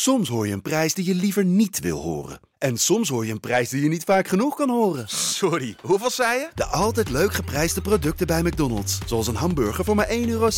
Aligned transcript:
Soms 0.00 0.28
hoor 0.28 0.46
je 0.46 0.52
een 0.52 0.62
prijs 0.62 0.94
die 0.94 1.04
je 1.04 1.14
liever 1.14 1.44
niet 1.44 1.80
wil 1.80 2.00
horen. 2.00 2.40
En 2.58 2.76
soms 2.76 3.08
hoor 3.08 3.26
je 3.26 3.32
een 3.32 3.40
prijs 3.40 3.68
die 3.68 3.82
je 3.82 3.88
niet 3.88 4.04
vaak 4.04 4.28
genoeg 4.28 4.56
kan 4.56 4.70
horen. 4.70 5.08
Sorry, 5.08 5.76
hoeveel 5.82 6.10
zei 6.10 6.38
je? 6.38 6.48
De 6.54 6.64
altijd 6.64 7.10
leuk 7.10 7.32
geprijsde 7.32 7.80
producten 7.80 8.26
bij 8.26 8.42
McDonald's. 8.42 8.98
Zoals 9.06 9.26
een 9.26 9.34
hamburger 9.34 9.84
voor 9.84 9.94
maar 9.94 10.08
1,60 10.08 10.12
euro. 10.26 10.48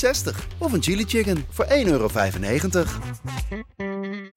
Of 0.59 0.73
een 0.73 0.83
chili 0.83 1.05
chicken 1.05 1.45
voor 1.51 1.65
1,95 1.65 1.71
euro. 1.85 2.09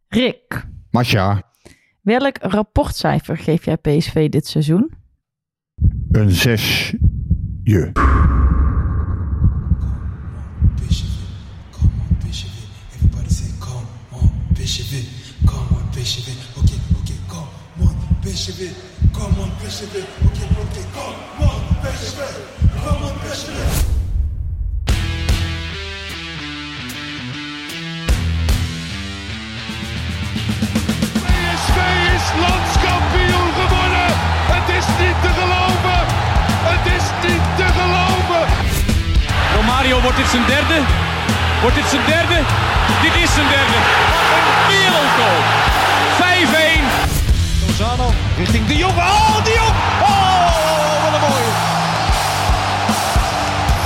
Rick, 0.07 0.65
Masha, 0.91 1.51
welk 2.01 2.37
rapportcijfer 2.37 3.37
geef 3.37 3.65
jij 3.65 3.77
PSV 3.77 4.29
dit 4.29 4.47
seizoen? 4.47 4.91
een 6.11 6.31
zes. 6.31 6.93
PSV, 18.33 18.73
come 19.13 19.39
on 19.41 19.51
PSV. 19.61 19.93
Okay, 19.93 20.47
okay, 20.61 20.85
come 20.97 21.17
on 21.45 21.61
PSV, 21.85 22.17
come 22.81 23.03
on 23.05 23.13
PSV. 23.21 23.49
PSV 31.21 31.77
is 32.15 32.25
landskampioen 32.41 33.49
geworden. 33.59 34.09
Het 34.53 34.67
is 34.77 34.85
niet 35.01 35.17
te 35.21 35.31
geloven. 35.39 36.01
Het 36.69 36.85
is 36.97 37.05
niet 37.25 37.45
te 37.57 37.67
geloven. 37.77 38.45
Romario, 39.55 40.01
wordt 40.01 40.17
dit 40.17 40.27
zijn 40.27 40.45
derde? 40.45 40.81
Wordt 41.61 41.75
dit 41.75 41.85
zijn 41.89 42.05
derde? 42.05 42.37
Dit 43.01 43.15
is 43.23 43.33
zijn 43.33 43.47
derde. 43.47 43.79
Wat 44.31 44.45
een 44.49 44.61
wereldgoal. 44.67 45.82
5-1. 48.33 48.35
Lozano 48.35 48.37
richting 48.37 48.65
De 48.67 48.75
Jong. 48.75 48.97
Oh, 48.97 49.43
De 49.43 49.53
Jong. 49.53 49.75
Oh, 50.01 51.03
wat 51.03 51.13
een 51.13 51.19
mooie. 51.19 51.51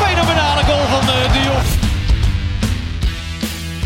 Fenomenale 0.03 0.63
goal 0.63 0.85
van 0.85 1.13
eh, 1.13 1.33
De 1.33 1.41
Jong. 1.43 1.85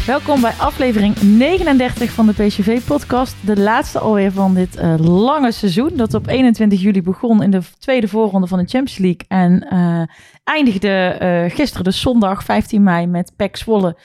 Welkom 0.05 0.41
bij 0.41 0.53
aflevering 0.57 1.21
39 1.21 2.11
van 2.11 2.27
de 2.27 2.33
PSV-podcast. 2.33 3.35
De 3.41 3.59
laatste 3.59 3.99
alweer 3.99 4.31
van 4.31 4.53
dit 4.53 4.75
eh, 4.75 4.95
lange 4.97 5.51
seizoen. 5.51 5.91
Dat 5.95 6.13
op 6.13 6.27
21 6.27 6.81
juli 6.81 7.01
begon 7.01 7.43
in 7.43 7.51
de 7.51 7.61
tweede 7.79 8.07
voorronde 8.07 8.47
van 8.47 8.59
de 8.59 8.67
Champions 8.67 8.97
League. 8.97 9.25
En 9.27 9.67
eh, 9.69 10.01
eindigde 10.43 11.49
gisteren, 11.53 11.83
dus 11.83 12.01
zondag 12.01 12.43
15 12.43 12.83
mei, 12.83 13.07
met 13.07 13.33
PEC 13.35 13.57
Zwolle 13.57 13.97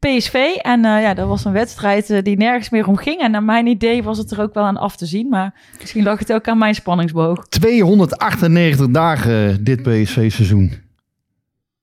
PSV. 0.00 0.34
En 0.62 0.84
eh, 0.84 1.02
ja, 1.02 1.14
dat 1.14 1.28
was 1.28 1.44
een 1.44 1.52
wedstrijd 1.52 2.10
eh, 2.10 2.22
die 2.22 2.36
nergens 2.36 2.70
meer 2.70 2.86
om 2.86 2.96
ging. 2.96 3.20
En 3.20 3.30
naar 3.30 3.42
mijn 3.42 3.66
idee 3.66 4.02
was 4.02 4.18
het 4.18 4.30
er 4.30 4.40
ook 4.40 4.54
wel 4.54 4.64
aan 4.64 4.76
af 4.76 4.96
te 4.96 5.06
zien. 5.06 5.28
Maar 5.28 5.54
misschien 5.78 6.02
lag 6.02 6.18
het 6.18 6.32
ook 6.32 6.48
aan 6.48 6.58
mijn 6.58 6.74
spanningsboog. 6.74 7.48
298 7.48 8.88
dagen 8.90 9.64
dit 9.64 9.82
PSV-seizoen. 9.82 10.72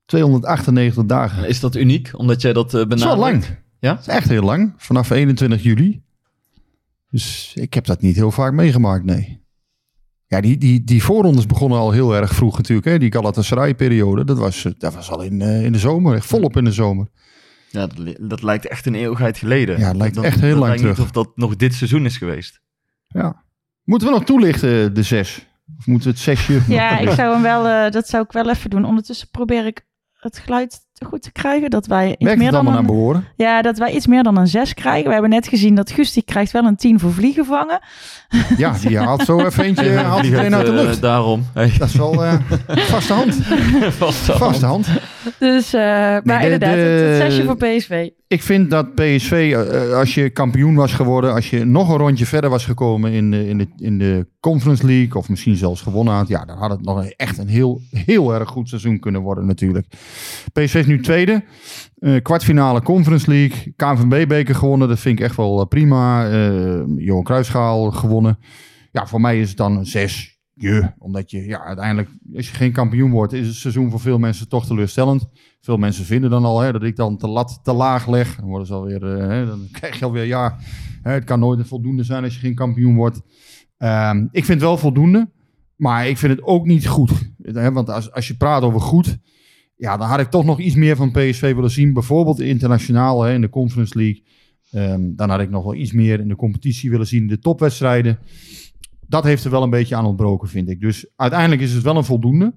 298 0.05 1.05
dagen. 1.05 1.47
Is 1.47 1.59
dat 1.59 1.75
uniek, 1.75 2.09
omdat 2.13 2.41
jij 2.41 2.53
dat 2.53 2.73
uh, 2.73 2.79
Dat 2.79 2.87
benadrukt? 2.87 3.13
is 3.15 3.21
wel 3.21 3.31
lang. 3.31 3.43
Ja? 3.79 3.93
Dat 3.93 3.99
is 3.99 4.07
echt 4.07 4.29
heel 4.29 4.43
lang. 4.43 4.73
Vanaf 4.77 5.09
21 5.09 5.63
juli. 5.63 6.01
Dus 7.09 7.51
ik 7.55 7.73
heb 7.73 7.85
dat 7.85 8.01
niet 8.01 8.15
heel 8.15 8.31
vaak 8.31 8.53
meegemaakt, 8.53 9.05
nee. 9.05 9.45
Ja, 10.27 10.41
die, 10.41 10.57
die, 10.57 10.83
die 10.83 11.03
voorrondes 11.03 11.45
begonnen 11.45 11.79
al 11.79 11.91
heel 11.91 12.15
erg 12.15 12.33
vroeg 12.33 12.57
natuurlijk. 12.57 12.87
Hè? 12.87 12.99
Die 12.99 13.11
Galatasaray-periode, 13.11 14.23
dat 14.25 14.37
was, 14.37 14.65
eh, 14.65 14.71
dat 14.77 14.93
was 14.93 15.11
al 15.11 15.21
in, 15.21 15.41
eh, 15.41 15.63
in 15.63 15.71
de 15.71 15.79
zomer. 15.79 16.15
Echt 16.15 16.25
volop 16.25 16.57
in 16.57 16.63
de 16.63 16.71
zomer. 16.71 17.07
Ja, 17.69 17.87
dat, 17.87 17.97
li- 17.97 18.15
dat 18.19 18.43
lijkt 18.43 18.67
echt 18.67 18.85
een 18.85 18.95
eeuwigheid 18.95 19.37
geleden. 19.37 19.79
Ja, 19.79 19.87
het 19.87 19.97
lijkt 19.97 20.15
Dat- 20.15 20.23
echt 20.23 20.39
heel 20.39 20.49
dat 20.49 20.57
lang 20.59 20.67
lijkt 20.69 20.83
niet 20.83 20.93
terug. 20.93 21.07
of 21.09 21.13
dat 21.25 21.37
nog 21.37 21.55
dit 21.55 21.73
seizoen 21.73 22.05
is 22.05 22.17
geweest. 22.17 22.61
Ja. 23.07 23.43
Moeten 23.83 24.07
we 24.07 24.13
nog 24.13 24.23
toelichten, 24.23 24.93
de 24.93 25.03
zes? 25.03 25.47
Of 25.77 25.85
moeten 25.87 26.07
we 26.09 26.13
het 26.13 26.23
zesje... 26.23 26.61
Ja, 26.67 26.97
ik 27.07 27.09
zou 27.09 27.33
hem 27.33 27.41
wel, 27.41 27.67
eh, 27.67 27.91
dat 27.91 28.07
zou 28.07 28.23
ik 28.23 28.31
wel 28.31 28.49
even 28.49 28.69
doen. 28.69 28.85
Ondertussen 28.85 29.29
probeer 29.29 29.65
ik 29.65 29.85
het 30.13 30.37
geluid 30.37 30.79
goed 31.05 31.21
te 31.21 31.31
krijgen. 31.31 31.69
Dat 31.69 31.85
wij 31.87 32.09
iets 32.09 32.23
Werkt 32.23 32.37
meer 32.39 32.51
dan 32.51 32.55
allemaal 32.59 32.71
naar 32.73 32.81
een, 32.81 32.95
behoren? 32.95 33.25
ja, 33.35 33.61
dat 33.61 33.77
wij 33.77 33.91
iets 33.91 34.07
meer 34.07 34.23
dan 34.23 34.37
een 34.37 34.47
6 34.47 34.73
krijgen. 34.73 35.05
We 35.07 35.11
hebben 35.11 35.29
net 35.29 35.47
gezien 35.47 35.75
dat 35.75 35.91
Gusti 35.91 36.23
krijgt 36.23 36.51
wel 36.51 36.63
een 36.65 36.75
10 36.75 36.99
voor 36.99 37.11
vliegen 37.13 37.45
vangen. 37.45 37.79
Ja, 38.57 38.73
die 38.81 38.97
haalt 39.05 39.21
zo 39.25 39.39
even 39.45 39.63
eentje 39.63 39.85
Even 39.89 40.05
haalt 40.05 40.19
vliegen 40.19 40.39
meteen 40.41 40.55
uit 40.57 40.65
de 40.65 40.71
eh, 40.71 40.83
lucht. 40.83 41.01
daarom. 41.01 41.45
Hey, 41.53 41.71
Dat 41.77 41.87
is 41.87 41.95
wel 41.95 42.23
eh, 42.25 42.33
vaste 42.91 43.13
hand. 43.13 43.35
Vaste 44.37 44.65
hand. 44.65 44.87
Dus, 45.39 45.73
eh, 45.73 45.81
maar 45.81 46.21
de- 46.23 46.43
inderdaad, 46.43 46.73
de- 46.73 46.79
het, 46.79 47.19
het 47.21 47.31
zesje 47.31 47.43
voor 47.45 47.57
PSV. 47.57 48.09
Ik 48.29 48.41
vind 48.41 48.69
dat 48.69 48.95
PSV, 48.95 49.53
eh, 49.55 49.93
als 49.93 50.13
je 50.13 50.29
kampioen 50.29 50.75
was 50.75 50.93
geworden, 50.93 51.33
als 51.33 51.49
je 51.49 51.65
nog 51.65 51.89
een 51.89 51.97
rondje 51.97 52.25
verder 52.25 52.49
was 52.49 52.65
gekomen 52.65 53.11
in 53.11 53.31
de, 53.31 53.47
in 53.47 53.57
de, 53.57 53.67
in 53.77 53.97
de 53.97 54.27
Conference 54.39 54.85
League, 54.85 55.15
of 55.15 55.29
misschien 55.29 55.55
zelfs 55.55 55.81
gewonnen 55.81 56.13
had, 56.13 56.27
ja, 56.27 56.45
dan 56.45 56.57
had 56.57 56.69
het 56.69 56.81
nog 56.81 57.05
echt 57.05 57.37
een 57.37 57.47
heel, 57.47 57.81
heel 57.91 58.33
erg 58.33 58.49
goed 58.49 58.69
seizoen 58.69 58.99
kunnen 58.99 59.21
worden 59.21 59.45
natuurlijk. 59.45 59.87
PSV 60.53 60.75
is 60.75 60.85
nu 60.85 61.01
tweede. 61.01 61.43
Eh, 61.95 62.21
kwartfinale 62.21 62.81
Conference 62.81 63.29
League. 63.29 63.73
KNVB-beker 63.75 64.55
gewonnen. 64.55 64.87
Dat 64.87 64.99
vind 64.99 65.19
ik 65.19 65.25
echt 65.25 65.35
wel 65.35 65.59
eh, 65.59 65.67
prima. 65.67 66.29
Eh 66.29 66.81
Johan 66.95 67.23
Cruijffschaal 67.23 67.91
gewonnen. 67.91 68.39
Ja, 68.91 69.07
voor 69.07 69.21
mij 69.21 69.39
is 69.39 69.47
het 69.47 69.57
dan 69.57 69.77
een 69.77 69.85
zes. 69.85 70.39
Omdat 70.97 71.31
je 71.31 71.45
ja, 71.45 71.63
uiteindelijk, 71.63 72.09
als 72.35 72.49
je 72.49 72.55
geen 72.55 72.71
kampioen 72.71 73.11
wordt, 73.11 73.33
is 73.33 73.47
het 73.47 73.55
seizoen 73.55 73.89
voor 73.89 73.99
veel 73.99 74.17
mensen 74.17 74.49
toch 74.49 74.65
teleurstellend. 74.65 75.27
Veel 75.67 75.77
mensen 75.77 76.05
vinden 76.05 76.29
dan 76.29 76.45
al 76.45 76.59
hè, 76.59 76.71
dat 76.71 76.83
ik 76.83 76.95
dan 76.95 77.17
lat 77.19 77.59
te 77.63 77.73
laag 77.73 78.07
leg. 78.07 78.35
Dan, 78.35 78.45
worden 78.45 78.67
ze 78.67 78.73
alweer, 78.73 79.03
eh, 79.03 79.27
hè, 79.27 79.45
dan 79.45 79.67
krijg 79.79 79.99
je 79.99 80.05
alweer, 80.05 80.23
ja, 80.23 80.57
hè, 81.01 81.11
het 81.11 81.23
kan 81.23 81.39
nooit 81.39 81.67
voldoende 81.67 82.03
zijn 82.03 82.23
als 82.23 82.33
je 82.33 82.39
geen 82.39 82.55
kampioen 82.55 82.95
wordt. 82.95 83.21
Ehm, 83.77 84.17
ik 84.31 84.45
vind 84.45 84.47
het 84.47 84.59
wel 84.59 84.77
voldoende, 84.77 85.29
maar 85.75 86.07
ik 86.07 86.17
vind 86.17 86.31
het 86.31 86.43
ook 86.43 86.65
niet 86.65 86.87
goed. 86.87 87.11
Want 87.73 87.89
als, 87.89 88.11
als 88.11 88.27
je 88.27 88.37
praat 88.37 88.63
over 88.63 88.81
goed, 88.81 89.17
ja, 89.75 89.97
dan 89.97 90.07
had 90.07 90.19
ik 90.19 90.29
toch 90.29 90.45
nog 90.45 90.59
iets 90.59 90.75
meer 90.75 90.95
van 90.95 91.11
PSV 91.11 91.53
willen 91.53 91.71
zien. 91.71 91.93
Bijvoorbeeld 91.93 92.39
internationaal 92.39 93.21
hè, 93.21 93.33
in 93.33 93.41
de 93.41 93.49
Conference 93.49 93.97
League. 93.97 94.23
Ehm, 94.71 95.15
dan 95.15 95.29
had 95.29 95.39
ik 95.39 95.49
nog 95.49 95.63
wel 95.63 95.75
iets 95.75 95.91
meer 95.91 96.19
in 96.19 96.27
de 96.27 96.35
competitie 96.35 96.89
willen 96.89 97.07
zien, 97.07 97.27
de 97.27 97.39
topwedstrijden. 97.39 98.19
Dat 99.07 99.23
heeft 99.23 99.43
er 99.43 99.51
wel 99.51 99.63
een 99.63 99.69
beetje 99.69 99.95
aan 99.95 100.05
ontbroken, 100.05 100.47
vind 100.47 100.69
ik. 100.69 100.79
Dus 100.79 101.11
uiteindelijk 101.15 101.61
is 101.61 101.73
het 101.73 101.83
wel 101.83 101.97
een 101.97 102.03
voldoende. 102.03 102.53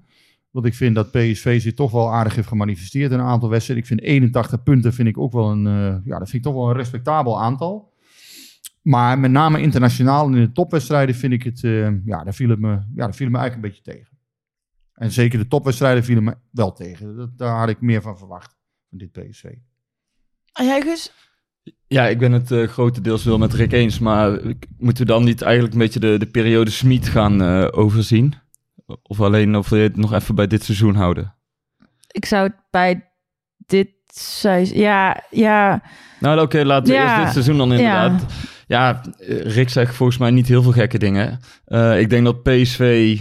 Want 0.51 0.65
ik 0.65 0.73
vind 0.73 0.95
dat 0.95 1.11
PSV 1.11 1.61
zich 1.61 1.73
toch 1.73 1.91
wel 1.91 2.13
aardig 2.13 2.35
heeft 2.35 2.47
gemanifesteerd 2.47 3.11
in 3.11 3.19
een 3.19 3.25
aantal 3.25 3.49
wedstrijden. 3.49 3.83
Ik 3.83 3.89
vind 3.89 4.01
81 4.01 4.63
punten 4.63 4.93
vind 4.93 5.07
ik 5.07 5.17
ook 5.17 5.31
wel 5.31 5.51
een, 5.51 5.67
eh, 5.67 6.05
ja, 6.05 6.19
dat 6.19 6.29
vind 6.29 6.33
ik 6.33 6.51
toch 6.51 6.53
wel 6.53 6.69
een 6.69 6.75
respectabel 6.75 7.41
aantal. 7.41 7.93
Maar 8.81 9.19
met 9.19 9.31
name 9.31 9.61
internationaal 9.61 10.27
en 10.27 10.35
in 10.35 10.41
de 10.41 10.51
topwedstrijden 10.51 11.15
vind 11.15 11.33
ik 11.33 11.43
het, 11.43 11.63
eh, 11.63 12.05
ja, 12.05 12.23
daar 12.23 12.33
viel 12.33 12.49
het 12.49 12.59
me, 12.59 12.69
ja, 12.69 12.83
daar 12.95 13.15
viel 13.15 13.25
het 13.25 13.35
me 13.35 13.41
eigenlijk 13.41 13.55
een 13.55 13.61
beetje 13.61 13.91
tegen. 13.91 14.17
En 14.93 15.11
zeker 15.11 15.39
de 15.39 15.47
topwedstrijden 15.47 16.03
vielen 16.03 16.23
me 16.23 16.37
wel 16.51 16.73
tegen. 16.73 17.15
Dat, 17.15 17.37
daar 17.37 17.59
had 17.59 17.69
ik 17.69 17.81
meer 17.81 18.01
van 18.01 18.17
verwacht, 18.17 18.55
van 18.89 18.97
dit 18.97 19.11
PSV. 19.11 19.43
En 20.53 20.65
jij 20.65 20.81
Gus? 20.81 21.13
Ja, 21.87 22.07
ik 22.07 22.17
ben 22.17 22.31
het 22.31 22.51
eh, 22.51 22.67
grotendeels 22.67 23.23
wel 23.23 23.37
met 23.37 23.53
Rick 23.53 23.71
eens, 23.71 23.99
maar 23.99 24.41
moeten 24.77 25.05
we 25.05 25.11
dan 25.11 25.23
niet 25.23 25.41
eigenlijk 25.41 25.73
een 25.73 25.79
beetje 25.79 25.99
de, 25.99 26.17
de 26.17 26.27
periode 26.27 26.71
Smit 26.71 27.07
gaan 27.07 27.41
eh, 27.41 27.67
overzien? 27.71 28.33
Of 29.03 29.21
alleen 29.21 29.55
of 29.55 29.69
we 29.69 29.77
het 29.77 29.97
nog 29.97 30.13
even 30.13 30.35
bij 30.35 30.47
dit 30.47 30.63
seizoen 30.63 30.95
houden? 30.95 31.35
Ik 32.11 32.25
zou 32.25 32.43
het 32.43 32.55
bij 32.69 33.11
dit 33.57 33.89
seizoen... 34.13 34.77
Ja, 34.77 35.23
ja, 35.29 35.81
Nou, 36.19 36.41
oké, 36.41 36.63
laten 36.63 36.93
we 36.93 36.99
Ja. 36.99 37.09
eerst 37.09 37.23
dit 37.23 37.31
seizoen 37.33 37.57
dan 37.57 37.73
inderdaad. 37.73 38.25
Ja, 38.67 39.01
eh, 39.19 39.41
Rick 39.41 39.69
zegt 39.69 39.95
volgens 39.95 40.17
mij 40.17 40.31
niet 40.31 40.47
heel 40.47 40.63
veel 40.63 40.71
gekke 40.71 40.97
dingen. 40.97 41.39
Eh, 41.65 41.99
ik 41.99 42.09
denk 42.09 42.25
dat 42.25 42.43
PSV 42.43 43.19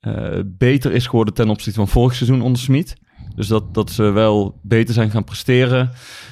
eh, 0.00 0.38
beter 0.44 0.92
is 0.92 1.06
geworden 1.06 1.34
ten 1.34 1.48
opzichte 1.48 1.78
van 1.78 1.88
vorig 1.88 2.14
seizoen 2.14 2.42
onder 2.42 2.60
Smit. 2.60 2.96
Dus 3.34 3.46
dat, 3.46 3.74
dat 3.74 3.90
ze 3.90 4.02
wel 4.02 4.60
beter 4.62 4.94
zijn 4.94 5.10
gaan 5.10 5.24
presteren. 5.24 5.90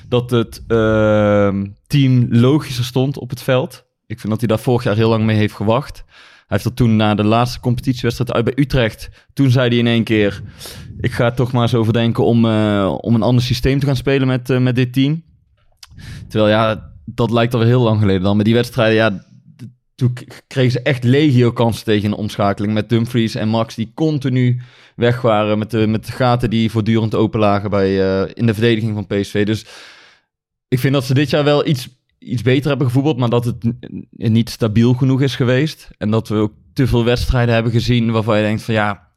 Dat 0.08 0.30
het 0.30 0.62
ehm, 0.68 1.66
team 1.86 2.26
logischer 2.30 2.84
stond 2.84 3.18
op 3.18 3.30
het 3.30 3.42
veld. 3.42 3.84
Ik 4.06 4.20
vind 4.20 4.32
dat 4.32 4.38
hij 4.38 4.48
daar 4.48 4.58
vorig 4.58 4.84
jaar 4.84 4.96
heel 4.96 5.08
lang 5.08 5.24
mee 5.24 5.36
heeft 5.36 5.54
gewacht. 5.54 6.04
Heeft 6.52 6.64
dat 6.64 6.76
toen 6.76 6.96
na 6.96 7.14
de 7.14 7.24
laatste 7.24 7.60
competitiewedstrijd 7.60 8.32
uit 8.32 8.44
bij 8.44 8.52
Utrecht. 8.56 9.08
Toen 9.32 9.50
zei 9.50 9.68
hij 9.68 9.78
in 9.78 9.86
één 9.86 10.04
keer: 10.04 10.42
Ik 11.00 11.12
ga 11.12 11.30
toch 11.30 11.52
maar 11.52 11.62
eens 11.62 11.74
overdenken 11.74 12.24
om, 12.24 12.44
eh, 12.44 12.94
om 13.00 13.14
een 13.14 13.22
ander 13.22 13.44
systeem 13.44 13.78
te 13.78 13.86
gaan 13.86 13.96
spelen 13.96 14.26
met, 14.26 14.50
eh, 14.50 14.58
met 14.58 14.74
dit 14.74 14.92
team. 14.92 15.22
Terwijl 16.28 16.50
ja, 16.50 16.92
dat 17.04 17.30
lijkt 17.30 17.54
al 17.54 17.60
heel 17.60 17.82
lang 17.82 18.00
geleden 18.00 18.22
dan. 18.22 18.36
Met 18.36 18.44
die 18.44 18.54
wedstrijden, 18.54 18.94
ja, 18.94 19.24
toen 19.94 20.12
kregen 20.46 20.72
ze 20.72 20.82
echt 20.82 21.04
legio 21.04 21.52
kansen 21.52 21.84
tegen 21.84 22.10
een 22.10 22.16
omschakeling. 22.16 22.72
Met 22.72 22.88
Dumfries 22.88 23.34
en 23.34 23.48
Max 23.48 23.74
die 23.74 23.92
continu 23.94 24.60
weg 24.96 25.20
waren. 25.20 25.58
Met 25.58 25.70
de, 25.70 25.86
met 25.86 26.06
de 26.06 26.12
gaten 26.12 26.50
die 26.50 26.70
voortdurend 26.70 27.14
open 27.14 27.40
lagen 27.40 27.70
bij, 27.70 28.22
eh, 28.22 28.30
in 28.34 28.46
de 28.46 28.54
verdediging 28.54 28.94
van 28.94 29.06
PSV. 29.06 29.46
Dus 29.46 29.66
ik 30.68 30.78
vind 30.78 30.94
dat 30.94 31.04
ze 31.04 31.14
dit 31.14 31.30
jaar 31.30 31.44
wel 31.44 31.66
iets, 31.66 31.88
iets 32.24 32.42
beter 32.42 32.68
hebben 32.68 32.86
gevoetbald. 32.86 33.16
Maar 33.16 33.28
dat 33.28 33.44
het 33.44 33.72
niet 34.10 34.50
stabiel 34.50 34.94
genoeg 34.94 35.22
is 35.22 35.36
geweest. 35.36 35.90
En 35.98 36.10
dat 36.10 36.28
we 36.28 36.34
ook 36.34 36.52
te 36.72 36.86
veel 36.86 37.04
wedstrijden 37.04 37.54
hebben 37.54 37.72
gezien 37.72 38.10
waarvan 38.10 38.36
je 38.36 38.42
denkt 38.42 38.62
van 38.62 38.74
ja... 38.74 39.10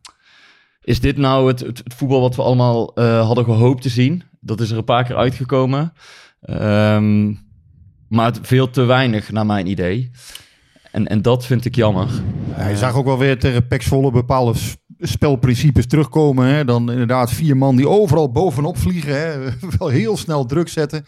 Is 0.82 1.00
dit 1.00 1.18
nou 1.18 1.48
het, 1.48 1.60
het, 1.60 1.82
voetbal 1.86 2.22
wat 2.22 2.36
we 2.36 2.42
allemaal 2.42 2.96
eh, 2.96 3.26
hadden 3.26 3.44
gehoopt 3.44 3.82
te 3.82 3.90
zien? 3.90 4.24
Dat 4.40 4.62
is 4.62 4.72
er 4.72 4.78
een 4.78 4.84
paar 4.84 5.04
keer 5.04 5.16
uitgekomen. 5.16 5.94
Ehm, 6.42 7.34
Maar 8.08 8.34
veel 8.42 8.70
te 8.70 8.82
weinig, 8.82 9.32
naar 9.32 9.46
mijn 9.46 9.68
idee. 9.68 10.12
En, 10.92 11.08
en 11.08 11.22
dat 11.22 11.46
vind 11.46 11.66
ik 11.66 11.76
jammer. 11.76 12.08
Ja, 12.58 12.68
je 12.68 12.78
zag 12.78 12.96
ook 12.96 13.06
wel 13.06 13.18
weer 13.18 13.40
tegen 13.40 13.68
Pek 13.68 13.82
Zwolle 13.82 14.12
bepaalde 14.12 14.54
spelprincipes 15.00 15.88
terugkomen. 15.88 16.48
Hè? 16.48 16.66
Dan 16.66 16.92
inderdaad 16.92 17.32
vier 17.32 17.58
man 17.58 17.76
die 17.76 17.90
overal 17.90 18.32
bovenop 18.32 18.78
vliegen. 18.78 19.20
Hè? 19.20 19.50
wel 19.78 19.88
heel 19.88 20.18
snel 20.18 20.46
druk 20.46 20.68
zetten. 20.68 21.06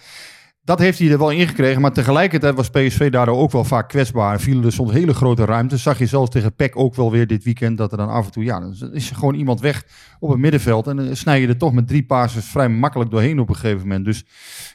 Dat 0.67 0.79
heeft 0.79 0.99
hij 0.99 1.11
er 1.11 1.17
wel 1.17 1.31
in 1.31 1.47
gekregen. 1.47 1.81
Maar 1.81 1.91
tegelijkertijd 1.91 2.55
was 2.55 2.69
PSV 2.69 3.09
daardoor 3.09 3.37
ook 3.37 3.51
wel 3.51 3.63
vaak 3.63 3.89
kwetsbaar. 3.89 4.33
En 4.33 4.39
vielen 4.39 4.65
er 4.65 4.71
soms 4.71 4.91
hele 4.91 5.13
grote 5.13 5.45
ruimtes. 5.45 5.81
Zag 5.81 5.99
je 5.99 6.05
zelfs 6.05 6.29
tegen 6.29 6.55
Pek 6.55 6.77
ook 6.77 6.95
wel 6.95 7.11
weer 7.11 7.27
dit 7.27 7.43
weekend. 7.43 7.77
Dat 7.77 7.91
er 7.91 7.97
dan 7.97 8.09
af 8.09 8.25
en 8.25 8.31
toe, 8.31 8.43
ja, 8.43 8.59
dan 8.59 8.93
is 8.93 9.11
gewoon 9.11 9.35
iemand 9.35 9.59
weg 9.59 9.85
op 10.19 10.29
het 10.29 10.39
middenveld. 10.39 10.87
En 10.87 10.95
dan 10.95 11.15
snij 11.15 11.41
je 11.41 11.47
er 11.47 11.57
toch 11.57 11.73
met 11.73 11.87
drie 11.87 12.05
passes 12.05 12.45
vrij 12.45 12.69
makkelijk 12.69 13.11
doorheen 13.11 13.39
op 13.39 13.49
een 13.49 13.55
gegeven 13.55 13.81
moment. 13.81 14.05
Dus 14.05 14.25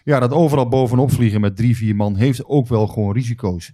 ja, 0.04 0.20
dat 0.20 0.32
overal 0.32 0.68
bovenop 0.68 1.12
vliegen 1.12 1.40
met 1.40 1.56
drie, 1.56 1.76
vier 1.76 1.96
man 1.96 2.16
heeft 2.16 2.44
ook 2.44 2.68
wel 2.68 2.86
gewoon 2.86 3.12
risico's. 3.12 3.72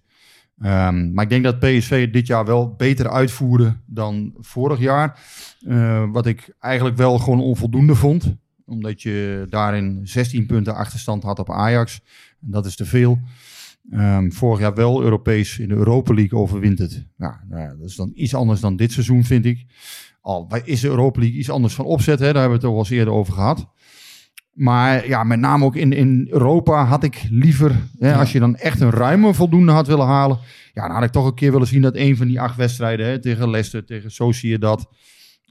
Ehm, 0.60 1.12
maar 1.12 1.24
ik 1.24 1.30
denk 1.30 1.44
dat 1.44 1.58
PSV 1.58 2.10
dit 2.10 2.26
jaar 2.26 2.44
wel 2.44 2.74
beter 2.76 3.10
uitvoerde 3.10 3.76
dan 3.86 4.34
vorig 4.38 4.78
jaar. 4.78 5.20
Eh, 5.66 6.04
wat 6.12 6.26
ik 6.26 6.54
eigenlijk 6.60 6.96
wel 6.96 7.18
gewoon 7.18 7.40
onvoldoende 7.40 7.94
vond. 7.94 8.36
Omdat 8.68 9.02
je 9.02 9.46
daarin 9.48 10.00
16 10.02 10.46
punten 10.46 10.74
achterstand 10.74 11.22
had 11.22 11.38
op 11.38 11.50
Ajax. 11.50 12.00
En 12.40 12.50
dat 12.50 12.66
is 12.66 12.76
te 12.76 12.84
veel. 12.84 13.18
Ehm, 13.90 14.30
vorig 14.30 14.60
jaar 14.60 14.74
wel 14.74 15.02
Europees 15.02 15.58
in 15.58 15.68
de 15.68 15.74
Europa 15.74 16.14
League 16.14 16.38
overwint 16.38 16.78
het. 16.78 17.06
Ja, 17.16 17.44
nou 17.48 17.62
ja, 17.62 17.68
dat 17.68 17.88
is 17.88 17.96
dan 17.96 18.10
iets 18.14 18.34
anders 18.34 18.60
dan 18.60 18.76
dit 18.76 18.92
seizoen, 18.92 19.24
vind 19.24 19.44
ik. 19.44 19.66
Al 20.20 20.48
is 20.64 20.80
de 20.80 20.88
Europa 20.88 21.20
League 21.20 21.38
iets 21.38 21.50
anders 21.50 21.74
van 21.74 21.84
opzet, 21.84 22.18
hè? 22.18 22.32
daar 22.32 22.40
hebben 22.40 22.60
we 22.60 22.66
het 22.66 22.74
al 22.74 22.78
eens 22.78 22.90
eerder 22.90 23.14
over 23.14 23.32
gehad. 23.32 23.68
Maar 24.52 25.08
ja, 25.08 25.24
met 25.24 25.38
name 25.38 25.64
ook 25.64 25.76
in, 25.76 25.92
in 25.92 26.26
Europa 26.30 26.84
had 26.84 27.04
ik 27.04 27.26
liever, 27.30 27.76
hè, 27.98 28.14
als 28.14 28.32
je 28.32 28.38
dan 28.38 28.56
echt 28.56 28.80
een 28.80 28.90
ruime 28.90 29.34
voldoende 29.34 29.72
had 29.72 29.86
willen 29.86 30.06
halen. 30.06 30.38
Ja, 30.72 30.86
dan 30.86 30.94
had 30.94 31.04
ik 31.04 31.10
toch 31.10 31.26
een 31.26 31.34
keer 31.34 31.52
willen 31.52 31.66
zien 31.66 31.82
dat 31.82 31.96
een 31.96 32.16
van 32.16 32.26
die 32.26 32.40
acht 32.40 32.56
wedstrijden, 32.56 33.06
hè, 33.06 33.18
tegen 33.18 33.50
Leicester, 33.50 33.84
tegen 33.84 34.10
Sociedad, 34.10 34.88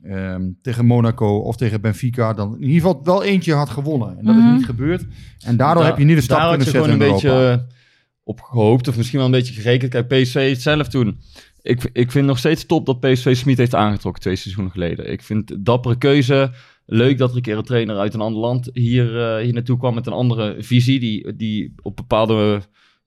ehm, 0.03 0.49
tegen 0.61 0.85
Monaco 0.85 1.37
of 1.37 1.55
tegen 1.57 1.81
Benfica, 1.81 2.33
dan 2.33 2.53
in 2.55 2.61
ieder 2.67 2.75
geval 2.75 2.99
wel 3.03 3.23
eentje 3.23 3.53
had 3.53 3.69
gewonnen. 3.69 4.17
En 4.17 4.25
dat 4.25 4.35
Mhm. 4.35 4.47
is 4.47 4.53
niet 4.53 4.65
gebeurd. 4.65 5.05
En 5.45 5.57
daardoor 5.57 5.81
Daar- 5.81 5.91
heb 5.91 5.99
je 5.99 6.05
niet 6.05 6.15
de 6.15 6.21
stap 6.21 6.37
daar 6.37 6.47
kunnen 6.49 6.65
zetten 6.67 6.83
gewoon 6.83 6.99
in 6.99 7.05
een 7.05 7.21
Europa. 7.21 7.39
beetje 7.51 7.63
eh, 7.69 7.75
op 8.23 8.41
gehoopt, 8.41 8.87
of 8.87 8.97
misschien 8.97 9.17
wel 9.17 9.25
een 9.27 9.33
beetje 9.33 9.53
gerekend. 9.53 9.91
Kijk, 9.91 10.07
PSV 10.07 10.49
het 10.49 10.61
zelf 10.61 10.87
toen. 10.87 11.19
Ik, 11.61 11.89
ik 11.93 12.11
vind 12.11 12.25
nog 12.27 12.37
steeds 12.37 12.65
top 12.65 12.85
dat 12.85 12.99
PSV 12.99 13.35
Smit 13.35 13.57
heeft 13.57 13.75
aangetrokken 13.75 14.21
twee 14.21 14.35
seizoenen 14.35 14.71
geleden. 14.71 15.11
Ik 15.11 15.21
vind 15.21 15.65
dappere 15.65 15.97
keuze. 15.97 16.51
Leuk 16.85 17.17
dat 17.17 17.29
er 17.29 17.35
een 17.35 17.41
keer 17.41 17.57
een 17.57 17.63
trainer 17.63 17.97
uit 17.97 18.13
een 18.13 18.21
ander 18.21 18.41
land 18.41 18.69
hier, 18.73 19.21
eh, 19.21 19.43
hier 19.43 19.53
naartoe 19.53 19.77
kwam 19.77 19.93
met 19.95 20.07
een 20.07 20.13
andere 20.13 20.55
visie. 20.59 20.99
Die, 20.99 21.35
die 21.35 21.73
op 21.81 21.95
bepaalde, 21.95 22.61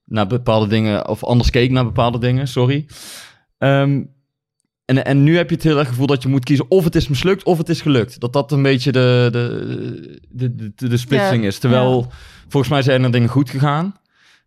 naar 0.05 0.27
bepaalde 0.27 0.67
dingen, 0.67 1.07
of 1.07 1.23
anders 1.23 1.49
keek 1.49 1.71
naar 1.71 1.83
bepaalde 1.83 2.17
dingen, 2.17 2.47
sorry. 2.47 2.85
Ehm, 3.57 4.03
en, 4.97 5.05
en 5.05 5.23
nu 5.23 5.37
heb 5.37 5.49
je 5.49 5.55
het 5.55 5.63
heel 5.63 5.79
erg 5.79 5.87
gevoel 5.87 6.07
dat 6.07 6.21
je 6.23 6.29
moet 6.29 6.45
kiezen 6.45 6.65
of 6.69 6.83
het 6.83 6.95
is 6.95 7.07
mislukt 7.07 7.43
of 7.43 7.57
het 7.57 7.69
is 7.69 7.81
gelukt. 7.81 8.19
Dat 8.19 8.33
dat 8.33 8.51
een 8.51 8.61
beetje 8.61 8.91
de, 8.91 9.29
de, 9.31 10.73
de, 10.75 10.87
de, 10.87 10.97
splitsing 10.97 11.41
Ja, 11.41 11.47
is. 11.47 11.59
Terwijl 11.59 12.11
volgens 12.47 12.71
mij 12.71 12.81
zijn 12.81 13.03
er 13.03 13.11
dingen 13.11 13.29
goed 13.29 13.49
gegaan. 13.49 13.95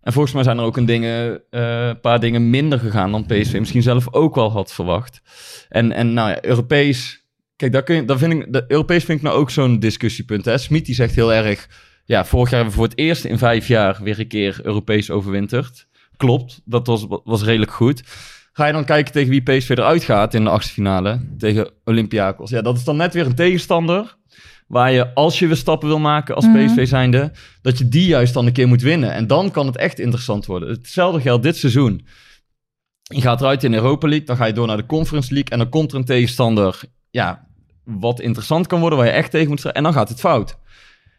En 0.00 0.12
volgens 0.12 0.34
mij 0.34 0.42
zijn 0.42 0.58
er 0.58 0.64
ook 0.64 0.76
een 0.76 0.86
dingen, 0.86 1.42
eh, 1.50 1.86
een 1.86 2.00
paar 2.00 2.20
dingen 2.20 2.50
minder 2.50 2.78
gegaan 2.78 3.12
dan 3.12 3.26
PSV 3.26 3.58
misschien 3.58 3.82
zelf 3.82 4.14
ook 4.14 4.34
wel 4.34 4.50
had 4.50 4.72
verwacht. 4.72 5.20
En, 5.68 5.92
en 5.92 6.12
nou 6.12 6.30
ja, 6.30 6.44
Europees. 6.44 7.24
Kijk, 7.56 7.72
daar 7.72 7.82
kun 7.82 7.94
je, 7.94 8.04
daar 8.04 8.18
vind 8.18 8.32
ik, 8.32 8.52
de 8.52 8.64
Europees 8.68 9.04
vind 9.04 9.18
ik 9.18 9.24
nou 9.24 9.38
ook 9.38 9.50
zo'n 9.50 9.78
discussiepunt. 9.78 10.44
Hè? 10.44 10.58
Smit 10.58 10.86
die 10.86 10.94
zegt 10.94 11.14
heel 11.14 11.32
erg. 11.32 11.68
Ja, 12.04 12.24
vorig 12.24 12.50
jaar 12.50 12.60
hebben 12.60 12.78
we 12.78 12.80
voor 12.80 12.90
het 12.90 12.98
eerst 12.98 13.24
in 13.24 13.38
vijf 13.38 13.68
jaar 13.68 13.98
weer 14.02 14.18
een 14.18 14.28
keer 14.28 14.60
Europees 14.62 15.10
overwinterd. 15.10 15.86
Klopt, 16.16 16.60
dat 16.64 16.86
was, 16.86 17.06
was 17.24 17.42
redelijk 17.42 17.72
goed. 17.72 18.02
Ga 18.56 18.66
je 18.66 18.72
dan 18.72 18.84
kijken 18.84 19.12
tegen 19.12 19.30
wie 19.30 19.42
PSV 19.42 19.68
eruit 19.68 20.04
gaat 20.04 20.34
in 20.34 20.44
de 20.44 20.50
achtste 20.50 20.72
finale? 20.72 21.20
Tegen 21.38 21.70
Olympiakos. 21.84 22.50
Ja, 22.50 22.62
dat 22.62 22.76
is 22.76 22.84
dan 22.84 22.96
net 22.96 23.14
weer 23.14 23.26
een 23.26 23.34
tegenstander. 23.34 24.16
Waar 24.66 24.92
je, 24.92 25.14
als 25.14 25.38
je 25.38 25.46
weer 25.46 25.56
stappen 25.56 25.88
wil 25.88 25.98
maken 25.98 26.34
als 26.34 26.46
Mhm. 26.46 26.66
PSV 26.66 26.86
zijnde, 26.88 27.32
dat 27.62 27.78
je 27.78 27.88
die 27.88 28.06
juist 28.06 28.34
dan 28.34 28.46
een 28.46 28.52
keer 28.52 28.68
moet 28.68 28.82
winnen. 28.82 29.12
En 29.12 29.26
dan 29.26 29.50
kan 29.50 29.66
het 29.66 29.76
echt 29.76 29.98
interessant 29.98 30.46
worden. 30.46 30.68
Hetzelfde 30.68 31.20
geldt 31.20 31.42
dit 31.42 31.56
seizoen. 31.56 32.06
Je 33.02 33.20
gaat 33.20 33.40
eruit 33.40 33.64
in 33.64 33.74
Europa 33.74 34.08
League, 34.08 34.26
dan 34.26 34.36
ga 34.36 34.44
je 34.44 34.52
door 34.52 34.66
naar 34.66 34.76
de 34.76 34.86
Conference 34.86 35.32
League. 35.32 35.50
En 35.50 35.58
dan 35.58 35.68
komt 35.68 35.92
er 35.92 35.98
een 35.98 36.04
tegenstander, 36.04 36.80
ja, 37.10 37.46
wat 37.84 38.20
interessant 38.20 38.66
kan 38.66 38.80
worden, 38.80 38.98
waar 38.98 39.06
je 39.06 39.12
echt 39.14 39.30
tegen 39.30 39.48
moet 39.48 39.58
strijden. 39.58 39.82
En 39.82 39.92
dan 39.92 39.98
gaat 40.00 40.08
het 40.08 40.20
fout. 40.20 40.58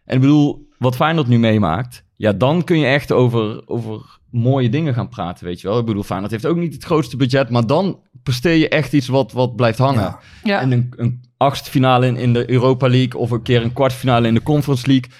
En 0.05 0.15
ik 0.15 0.21
bedoel, 0.21 0.64
wat 0.77 0.95
Feyenoord 0.95 1.27
nu 1.27 1.39
meemaakt, 1.39 2.03
ja, 2.15 2.31
dan 2.31 2.63
kun 2.63 2.79
je 2.79 2.85
echt 2.85 3.11
over, 3.11 3.67
over 3.67 4.19
mooie 4.31 4.69
dingen 4.69 4.93
gaan 4.93 5.09
praten, 5.09 5.45
weet 5.45 5.61
je 5.61 5.67
wel. 5.67 5.79
Ik 5.79 5.85
bedoel, 5.85 6.03
Feyenoord 6.03 6.31
heeft 6.31 6.45
ook 6.45 6.57
niet 6.57 6.73
het 6.73 6.83
grootste 6.83 7.17
budget, 7.17 7.49
maar 7.49 7.67
dan 7.67 7.99
presteer 8.23 8.55
je 8.55 8.69
echt 8.69 8.93
iets 8.93 9.07
wat, 9.07 9.31
wat 9.31 9.55
blijft 9.55 9.77
hangen. 9.77 10.01
Ja. 10.01 10.19
Ja. 10.43 10.61
En 10.61 10.71
een, 10.71 10.93
een 10.95 11.23
achtste 11.37 11.69
finale 11.69 12.07
in, 12.07 12.17
in 12.17 12.33
de 12.33 12.51
Europa 12.51 12.87
League 12.89 13.19
of 13.19 13.31
een 13.31 13.41
keer 13.41 13.63
een 13.63 13.73
kwartfinale 13.73 14.27
in 14.27 14.33
de 14.33 14.43
Conference 14.43 14.87
League. 14.87 15.11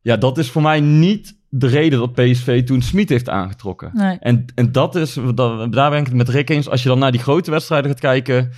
Ja, 0.00 0.16
dat 0.16 0.38
is 0.38 0.50
voor 0.50 0.62
mij 0.62 0.80
niet 0.80 1.36
de 1.48 1.66
reden 1.66 1.98
dat 1.98 2.12
PSV 2.12 2.64
toen 2.64 2.82
Smit 2.82 3.08
heeft 3.08 3.28
aangetrokken. 3.28 3.90
Nee. 3.92 4.16
En, 4.20 4.44
en 4.54 4.72
dat 4.72 4.94
is, 4.94 5.18
dat, 5.34 5.72
daar 5.72 5.90
ben 5.90 5.98
ik 5.98 6.06
het 6.06 6.14
met 6.14 6.28
Rick 6.28 6.50
eens. 6.50 6.68
Als 6.68 6.82
je 6.82 6.88
dan 6.88 6.98
naar 6.98 7.12
die 7.12 7.20
grote 7.20 7.50
wedstrijden 7.50 7.90
gaat 7.90 8.00
kijken, 8.00 8.50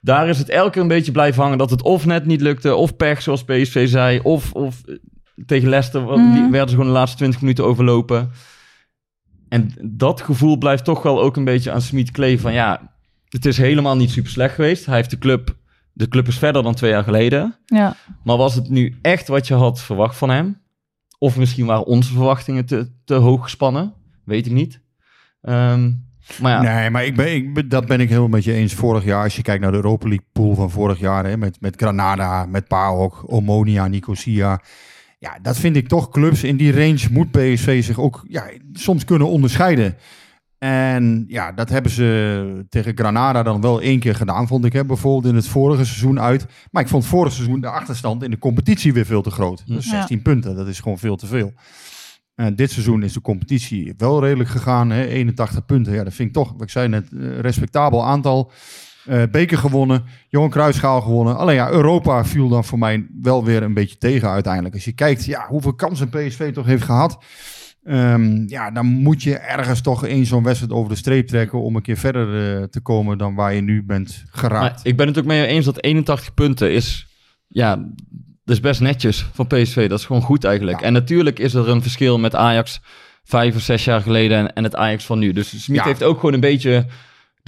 daar 0.00 0.28
is 0.28 0.38
het 0.38 0.48
elke 0.48 0.70
keer 0.70 0.82
een 0.82 0.88
beetje 0.88 1.12
blijven 1.12 1.42
hangen 1.42 1.58
dat 1.58 1.70
het 1.70 1.82
of 1.82 2.06
net 2.06 2.26
niet 2.26 2.40
lukte, 2.40 2.74
of 2.74 2.96
pech, 2.96 3.22
zoals 3.22 3.44
PSV 3.44 3.88
zei, 3.88 4.20
of, 4.22 4.52
of 4.52 4.82
tegen 5.46 5.68
Leicester 5.68 6.02
Mhm. 6.02 6.50
werden 6.50 6.68
ze 6.68 6.74
gewoon 6.76 6.90
de 6.92 6.98
laatste 6.98 7.16
20 7.16 7.40
minuten 7.40 7.64
overlopen. 7.64 8.30
En 9.48 9.72
dat 9.82 10.20
gevoel 10.20 10.56
blijft 10.58 10.84
toch 10.84 11.02
wel 11.02 11.20
ook 11.22 11.36
een 11.36 11.44
beetje 11.44 11.72
aan 11.72 11.82
Smit 11.82 12.10
kleven 12.10 12.40
van 12.40 12.52
ja, 12.52 12.92
het 13.28 13.46
is 13.46 13.56
helemaal 13.58 13.96
niet 13.96 14.10
super 14.10 14.30
slecht 14.30 14.54
geweest. 14.54 14.86
Hij 14.86 14.96
heeft 14.96 15.10
de 15.10 15.18
club, 15.18 15.56
de 15.92 16.08
club 16.08 16.26
is 16.28 16.38
verder 16.38 16.62
dan 16.62 16.74
twee 16.74 16.90
jaar 16.90 17.02
geleden. 17.04 17.56
Ja. 17.64 17.96
Maar 18.24 18.36
was 18.36 18.54
het 18.54 18.68
nu 18.68 18.98
echt 19.02 19.28
wat 19.28 19.46
je 19.46 19.54
had 19.54 19.80
verwacht 19.80 20.16
van 20.16 20.30
hem? 20.30 20.60
Of 21.18 21.36
misschien 21.36 21.66
waren 21.66 21.86
onze 21.86 22.12
verwachtingen 22.12 22.66
te, 22.66 22.90
te 23.04 23.14
hoog 23.14 23.42
gespannen? 23.42 23.92
Weet 24.24 24.46
ik 24.46 24.52
niet. 24.52 24.80
Ehm, 25.42 25.92
maar 26.40 26.64
ja, 26.64 26.78
Nee, 26.80 26.90
maar 26.90 27.04
ik 27.04 27.16
ben, 27.16 27.34
ik, 27.34 27.70
dat 27.70 27.86
ben 27.86 28.00
ik 28.00 28.08
helemaal 28.08 28.28
met 28.28 28.44
je 28.44 28.52
eens. 28.52 28.74
Vorig 28.74 29.04
jaar, 29.04 29.22
als 29.22 29.36
je 29.36 29.42
kijkt 29.42 29.62
naar 29.62 29.70
de 29.70 29.76
Europa 29.76 30.08
League 30.08 30.26
pool 30.32 30.54
van 30.54 30.70
vorig 30.70 30.98
jaar, 30.98 31.24
hè, 31.26 31.36
met, 31.36 31.60
met 31.60 31.76
Granada, 31.76 32.46
met 32.46 32.68
PAOK, 32.68 33.22
Omonia, 33.26 33.86
Nicosia. 33.86 34.60
Ja, 35.18 35.38
dat 35.42 35.56
vind 35.58 35.76
ik 35.76 35.88
toch 35.88 36.08
clubs 36.08 36.42
in 36.42 36.56
die 36.56 36.72
range 36.72 37.06
moet 37.10 37.30
PSV 37.30 37.84
zich 37.84 37.98
ook 37.98 38.24
ja, 38.28 38.50
soms 38.72 39.04
kunnen 39.04 39.28
onderscheiden. 39.28 39.96
En 40.58 41.24
ja, 41.28 41.52
dat 41.52 41.68
hebben 41.68 41.90
ze 41.92 42.66
tegen 42.68 42.96
Granada 42.96 43.42
dan 43.42 43.60
wel 43.60 43.80
één 43.80 43.98
keer 43.98 44.14
gedaan, 44.14 44.46
vond 44.46 44.64
ik. 44.64 44.72
Hè, 44.72 44.84
bijvoorbeeld 44.84 45.32
in 45.32 45.34
het 45.34 45.48
vorige 45.48 45.84
seizoen 45.84 46.20
uit. 46.20 46.46
Maar 46.70 46.82
ik 46.82 46.88
vond 46.88 47.06
vorig 47.06 47.32
seizoen 47.32 47.60
de 47.60 47.68
achterstand 47.68 48.22
in 48.22 48.30
de 48.30 48.38
competitie 48.38 48.92
weer 48.92 49.06
veel 49.06 49.22
te 49.22 49.30
groot. 49.30 49.66
Dus 49.66 49.84
Ja. 49.84 49.90
16 49.90 50.22
punten, 50.22 50.56
dat 50.56 50.68
is 50.68 50.80
gewoon 50.80 50.98
veel 50.98 51.16
te 51.16 51.26
veel. 51.26 51.52
En 52.34 52.56
dit 52.56 52.70
seizoen 52.70 53.02
is 53.02 53.12
de 53.12 53.20
competitie 53.20 53.94
wel 53.96 54.20
redelijk 54.24 54.48
gegaan. 54.48 54.90
Hè? 54.90 55.06
81 55.06 55.64
punten. 55.64 55.92
Ja, 55.92 56.04
dat 56.04 56.14
vind 56.14 56.28
ik 56.28 56.34
toch, 56.34 56.52
wat 56.52 56.62
ik 56.62 56.70
zei 56.70 56.88
net, 56.88 57.12
een 57.12 57.40
respectabel 57.40 58.04
aantal. 58.04 58.52
Eh, 59.08 59.22
beker 59.30 59.58
gewonnen, 59.58 60.04
Johan 60.28 60.50
Cruijffschaal 60.50 61.00
gewonnen. 61.00 61.36
Alleen 61.36 61.54
ja, 61.54 61.70
Europa 61.70 62.24
viel 62.24 62.48
dan 62.48 62.64
voor 62.64 62.78
mij 62.78 63.06
wel 63.22 63.44
weer 63.44 63.62
een 63.62 63.74
beetje 63.74 63.98
tegen 63.98 64.28
uiteindelijk. 64.30 64.74
Als 64.74 64.84
je 64.84 64.92
kijkt 64.92 65.24
ja, 65.24 65.46
hoeveel 65.48 65.74
kansen 65.74 66.08
PSV 66.08 66.52
toch 66.52 66.66
heeft 66.66 66.82
gehad. 66.84 67.18
ehm, 67.84 68.42
ja, 68.48 68.70
dan 68.70 68.86
moet 68.86 69.22
je 69.22 69.36
ergens 69.36 69.80
toch 69.80 70.04
eens 70.04 70.28
zo'n 70.28 70.42
wedstrijd 70.42 70.72
over 70.72 70.90
de 70.90 70.96
streep 70.98 71.26
trekken... 71.26 71.60
om 71.62 71.76
een 71.76 71.82
keer 71.82 71.96
verder 71.96 72.56
eh, 72.56 72.62
te 72.62 72.80
komen 72.80 73.18
dan 73.18 73.34
waar 73.34 73.54
je 73.54 73.60
nu 73.60 73.82
bent 73.84 74.24
geraakt. 74.30 74.60
maar 74.74 74.80
ik 74.82 74.96
ben 74.96 75.06
het 75.06 75.18
ook 75.18 75.24
mee 75.24 75.46
eens 75.46 75.64
dat 75.64 75.82
81 75.82 76.34
punten 76.34 76.72
is... 76.72 77.06
Ja, 77.48 77.76
dat 78.44 78.56
is 78.56 78.60
best 78.60 78.80
netjes 78.80 79.26
van 79.32 79.46
PSV. 79.46 79.88
Dat 79.88 79.98
is 79.98 80.04
gewoon 80.06 80.22
goed 80.22 80.44
eigenlijk. 80.44 80.80
Ja. 80.80 80.86
En 80.86 80.92
natuurlijk 80.92 81.38
is 81.38 81.54
er 81.54 81.68
een 81.68 81.82
verschil 81.82 82.18
met 82.18 82.34
Ajax 82.34 82.80
vijf 83.24 83.54
of 83.56 83.62
zes 83.62 83.84
jaar 83.84 84.00
geleden 84.00 84.38
en, 84.38 84.52
en 84.52 84.64
het 84.64 84.76
Ajax 84.76 85.04
van 85.06 85.18
nu. 85.18 85.32
Dus 85.32 85.64
Smit 85.64 85.76
Ja. 85.78 85.84
heeft 85.84 86.02
ook 86.02 86.14
gewoon 86.18 86.34
een 86.34 86.40
beetje 86.40 86.86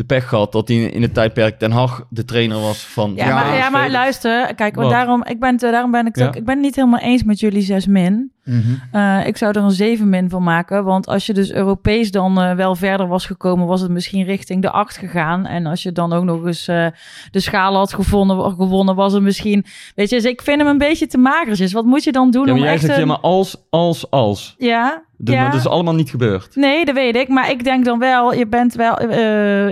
de 0.00 0.06
pech 0.06 0.28
gehad 0.28 0.52
dat 0.52 0.68
hij 0.68 0.76
in 0.76 1.02
het 1.02 1.14
tijdperk 1.14 1.60
Den 1.60 1.70
Haag 1.70 2.02
de 2.08 2.24
trainer 2.24 2.60
was 2.60 2.78
van 2.86 3.12
Ja, 3.16 3.26
Ja, 3.26 3.34
maar, 3.34 3.56
ja, 3.56 3.70
maar 3.70 3.90
luister, 3.90 4.54
kijk, 4.54 4.74
want 4.74 4.90
daarom, 4.90 5.24
ik 5.24 5.40
ben, 5.40 5.50
het- 5.50 5.60
daarom 5.60 5.90
ben 5.90 6.00
ik 6.06 6.14
het 6.14 6.16
Ja. 6.16 6.26
ook, 6.26 6.36
ik 6.36 6.44
ben 6.44 6.54
het 6.54 6.64
niet 6.64 6.76
helemaal 6.76 7.00
eens 7.00 7.22
met 7.22 7.40
jullie 7.40 7.62
zes 7.62 7.86
min. 7.86 8.32
Mhm. 8.44 8.58
Eh, 8.92 9.26
ik 9.26 9.36
zou 9.36 9.52
er 9.58 9.62
een 9.62 9.70
7 9.70 10.08
min 10.08 10.30
van 10.30 10.42
maken. 10.42 10.84
Want 10.84 11.06
als 11.06 11.26
je 11.26 11.32
dus 11.32 11.52
Europees 11.52 12.10
dan 12.10 12.40
eh, 12.40 12.54
wel 12.54 12.74
verder 12.74 13.06
was 13.08 13.26
gekomen, 13.26 13.66
was 13.66 13.80
het 13.80 13.90
misschien 13.90 14.24
richting 14.24 14.62
de 14.62 14.70
8 14.70 14.96
gegaan. 14.96 15.46
En 15.46 15.66
als 15.66 15.82
je 15.82 15.92
dan 15.92 16.12
ook 16.12 16.24
nog 16.24 16.46
eens 16.46 16.68
eh, 16.68 16.86
de 17.30 17.40
schaal 17.40 17.74
had 17.74 17.94
gevonden, 17.94 18.50
gewonnen, 18.52 18.94
was 18.94 19.12
het 19.12 19.22
misschien. 19.22 19.64
Weet 19.94 20.10
je, 20.10 20.16
dus 20.16 20.24
ik 20.24 20.42
vind 20.42 20.58
hem 20.60 20.68
een 20.68 20.78
beetje 20.78 21.06
te 21.06 21.18
magertjes. 21.18 21.72
Wat 21.72 21.84
moet 21.84 22.04
je 22.04 22.12
dan 22.12 22.30
doen 22.30 22.40
Ja, 22.46 22.46
maar 22.48 22.56
om 22.58 22.64
jij 22.64 22.72
echt 22.72 22.82
zegt, 22.82 22.94
ja, 22.96 23.02
een- 23.02 23.08
maar 23.08 23.18
als, 23.18 23.56
als, 23.70 24.10
als. 24.10 24.54
Ja, 24.58 25.02
Dus, 25.16 25.38
dat 25.38 25.54
is 25.54 25.66
allemaal 25.66 25.94
niet 25.94 26.10
gebeurd. 26.10 26.56
Nee, 26.56 26.84
dat 26.84 26.94
weet 26.94 27.16
ik. 27.16 27.28
Maar 27.28 27.50
ik 27.50 27.64
denk 27.64 27.84
dan 27.84 27.98
wel, 27.98 28.34
je, 28.34 28.46
bent 28.46 28.74
wel, 28.74 29.02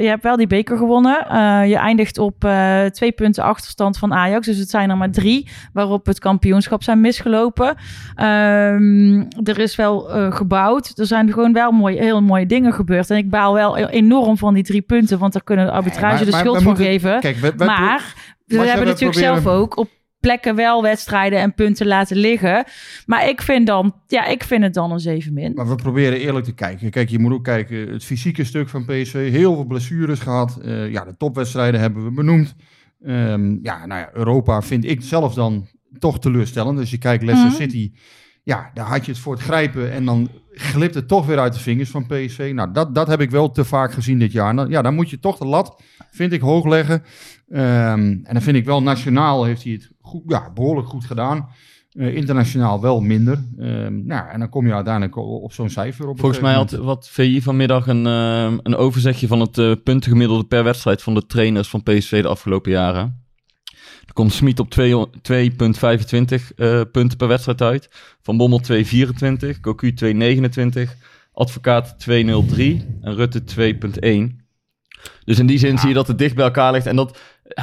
je 0.01 0.07
hebt 0.09 0.23
wel 0.23 0.37
die 0.37 0.47
beker 0.47 0.77
gewonnen. 0.77 1.17
Je 1.69 1.77
eindigt 1.77 2.19
op 2.19 2.49
twee 2.93 3.13
punten 3.13 3.45
achterstand 3.45 3.99
van 3.99 4.13
Ajax. 4.15 4.47
Dus 4.47 4.59
het 4.59 4.71
zijn 4.71 4.91
er 4.91 4.97
maar 4.97 5.11
drie 5.11 5.49
waarop 5.73 6.07
het 6.07 6.19
kampioenschap 6.19 6.83
zijn 6.83 7.01
misgelopen. 7.01 7.77
Eh, 8.59 8.75
Ehm, 8.75 9.25
er 9.45 9.59
is 9.59 9.77
wel 9.77 10.11
eh, 10.15 10.33
gebouwd. 10.37 10.93
Er 10.99 11.07
zijn 11.07 11.33
gewoon 11.33 11.53
wel 11.53 11.71
mooie, 11.73 12.01
heel 12.03 12.23
mooie 12.23 12.47
dingen 12.47 12.73
gebeurd. 12.73 13.11
En 13.11 13.17
ik 13.17 13.31
baal 13.31 13.55
wel 13.55 13.79
e- 13.79 13.85
enorm 13.87 14.37
van 14.37 14.55
die 14.55 14.63
drie 14.63 14.83
punten. 14.83 15.19
Want 15.19 15.33
daar 15.33 15.45
kunnen 15.45 15.67
de 15.67 15.73
arbitrage 15.73 16.15
Maar- 16.15 16.25
de 16.25 16.31
maar 16.31 16.41
schuld 16.41 16.57
van 16.57 16.65
moeten- 16.65 16.85
geven. 16.85 17.21
Kijk, 17.21 17.37
we, 17.37 17.53
we- 17.57 17.65
maar 17.65 18.15
we 18.47 18.59
we 18.59 18.67
hebben 18.67 18.87
natuurlijk 18.87 19.19
proberen- 19.21 19.43
zelf 19.43 19.57
ook 19.61 19.77
op 19.77 19.89
plekken 20.21 20.55
wel 20.55 20.83
wedstrijden 20.83 21.39
en 21.39 21.55
punten 21.55 21.87
laten 21.87 22.17
liggen. 22.17 22.65
Maar 23.07 23.29
ik 23.29 23.43
vind 23.43 23.67
dan, 23.67 23.95
ja, 24.07 24.27
ik 24.27 24.45
vind 24.45 24.63
het 24.63 24.75
dan 24.75 24.93
een 24.93 24.99
7 25.01 25.33
min. 25.33 25.53
Maar 25.55 25.69
we 25.69 25.75
proberen 25.75 26.19
eerlijk 26.21 26.45
te 26.45 26.55
kijken. 26.55 26.91
Kijk, 26.91 27.09
je 27.09 27.19
moet 27.19 27.33
ook 27.33 27.45
kijken, 27.45 27.89
het 27.93 28.05
fysieke 28.05 28.45
stuk 28.45 28.69
van 28.69 28.85
PSV. 28.85 29.31
Heel 29.31 29.55
veel 29.55 29.65
blessures 29.67 30.19
gehad. 30.21 30.59
Eh, 30.65 30.91
ja, 30.93 31.05
de 31.05 31.17
topwedstrijden 31.17 31.81
hebben 31.81 32.05
we 32.05 32.11
benoemd. 32.11 32.55
Ehm, 33.05 33.57
ja, 33.63 33.87
nou 33.87 34.01
ja, 34.01 34.11
Europa 34.13 34.63
vind 34.63 34.85
ik 34.85 35.03
zelf 35.03 35.35
dan 35.35 35.67
toch 35.99 36.19
teleurstellend. 36.19 36.79
Dus 36.79 36.91
je 36.91 36.99
kijkt 36.99 37.23
Leicester 37.25 37.53
Mhm. 37.53 37.63
City. 37.63 37.93
Ja, 38.49 38.71
daar 38.75 38.87
had 38.87 39.05
je 39.05 39.13
het 39.13 39.21
voor 39.21 39.33
het 39.33 39.43
grijpen. 39.43 39.93
En 39.93 40.05
dan 40.05 40.29
glipt 40.53 40.95
het 40.95 41.09
toch 41.09 41.27
weer 41.27 41.39
uit 41.39 41.53
de 41.53 41.61
vingers 41.61 41.91
van 41.91 42.07
PSV. 42.07 42.51
Nou, 42.55 42.73
dat, 42.73 42.95
dat 42.95 43.07
heb 43.07 43.21
ik 43.21 43.31
wel 43.31 43.51
te 43.51 43.65
vaak 43.65 43.93
gezien 43.93 44.19
dit 44.19 44.33
jaar. 44.33 44.55
Nou, 44.55 44.71
ja, 44.71 44.83
dan 44.83 44.95
moet 44.95 45.11
je 45.11 45.19
toch 45.19 45.39
de 45.39 45.47
lat, 45.47 45.83
vind 46.11 46.33
ik, 46.33 46.41
hoog 46.41 46.67
leggen. 46.67 47.03
Ehm, 47.49 48.01
en 48.01 48.33
dan 48.33 48.43
vind 48.43 48.57
ik 48.57 48.65
wel, 48.65 48.83
nationaal 48.83 49.45
heeft 49.45 49.63
hij 49.63 49.73
het 49.73 49.91
goed, 50.01 50.23
ja, 50.27 50.51
behoorlijk 50.55 50.89
goed 50.89 51.05
gedaan. 51.05 51.49
Eh, 51.93 52.15
internationaal 52.15 52.81
wel 52.81 53.01
minder. 53.01 53.45
Ehm, 53.59 54.07
nou, 54.07 54.29
en 54.29 54.39
dan 54.39 54.49
kom 54.49 54.67
je 54.67 54.75
uiteindelijk 54.75 55.17
op 55.17 55.53
zo'n 55.53 55.71
cijfer. 55.71 56.09
Op 56.09 56.19
Volgens 56.19 56.41
mij 56.41 56.55
had 56.55 56.71
wat 56.71 57.09
VI 57.09 57.43
vanmiddag 57.43 57.87
een, 57.87 58.07
eh, 58.07 58.59
een 58.63 58.77
overzichtje 58.77 59.27
van 59.27 59.41
het 59.41 59.59
eh, 59.59 59.73
puntengemiddelde 59.85 60.45
per 60.45 60.65
wedstrijd 60.65 61.03
van 61.03 61.15
de 61.15 61.27
trainers 61.27 61.69
van 61.69 61.83
PSV 61.83 62.23
de 62.23 62.29
afgelopen 62.29 62.71
jaren. 62.71 63.27
Komt 64.13 64.33
Smit 64.33 64.61
op 64.61 64.71
2 64.71 64.95
2,25 64.97 65.05
eh, 66.57 66.81
punten 66.93 67.17
per 67.19 67.29
wedstrijd 67.29 67.63
uit. 67.63 67.89
Van 68.23 68.37
Bommel 68.37 68.61
2,24. 68.73 69.61
Cocu 69.61 69.95
2,29. 70.05 70.81
Advocaat 71.33 71.97
2,03. 72.11 72.15
En 73.01 73.15
Rutte 73.15 73.43
2,1. 74.37 74.37
Dus 75.25 75.39
in 75.39 75.47
die 75.47 75.59
zin 75.59 75.79
zie 75.79 75.89
je 75.89 75.95
dat 75.95 76.07
het 76.09 76.19
dicht 76.19 76.35
bij 76.35 76.45
elkaar 76.45 76.73
ligt. 76.73 76.87
En 76.87 76.97
dat 76.97 77.19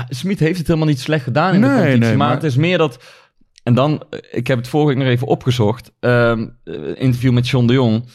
Smit 0.09 0.39
heeft 0.39 0.57
het 0.57 0.67
helemaal 0.67 0.87
niet 0.87 0.99
slecht 0.99 1.23
gedaan 1.23 1.53
in 1.53 1.61
de 1.61 1.67
Nee, 1.67 1.75
competitie. 1.75 1.99
nee, 2.07 2.17
maar, 2.17 2.27
maar- 2.27 2.35
het 2.35 2.43
is 2.45 2.55
meer 2.55 2.77
dat... 2.77 3.03
En 3.63 3.73
dan, 3.73 4.03
eh, 4.09 4.19
ik 4.31 4.47
heb 4.47 4.57
het 4.57 4.67
vorige 4.67 4.89
week 4.93 5.03
nog 5.03 5.13
even 5.13 5.27
opgezocht. 5.27 5.91
Ehm, 5.99 6.47
eh, 6.63 6.73
interview 6.95 7.31
met 7.31 7.47
John 7.47 7.65
de 7.65 7.73
Jong. 7.73 8.05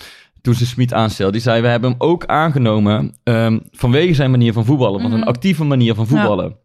Toen 0.40 0.54
ze 0.54 0.66
Smit 0.66 0.92
aanstelde. 0.92 1.32
Die 1.32 1.40
zei, 1.40 1.62
we 1.62 1.68
hebben 1.68 1.90
hem 1.90 2.00
ook 2.00 2.26
aangenomen 2.26 3.14
ehm, 3.22 3.58
vanwege 3.70 4.14
zijn 4.14 4.30
manier 4.30 4.52
van 4.52 4.64
voetballen. 4.64 5.00
Want 5.00 5.12
Mhm. 5.12 5.22
een 5.22 5.28
actieve 5.28 5.64
manier 5.64 5.94
van 5.94 6.06
voetballen. 6.06 6.56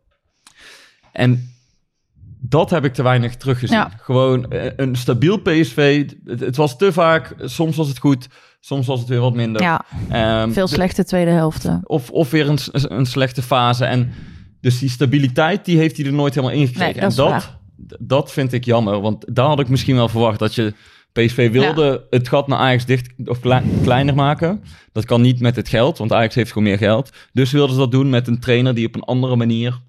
En 1.11 1.54
dat 2.49 2.69
heb 2.69 2.85
ik 2.85 2.93
te 2.93 3.03
weinig 3.03 3.35
teruggezien. 3.35 3.77
Ja. 3.77 3.91
Gewoon 4.01 4.51
eh, 4.51 4.71
een 4.75 4.95
stabiel 4.95 5.37
PSV. 5.41 6.05
Het, 6.25 6.39
het 6.39 6.55
was 6.55 6.77
te 6.77 6.91
vaak. 6.93 7.35
Soms 7.39 7.75
was 7.77 7.87
het 7.87 7.97
goed. 7.99 8.27
Soms 8.59 8.87
was 8.87 8.99
het 8.99 9.09
weer 9.09 9.19
wat 9.19 9.33
minder. 9.35 9.61
Ja, 9.61 9.85
Ehm, 10.09 10.51
veel 10.51 10.67
slechte 10.67 11.03
tweede 11.03 11.31
helften. 11.31 11.79
of, 11.83 12.09
of 12.09 12.31
weer 12.31 12.49
een, 12.49 12.57
een 12.71 13.05
slechte 13.05 13.41
fase. 13.41 13.85
En 13.85 14.11
dus 14.61 14.79
die 14.79 14.89
stabiliteit, 14.89 15.65
die 15.65 15.77
heeft 15.77 15.97
hij 15.97 16.05
er 16.05 16.13
nooit 16.13 16.35
helemaal 16.35 16.55
ingekregen. 16.57 16.93
Nee, 16.93 17.01
dat 17.01 17.11
en 17.11 17.15
dat, 17.17 17.29
waar. 17.29 17.57
dat 17.99 18.31
vind 18.31 18.53
ik 18.53 18.65
jammer. 18.65 19.01
Want 19.01 19.35
daar 19.35 19.47
had 19.47 19.59
ik 19.59 19.69
misschien 19.69 19.95
wel 19.95 20.09
verwacht 20.09 20.39
dat 20.39 20.55
je... 20.55 20.73
PSV 21.11 21.51
wilde 21.51 22.05
het 22.09 22.27
gat 22.27 22.47
naar 22.47 22.57
Ajax 22.59 22.85
dicht 22.85 23.13
of 23.25 23.39
klei- 23.39 23.63
kleiner 23.83 24.15
maken. 24.15 24.63
Dat 24.91 25.05
kan 25.05 25.21
niet 25.21 25.39
met 25.39 25.55
het 25.55 25.69
geld, 25.69 25.97
want 25.97 26.13
Ajax 26.13 26.35
heeft 26.35 26.51
gewoon 26.51 26.67
meer 26.67 26.77
geld. 26.77 27.09
Dus 27.33 27.51
wilden 27.51 27.73
ze 27.75 27.81
dat 27.81 27.91
doen 27.91 28.09
met 28.09 28.27
een 28.27 28.39
trainer 28.39 28.75
die 28.75 28.87
op 28.87 28.95
een 28.95 29.01
andere 29.03 29.35
manier 29.35 29.79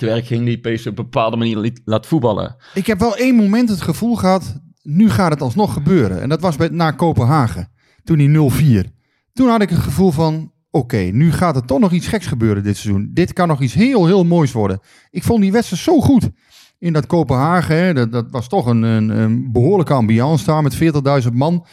te 0.00 0.06
werk 0.06 0.26
ging. 0.26 0.44
Die 0.44 0.58
PSV 0.58 0.86
op 0.86 0.98
een 0.98 1.04
bepaalde 1.04 1.36
manier 1.36 1.72
laat 1.84 2.06
voetballen. 2.06 2.56
Ik 2.74 2.86
heb 2.86 2.98
wel 2.98 3.16
één 3.16 3.34
moment 3.34 3.68
het 3.68 3.80
gevoel 3.80 4.16
gehad, 4.16 4.60
nu 4.82 5.10
gaat 5.10 5.30
het 5.30 5.42
alsnog 5.42 5.72
gebeuren. 5.72 6.20
En 6.20 6.28
dat 6.28 6.40
was 6.40 6.56
bij, 6.56 6.68
na 6.68 6.90
Kopenhagen, 6.90 7.68
toen 8.04 8.18
die 8.18 8.84
0-4. 8.84 8.88
Toen 9.32 9.48
had 9.48 9.62
ik 9.62 9.70
het 9.70 9.78
gevoel 9.78 10.10
van, 10.10 10.52
oké, 10.70 10.96
nu 10.96 11.32
gaat 11.32 11.56
er 11.56 11.64
toch 11.64 11.78
nog 11.78 11.92
iets 11.92 12.06
geks 12.06 12.26
gebeuren 12.26 12.62
dit 12.62 12.76
seizoen. 12.76 13.10
Dit 13.12 13.32
kan 13.32 13.48
nog 13.48 13.60
iets 13.60 13.74
heel, 13.74 14.06
heel 14.06 14.24
moois 14.24 14.52
worden. 14.52 14.80
Ik 15.10 15.22
vond 15.22 15.40
die 15.40 15.52
wedstrijd 15.52 15.82
zo 15.82 16.00
goed. 16.00 16.30
In 16.78 16.92
dat 16.92 17.06
Kopenhagen, 17.06 17.76
hè, 17.76 17.94
dat, 17.94 18.12
dat 18.12 18.26
was 18.30 18.48
toch 18.48 18.66
een, 18.66 18.82
een, 18.82 19.52
behoorlijke 19.52 19.92
ambiance 19.92 20.44
daar 20.44 20.62
met 20.62 20.78
40.000 21.24 21.32
man. 21.32 21.66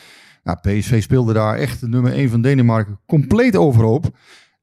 Nou, 0.44 0.58
PSV 0.62 1.02
speelde 1.02 1.34
daar 1.34 1.56
echt 1.56 1.82
nummer 1.82 2.12
1 2.12 2.30
van 2.30 2.42
Denemarken 2.42 3.00
compleet 3.06 3.56
overhoop. 3.56 4.10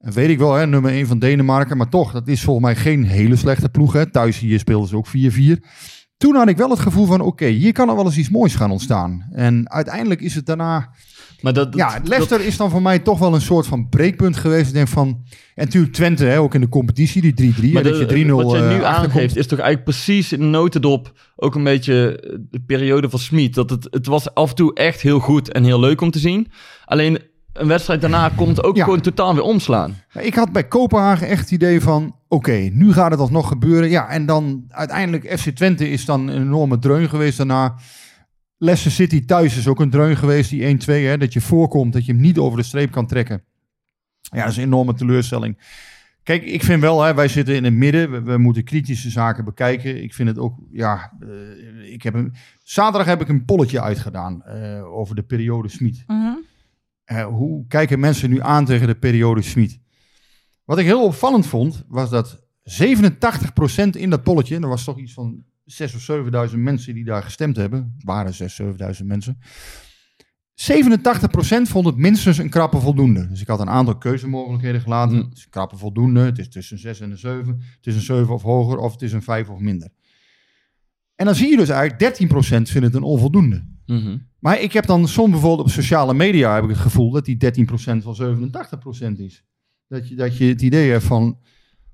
En 0.05 0.13
weet 0.13 0.29
ik 0.29 0.39
wel, 0.39 0.55
hè, 0.55 0.67
nummer 0.67 0.91
1 0.93 1.07
van 1.07 1.19
Denemarken. 1.19 1.77
Maar 1.77 1.89
toch, 1.89 2.13
dat 2.13 2.29
is 2.29 2.43
volgens 2.43 2.67
mij 2.67 2.77
geen 2.77 3.05
hele 3.05 3.37
slechte 3.37 3.69
ploeg. 3.69 3.93
Hè. 3.93 4.11
Thuis 4.11 4.39
hier 4.39 4.59
speelden 4.59 4.89
ze 4.89 4.97
ook 4.97 5.07
4-4. 5.09 5.61
Toen 6.17 6.35
had 6.35 6.49
ik 6.49 6.57
wel 6.57 6.71
het 6.71 6.79
gevoel 6.79 7.07
van, 7.07 7.21
oké, 7.21 7.47
hier 7.47 7.73
kan 7.73 7.89
er 7.89 7.95
wel 7.97 8.05
eens 8.05 8.17
iets 8.19 8.31
moois 8.31 8.55
gaan 8.55 8.71
ontstaan. 8.71 9.27
En 9.33 9.71
uiteindelijk 9.71 10.21
is 10.21 10.35
het 10.35 10.47
daarna... 10.47 10.89
Maar 11.41 11.53
dat, 11.53 11.73
dat- 11.73 11.81
Ja, 11.81 12.01
Leicester 12.05 12.41
is 12.41 12.57
dan 12.57 12.71
voor 12.71 12.83
mij 12.83 12.99
toch 12.99 13.19
wel 13.19 13.35
een 13.35 13.41
soort 13.41 13.67
van 13.67 13.89
breekpunt 13.89 14.37
geweest. 14.37 14.67
Ik 14.69 14.73
denk 14.75 14.89
van... 14.89 15.09
En 15.55 15.65
natuurlijk 15.65 15.93
Twente, 15.93 16.25
hè, 16.25 16.39
ook 16.41 16.55
in 16.55 16.61
de 16.61 16.69
competitie, 16.69 17.33
die 17.35 17.55
3-3. 17.55 17.73
Maar 17.73 17.83
dat 17.83 17.99
je 17.99 18.25
3-0 18.27 18.29
wat 18.31 18.51
je 18.51 18.57
eh, 18.57 18.77
nu 18.77 18.85
aangeeft 18.85 19.37
is 19.37 19.47
toch 19.47 19.59
eigenlijk 19.59 19.85
precies 19.91 20.33
in 20.33 20.39
de 20.39 20.45
notendop 20.45 21.13
ook 21.37 21.55
een 21.55 21.65
beetje 21.65 22.21
eh, 22.21 22.39
de 22.51 22.61
periode 22.67 23.11
van 23.11 23.19
Smit. 23.19 23.55
Dat 23.55 23.71
het, 23.71 23.89
het 23.91 24.07
was 24.07 24.35
af 24.35 24.49
en 24.51 24.57
toe 24.57 24.75
echt 24.75 25.01
heel 25.01 25.19
goed 25.19 25.53
en 25.53 25.65
heel 25.65 25.81
leuk 25.81 26.01
om 26.01 26.11
te 26.11 26.19
zien. 26.19 26.51
Alleen 26.85 27.19
een 27.55 27.67
wedstrijd 27.69 28.01
daarna 28.01 28.29
komt 28.37 28.63
ook 28.65 28.77
Ja. 28.77 28.85
gewoon 28.85 29.01
totaal 29.01 29.35
weer 29.35 29.43
omslaan. 29.43 29.95
Ik 30.19 30.35
had 30.35 30.53
bij 30.53 30.65
Kopenhagen 30.69 31.27
echt 31.29 31.41
het 31.41 31.51
idee 31.51 31.81
van... 31.81 32.17
Oké, 32.29 32.53
nu 32.73 32.93
gaat 32.93 33.11
het 33.11 33.21
alsnog 33.21 33.49
gebeuren. 33.49 33.91
Ja, 33.91 34.09
en 34.09 34.27
dan 34.27 34.65
uiteindelijk 34.69 35.39
FC 35.39 35.49
Twente 35.51 35.89
is 35.91 36.05
dan 36.05 36.29
een 36.29 36.43
enorme 36.43 36.79
dreun 36.79 37.09
geweest 37.09 37.37
daarna. 37.37 37.75
Leicester 38.59 38.93
City 38.93 39.25
thuis 39.25 39.57
is 39.57 39.69
ook 39.69 39.81
een 39.81 39.91
dreun 39.91 40.17
geweest, 40.17 40.51
die 40.51 40.79
1-2. 40.79 41.07
hè, 41.07 41.19
Dat 41.19 41.33
je 41.33 41.41
voorkomt, 41.41 41.93
dat 41.93 42.05
je 42.07 42.13
hem 42.13 42.21
niet 42.21 42.39
over 42.39 42.59
de 42.59 42.65
streep 42.65 42.91
kan 42.91 43.07
trekken. 43.07 43.43
Ja, 44.21 44.41
dat 44.43 44.51
is 44.51 44.57
een 44.57 44.63
enorme 44.63 44.95
teleurstelling. 44.95 45.59
Kijk, 46.23 46.43
ik 46.43 46.63
vind 46.65 46.81
wel, 46.81 47.03
hè, 47.03 47.15
wij 47.15 47.29
zitten 47.29 47.55
in 47.55 47.65
het 47.65 47.73
midden. 47.75 48.11
We, 48.11 48.23
we 48.23 48.39
moeten 48.39 48.65
kritische 48.65 49.11
zaken 49.11 49.45
bekijken. 49.45 50.03
Ik 50.03 50.15
vind 50.15 50.29
het 50.29 50.39
ook, 50.39 50.59
ja... 50.71 51.13
eh, 51.21 51.93
ik 51.93 52.03
heb 52.03 52.15
een, 52.15 52.35
zaterdag 52.63 53.07
heb 53.07 53.21
ik 53.21 53.29
een 53.29 53.45
polletje 53.45 53.81
uitgedaan 53.81 54.43
eh, 54.43 54.85
over 54.97 55.15
de 55.15 55.23
periode 55.23 55.69
Smit. 55.69 56.05
Mhm. 56.07 56.33
Eh, 57.05 57.27
hoe 57.27 57.67
kijken 57.67 58.01
mensen 58.01 58.31
nu 58.31 58.41
aan 58.41 58.65
tegen 58.65 58.87
de 58.87 58.95
periode 58.95 59.43
Smit? 59.43 59.79
Wat 60.65 60.79
ik 60.79 60.85
heel 60.85 61.05
opvallend 61.05 61.47
vond, 61.47 61.85
was 61.89 62.11
dat 62.11 62.43
87% 62.63 63.97
in 63.97 64.11
dat 64.11 64.23
polletje, 64.23 64.57
en 64.57 64.63
er 64.63 64.69
was 64.69 64.85
toch 64.85 64.99
iets 64.99 65.13
van 65.13 65.45
6.000 65.65 65.95
of 65.95 66.51
7.000 66.51 66.59
mensen 66.59 66.95
die 66.95 67.05
daar 67.05 67.23
gestemd 67.23 67.57
hebben, 67.57 67.97
waren 68.05 68.33
6.000, 68.33 68.77
7.000 69.01 69.07
mensen. 69.07 69.39
87% 70.55 71.69
vond 71.69 71.87
het 71.87 71.97
minstens 71.97 72.39
een 72.39 72.49
krappe 72.49 72.81
voldoende. 72.81 73.29
Dus 73.29 73.41
ik 73.41 73.47
had 73.47 73.61
een 73.61 73.71
aantal 73.71 73.99
keuzemogelijkheden 73.99 74.81
gelaten. 74.81 75.17
Hm. 75.17 75.25
Het 75.25 75.37
is 75.37 75.45
een 75.45 75.51
krappe 75.51 75.77
voldoende, 75.77 76.21
het 76.21 76.39
is 76.39 76.49
tussen 76.49 76.79
6 76.79 77.01
en 77.01 77.11
een 77.11 77.19
7, 77.19 77.61
het 77.77 77.87
is 77.87 77.95
een 77.95 78.01
7 78.01 78.35
of 78.35 78.43
hoger, 78.43 78.79
of 78.79 78.93
het 78.93 79.03
is 79.03 79.13
een 79.13 79.23
5 79.23 79.49
of 79.49 79.59
minder. 79.59 79.89
En 81.15 81.27
dan 81.27 81.35
zie 81.35 81.51
je 81.51 81.57
dus 81.57 81.69
eigenlijk 81.69 82.19
13% 82.21 82.27
vindt 82.47 82.73
het 82.73 82.95
een 82.95 83.03
onvoldoende. 83.03 83.67
Mhm. 83.87 84.19
Maar 84.39 84.61
ik 84.61 84.73
heb 84.73 84.87
dan 84.87 85.09
soms 85.09 85.31
bijvoorbeeld 85.31 85.69
op 85.69 85.73
sociale 85.73 86.15
media 86.15 86.55
heb 86.55 86.65
ik 86.65 86.71
het 86.71 86.79
gevoel 86.79 87.11
dat 87.11 87.25
die 87.25 87.37
13% 87.37 88.05
wel 88.05 88.15
87% 88.15 89.19
is. 89.19 89.45
Dat 89.89 90.09
je, 90.09 90.15
dat 90.15 90.37
je 90.37 90.45
het 90.45 90.63
idee 90.63 90.91
hebt 90.91 91.05
van, 91.05 91.39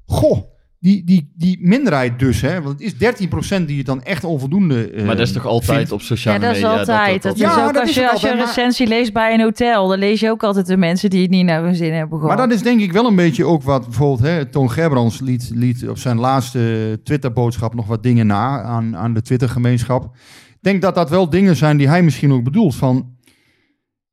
goh, 0.04 0.42
die, 0.82 1.04
die, 1.04 1.32
die 1.36 1.58
minderheid 1.60 2.18
dus, 2.18 2.40
hè, 2.40 2.62
want 2.62 2.82
het 2.82 3.00
is 3.02 3.26
13% 3.62 3.64
die 3.64 3.76
het 3.76 3.86
dan 3.86 4.02
echt 4.02 4.24
onvoldoende 4.24 4.90
eh, 4.90 5.06
maar 5.06 5.16
dat 5.16 5.26
is 5.26 5.32
toch 5.32 5.46
altijd 5.46 5.76
vindt. 5.76 5.92
op 5.92 6.00
sociale 6.02 6.38
Ja, 6.40 6.46
dat 6.46 6.56
is 6.56 6.62
media? 6.62 6.78
altijd. 6.78 7.12
Dat, 7.22 7.22
dat- 7.22 7.34
is 7.34 7.40
Ja, 7.54 7.66
ook 7.66 7.72
dat 7.72 7.80
als 7.80 7.88
is 7.90 7.94
je, 7.96 8.10
als 8.10 8.20
je 8.20 8.30
een 8.30 8.36
maar- 8.36 8.46
recensie 8.46 8.86
leest 8.86 9.12
bij 9.12 9.34
een 9.34 9.40
hotel, 9.40 9.88
dan 9.88 9.98
lees 9.98 10.20
je 10.20 10.30
ook 10.30 10.42
altijd 10.42 10.66
de 10.66 10.76
mensen 10.76 11.10
die 11.10 11.22
het 11.22 11.30
niet 11.30 11.44
naar 11.44 11.62
hun 11.62 11.74
zin 11.74 11.92
hebben 11.92 12.18
gehad. 12.20 12.36
Maar 12.36 12.48
dat 12.48 12.56
is 12.56 12.62
denk 12.62 12.80
ik 12.80 12.92
wel 12.92 13.06
een 13.06 13.16
beetje 13.16 13.44
ook 13.44 13.62
wat 13.62 13.84
bijvoorbeeld 13.84 14.20
hè, 14.28 14.44
Toon 14.46 14.70
Gerbrands 14.70 15.20
liet, 15.20 15.50
liet 15.54 15.88
op 15.88 15.98
zijn 15.98 16.18
laatste 16.18 17.00
Twitter-boodschap 17.04 17.74
nog 17.74 17.86
wat 17.86 18.02
dingen 18.02 18.26
na 18.26 18.62
aan, 18.62 18.96
aan 18.96 19.14
de 19.14 19.22
Twitter-gemeenschap. 19.22 20.04
Ik 20.48 20.58
denk 20.60 20.82
dat 20.82 20.94
dat 20.94 21.10
wel 21.10 21.30
dingen 21.30 21.56
zijn 21.56 21.76
die 21.76 21.88
hij 21.88 22.02
misschien 22.02 22.32
ook 22.32 22.44
bedoelt. 22.44 22.74
Van, 22.74 23.14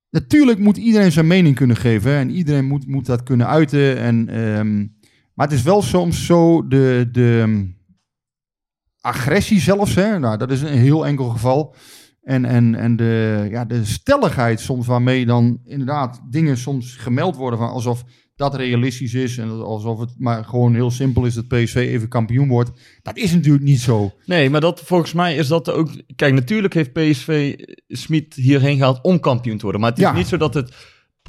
natuurlijk 0.10 0.60
moet 0.60 0.78
iedereen 0.78 1.12
zijn 1.12 1.28
mening 1.28 1.56
kunnen 1.56 1.76
geven 1.76 2.12
hè, 2.12 2.18
en 2.20 2.30
iedereen 2.30 2.66
moet, 2.66 2.88
moet 2.88 3.06
dat 3.06 3.24
kunnen 3.24 3.48
uiten. 3.48 3.98
En, 3.98 4.30
ehm, 4.30 4.86
maar 5.38 5.48
het 5.48 5.56
is 5.56 5.64
wel 5.64 5.82
soms 5.82 6.26
zo 6.26 6.68
de, 6.68 7.10
de 7.12 7.40
ehm, 7.42 7.66
agressie 9.02 9.60
zelfs, 9.60 9.96
hè, 9.96 10.20
nou, 10.20 10.38
dat 10.38 10.52
is 10.52 10.62
een 10.62 10.68
heel 10.78 11.06
enkel 11.06 11.30
geval. 11.30 11.76
En, 12.22 12.46
en, 12.46 12.76
en 12.76 12.96
de, 12.96 13.48
ja, 13.52 13.66
de 13.66 13.86
stelligheid 13.86 14.60
soms 14.60 14.88
waarmee 14.88 15.26
dan 15.26 15.60
inderdaad 15.66 16.22
dingen 16.30 16.58
soms 16.58 16.96
gemeld 16.96 17.36
worden 17.36 17.60
van 17.60 17.70
alsof 17.70 18.04
dat 18.36 18.56
realistisch 18.56 19.14
is 19.14 19.38
en 19.38 19.50
alsof 19.50 20.00
het 20.00 20.14
maar 20.18 20.46
gewoon 20.46 20.74
heel 20.74 20.92
simpel 20.92 21.26
is 21.26 21.34
dat 21.34 21.48
PSV 21.48 21.76
even 21.76 22.08
kampioen 22.08 22.48
wordt. 22.48 22.72
Dat 23.02 23.18
is 23.18 23.34
natuurlijk 23.34 23.64
niet 23.64 23.80
zo. 23.80 24.12
Nee, 24.26 24.50
maar 24.50 24.62
dat, 24.62 24.82
volgens 24.82 25.14
mij 25.14 25.36
is 25.36 25.48
dat 25.48 25.70
ook... 25.72 25.90
Kijk, 26.16 26.34
natuurlijk 26.34 26.74
heeft 26.74 26.94
PSV 26.94 27.56
Smit 27.88 28.34
hierheen 28.34 28.78
gehaald 28.78 29.00
om 29.02 29.20
kampioen 29.20 29.58
te 29.58 29.64
worden. 29.64 29.82
Maar 29.82 29.90
het 29.90 30.00
is 30.00 30.06
Ja. 30.06 30.14
niet 30.14 30.28
zo 30.28 30.38
dat 30.38 30.54
het 30.54 30.74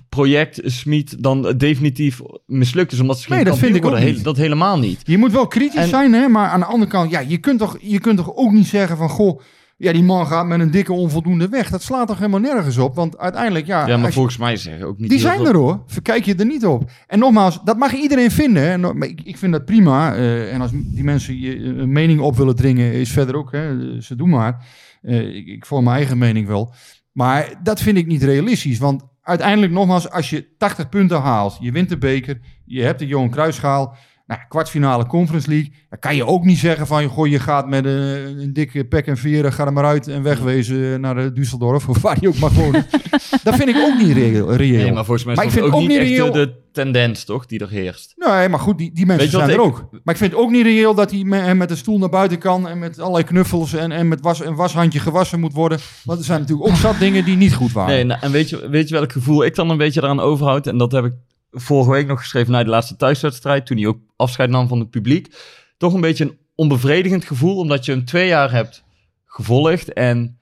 project 0.08 0.60
Smit 0.64 1.22
dan 1.22 1.54
definitief 1.56 2.20
mislukt 2.46 2.92
is. 2.92 3.00
Omdat 3.00 3.18
ze 3.18 3.26
geen 3.26 3.36
Nee, 3.36 3.44
dat 3.44 3.58
vind 3.58 3.76
ik 3.76 3.82
worden. 3.82 4.04
Niet. 4.04 4.24
dat 4.24 4.36
helemaal 4.36 4.78
niet. 4.78 5.00
Je 5.04 5.18
moet 5.18 5.32
wel 5.32 5.46
kritisch 5.46 5.80
En- 5.82 5.88
zijn, 5.88 6.12
hè, 6.12 6.28
maar 6.28 6.48
aan 6.48 6.60
de 6.60 6.66
andere 6.66 6.90
kant, 6.90 7.10
ja, 7.10 7.20
je 7.20 7.38
kunt 7.38 7.58
toch, 7.58 7.76
je 7.80 7.98
kunt 8.00 8.16
toch 8.16 8.34
ook 8.34 8.52
niet 8.52 8.66
zeggen 8.66 8.96
van 8.96 9.08
goh, 9.08 9.40
Ja, 9.80 9.92
die 9.92 10.02
man 10.02 10.26
gaat 10.26 10.46
met 10.46 10.60
een 10.60 10.70
dikke 10.70 10.92
onvoldoende 10.92 11.48
weg. 11.48 11.70
Dat 11.70 11.82
slaat 11.82 12.06
toch 12.06 12.18
helemaal 12.18 12.40
nergens 12.40 12.76
op? 12.78 12.94
Want 12.94 13.18
uiteindelijk, 13.18 13.66
ja... 13.66 13.86
Ja, 13.86 13.96
maar 13.96 14.06
je- 14.06 14.12
volgens 14.12 14.36
mij 14.36 14.56
zeggen 14.56 14.86
ook 14.86 14.98
niet 14.98 15.10
die 15.10 15.18
zijn 15.18 15.36
veel- 15.36 15.46
er 15.46 15.56
hoor. 15.56 15.82
Verkijk 15.86 16.24
je 16.24 16.34
er 16.34 16.46
niet 16.46 16.66
op. 16.66 16.90
En 17.06 17.18
nogmaals, 17.18 17.58
dat 17.64 17.76
mag 17.78 17.92
iedereen 17.94 18.30
vinden. 18.30 18.62
Hè. 18.62 18.78
Maar 18.78 19.08
Ik, 19.08 19.20
ik 19.24 19.36
vind 19.38 19.52
dat 19.52 19.64
prima. 19.64 20.14
eh, 20.14 20.54
en 20.54 20.60
als 20.60 20.70
die 20.74 21.04
mensen 21.04 21.38
je 21.40 21.54
eh, 21.54 21.64
een 21.64 21.92
mening 21.92 22.20
op 22.20 22.36
willen 22.36 22.56
dringen, 22.56 22.92
is 22.92 23.10
verder 23.10 23.36
ook. 23.36 23.52
Hè. 23.52 24.00
Ze 24.02 24.16
doen 24.16 24.28
maar. 24.28 24.66
Eh, 25.02 25.36
ik, 25.36 25.46
ik 25.46 25.66
vorm 25.66 25.84
mijn 25.84 25.96
eigen 25.96 26.18
mening 26.18 26.46
wel. 26.46 26.74
Maar 27.12 27.52
dat 27.62 27.80
vind 27.80 27.96
ik 27.98 28.06
niet 28.06 28.22
realistisch. 28.22 28.78
Want 28.78 29.02
uiteindelijk, 29.28 29.72
nogmaals, 29.72 30.10
als 30.10 30.30
je 30.30 30.56
80 30.58 30.88
punten 30.88 31.20
haalt, 31.20 31.56
je 31.60 31.72
wint 31.72 31.88
de 31.88 31.98
beker, 31.98 32.40
je 32.64 32.82
hebt 32.82 32.98
de 32.98 33.06
Johan 33.06 33.30
Cruijffschaal, 33.30 33.96
nou, 34.28 34.40
kwartfinale 34.48 35.06
Conference 35.06 35.48
League, 35.48 35.72
dan 35.88 35.98
kan 35.98 36.16
je 36.16 36.26
ook 36.26 36.44
niet 36.44 36.58
zeggen 36.58 36.86
van, 36.86 37.04
goh, 37.04 37.26
je 37.26 37.38
gaat 37.38 37.68
met 37.68 37.84
een, 37.84 38.40
een 38.40 38.52
dikke 38.52 38.84
pek 38.84 39.06
en 39.06 39.16
veren, 39.16 39.52
ga 39.52 39.66
er 39.66 39.72
maar 39.72 39.84
uit 39.84 40.08
en 40.08 40.22
wegwezen 40.22 41.00
naar 41.00 41.16
eh, 41.16 41.24
Düsseldorf, 41.24 41.88
of 41.88 42.00
waar 42.02 42.16
je 42.20 42.28
ook 42.28 42.38
mag 42.38 42.52
wonen. 42.52 42.86
dat 43.44 43.54
vind 43.54 43.68
ik 43.68 43.76
ook 43.76 43.98
niet 43.98 44.16
reëel. 44.16 44.54
reëel. 44.54 44.82
Nee, 44.82 44.92
maar 44.92 45.04
volgens 45.04 45.24
mij 45.24 45.32
is 45.32 45.38
Maar 45.38 45.48
ik 45.48 45.52
vind 45.52 45.66
ook 45.66 45.74
ook 45.74 45.88
niet 45.88 45.98
echt 45.98 46.08
reëel- 46.08 46.32
de, 46.32 46.46
de 46.46 46.54
tendens, 46.72 47.24
toch, 47.24 47.46
die 47.46 47.60
er 47.60 47.68
heerst. 47.68 48.14
Nee, 48.16 48.48
maar 48.48 48.58
goed, 48.58 48.78
die, 48.78 48.90
die 48.94 49.06
mensen 49.06 49.30
zijn 49.30 49.50
er 49.50 49.60
ook. 49.60 49.88
Maar 49.90 50.14
ik 50.14 50.20
vind 50.20 50.32
het 50.32 50.40
ook 50.40 50.50
niet 50.50 50.64
reëel 50.64 50.94
dat 50.94 51.10
hij 51.10 51.24
met, 51.24 51.56
met 51.56 51.70
een 51.70 51.76
stoel 51.76 51.98
naar 51.98 52.08
buiten 52.08 52.38
kan 52.38 52.68
en 52.68 52.78
met 52.78 53.00
allerlei 53.00 53.24
knuffels 53.24 53.72
en, 53.74 53.92
en 53.92 54.08
met 54.08 54.20
was, 54.20 54.44
een 54.44 54.54
washandje 54.54 55.00
gewassen 55.00 55.40
moet 55.40 55.52
worden. 55.52 55.78
Want 56.04 56.18
er 56.18 56.24
zijn 56.24 56.40
natuurlijk 56.40 56.68
ook 56.68 56.76
zat 56.76 56.98
dingen 56.98 57.24
die 57.24 57.36
niet 57.36 57.54
goed 57.54 57.72
waren. 57.72 57.94
Nee, 57.94 58.04
nou, 58.04 58.20
en 58.20 58.30
weet 58.30 58.48
je, 58.48 58.68
weet 58.68 58.88
je 58.88 58.94
welk 58.94 59.12
gevoel 59.12 59.44
ik 59.44 59.54
dan 59.54 59.70
een 59.70 59.76
beetje 59.76 60.02
eraan 60.02 60.20
overhoud? 60.20 60.66
En 60.66 60.78
dat 60.78 60.92
heb 60.92 61.04
ik 61.04 61.12
vorige 61.50 61.90
week 61.90 62.06
nog 62.06 62.20
geschreven 62.20 62.52
na 62.52 62.62
de 62.64 62.70
laatste 62.70 62.96
thuiswedstrijd, 62.96 63.66
toen 63.66 63.76
hij 63.76 63.86
ook 63.86 63.98
afscheid 64.16 64.50
nam 64.50 64.68
van 64.68 64.78
het 64.78 64.90
publiek. 64.90 65.34
Toch 65.76 65.94
een 65.94 66.00
beetje 66.00 66.24
een 66.24 66.38
onbevredigend 66.54 67.24
gevoel, 67.24 67.56
omdat 67.56 67.84
je 67.84 67.92
hem 67.92 68.04
twee 68.04 68.28
jaar 68.28 68.52
hebt 68.52 68.84
gevolgd 69.26 69.92
en 69.92 70.38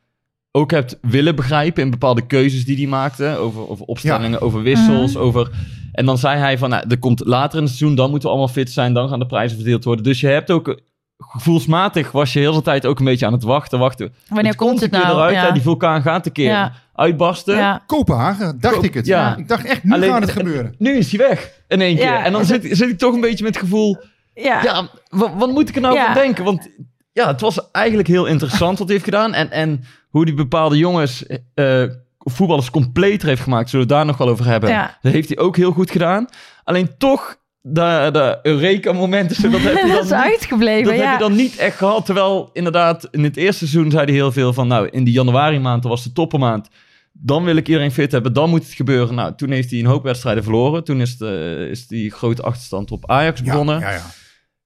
ook 0.53 0.71
hebt 0.71 0.99
willen 1.03 1.37
begrijpen 1.37 1.83
in 1.83 1.91
bepaalde 1.91 2.27
keuzes 2.27 2.65
die 2.65 2.77
hij 2.77 2.87
maakte. 2.87 3.37
Over, 3.37 3.69
over 3.69 3.87
opstellingen, 3.87 4.41
over 4.41 4.63
wissels, 4.63 5.13
Mhm. 5.13 5.23
over... 5.23 5.51
En 5.93 6.07
dan 6.07 6.19
zei 6.19 6.39
hij 6.39 6.59
van, 6.59 6.71
nou, 6.71 6.85
er 6.89 6.99
komt 6.99 7.25
later 7.25 7.59
in 7.59 7.65
het 7.65 7.75
seizoen, 7.75 7.97
dan 7.97 8.11
moeten 8.11 8.29
we 8.29 8.35
allemaal 8.35 8.55
fit 8.55 8.71
zijn, 8.71 8.93
dan 8.93 9.09
gaan 9.09 9.19
de 9.19 9.27
prijzen 9.27 9.57
verdeeld 9.57 9.85
worden. 9.85 10.05
Dus 10.05 10.21
je 10.21 10.27
hebt 10.27 10.51
ook, 10.51 10.81
gevoelsmatig 11.19 12.13
was 12.13 12.33
je 12.33 12.39
heel 12.39 12.55
de 12.55 12.63
tijd 12.63 12.87
ook 12.87 12.99
een 12.99 13.05
beetje 13.05 13.27
aan 13.27 13.33
het 13.33 13.43
wachten, 13.43 13.79
wachten. 13.79 14.15
Wanneer 14.29 14.57
komt 14.57 14.81
het 14.81 14.91
nou? 14.91 15.05
Eruit, 15.07 15.35
ja. 15.35 15.47
hè? 15.47 15.53
Die 15.53 15.63
vulkaan 15.63 16.03
gaat 16.03 16.27
een 16.27 16.33
keer 16.33 16.51
Ja. 16.51 16.73
uitbarsten. 16.95 17.57
ja. 17.57 17.83
Kopenhagen, 17.87 18.61
dacht 18.61 18.75
Ko- 18.77 18.83
ik 18.83 18.95
het. 18.95 19.07
ja. 19.07 19.37
Ik 19.37 19.49
dacht 19.49 19.65
echt, 19.65 19.85
nu 19.85 19.93
Alleen- 19.93 20.11
gaat 20.11 20.21
het 20.23 20.31
gebeuren. 20.31 20.75
Nu 20.79 20.97
is 20.97 21.13
hij 21.17 21.29
weg 21.29 21.53
in 21.69 21.81
één 21.81 21.97
keer. 21.97 22.05
Ja. 22.05 22.25
en 22.25 22.33
dan 22.33 22.45
zit, 22.45 22.67
zit 22.71 22.89
ik 22.89 22.99
toch 22.99 23.15
een 23.15 23.21
beetje 23.21 23.45
met 23.45 23.55
het 23.55 23.63
gevoel... 23.65 23.97
Ja. 24.35 24.63
Ja, 24.63 24.89
wat, 25.09 25.31
wat 25.37 25.51
moet 25.51 25.69
ik 25.69 25.75
er 25.75 25.81
nou 25.81 25.95
Ja. 25.95 26.05
van 26.05 26.15
denken? 26.15 26.45
Want 26.45 26.71
ja, 27.13 27.27
het 27.27 27.41
was 27.41 27.71
eigenlijk 27.71 28.09
heel 28.09 28.27
interessant 28.27 28.79
wat 28.79 28.87
hij 28.89 28.97
heeft 28.97 29.09
gedaan. 29.09 29.35
En, 29.35 29.51
en 29.51 29.85
hoe 30.09 30.25
die 30.25 30.35
bepaalde 30.35 30.77
jongens, 30.77 31.27
eh, 31.55 31.83
voetballers 32.19 32.71
completer 32.71 33.29
heeft 33.29 33.43
gemaakt. 33.43 33.71
Zullen 33.71 33.87
we 33.87 33.93
het 33.93 34.03
daar 34.03 34.13
nog 34.13 34.19
wel 34.25 34.29
over 34.33 34.47
hebben. 34.47 34.71
Ja. 34.71 34.99
Dat 35.03 35.13
heeft 35.13 35.29
hij 35.29 35.39
ook 35.39 35.57
heel 35.57 35.73
goed 35.73 35.91
gedaan. 35.91 36.27
Alleen 36.65 36.91
toch, 36.99 37.37
de, 37.69 38.09
de 38.13 38.39
Eureka-momenten, 38.43 39.43
dat 39.51 39.61
heb 39.61 39.77
je 39.77 39.93
dat 39.93 40.03
is 40.03 40.09
dan 40.09 40.19
niet 40.19 40.31
uitgebleven. 40.31 40.85
dat 40.85 40.97
ja. 40.97 41.11
heb 41.11 41.13
je 41.13 41.25
dan 41.27 41.37
niet 41.37 41.57
echt 41.57 41.77
gehad. 41.77 42.05
Terwijl 42.05 42.51
inderdaad, 42.53 43.09
in 43.11 43.25
het 43.25 43.37
eerste 43.37 43.67
seizoen 43.67 43.91
zei 43.91 44.05
hij 44.05 44.15
heel 44.15 44.33
veel 44.33 44.53
van... 44.53 44.69
Nou, 44.69 44.89
in 44.89 45.05
die 45.05 45.15
januari 45.15 45.59
maand, 45.59 45.83
dat 45.83 45.91
was 45.91 46.03
de 46.03 46.13
toppermaand. 46.13 46.69
Dan 47.13 47.45
wil 47.45 47.57
ik 47.57 47.69
iedereen 47.69 47.91
fit 47.91 48.13
hebben, 48.13 48.33
dan 48.33 48.51
moet 48.51 48.63
het 48.63 48.73
gebeuren. 48.73 49.15
Nou, 49.15 49.35
toen 49.35 49.51
heeft 49.51 49.71
hij 49.71 49.79
een 49.79 49.87
hoop 49.87 50.03
wedstrijden 50.03 50.43
verloren. 50.43 50.85
Toen 50.85 51.01
is, 51.01 51.17
de, 51.17 51.67
is 51.71 51.87
die 51.87 52.11
grote 52.11 52.43
achterstand 52.43 52.91
op 52.91 53.11
Ajax 53.11 53.43
begonnen. 53.43 53.81
Ja, 53.81 53.91
ja, 53.91 53.95
ja. 53.95 54.05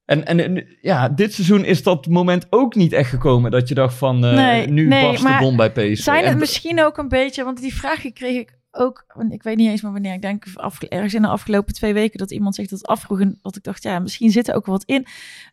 En, 0.05 0.27
en 0.27 0.41
en, 0.41 0.67
ja, 0.81 1.09
dit 1.09 1.35
seizoen 1.35 1.65
is 1.65 1.83
dat 1.83 2.07
moment 2.07 2.47
ook 2.51 2.75
niet 2.75 2.93
echt 2.93 3.11
gekomen... 3.11 3.51
dat 3.51 3.69
je 3.69 3.75
dacht 3.75 3.95
van, 3.95 4.25
eh, 4.25 4.35
Nee, 4.35 4.67
nu 4.67 4.87
nee, 4.87 5.03
barst 5.03 5.23
de 5.23 5.29
maar 5.29 5.41
bom 5.41 5.57
bij 5.57 5.71
PSV. 5.71 5.97
Zijn 5.97 6.25
het 6.25 6.33
En- 6.33 6.39
misschien 6.39 6.85
ook 6.85 6.99
een 6.99 7.09
beetje, 7.09 7.45
want 7.45 7.61
die 7.61 7.75
vraag 7.75 8.13
kreeg 8.13 8.37
ik 8.37 8.59
ook, 8.73 9.05
ik 9.31 9.43
weet 9.43 9.57
niet 9.57 9.69
eens 9.69 9.83
meer 9.83 9.93
wanneer, 9.93 10.15
ik 10.15 10.23
denk 10.23 10.45
ergens 10.89 11.15
in 11.15 11.23
de 11.23 11.29
afgelopen 11.29 11.75
twee 11.75 11.93
weken 11.93 12.19
dat 12.19 12.31
iemand 12.31 12.55
zich 12.55 12.69
dat 12.69 12.87
afvroeg 12.87 13.21
en 13.21 13.39
dat 13.43 13.57
ik 13.57 13.63
dacht, 13.63 13.83
ja, 13.83 13.99
misschien 13.99 14.31
zit 14.31 14.49
er 14.49 14.55
ook 14.55 14.67
wat 14.67 14.85
in. 14.85 15.07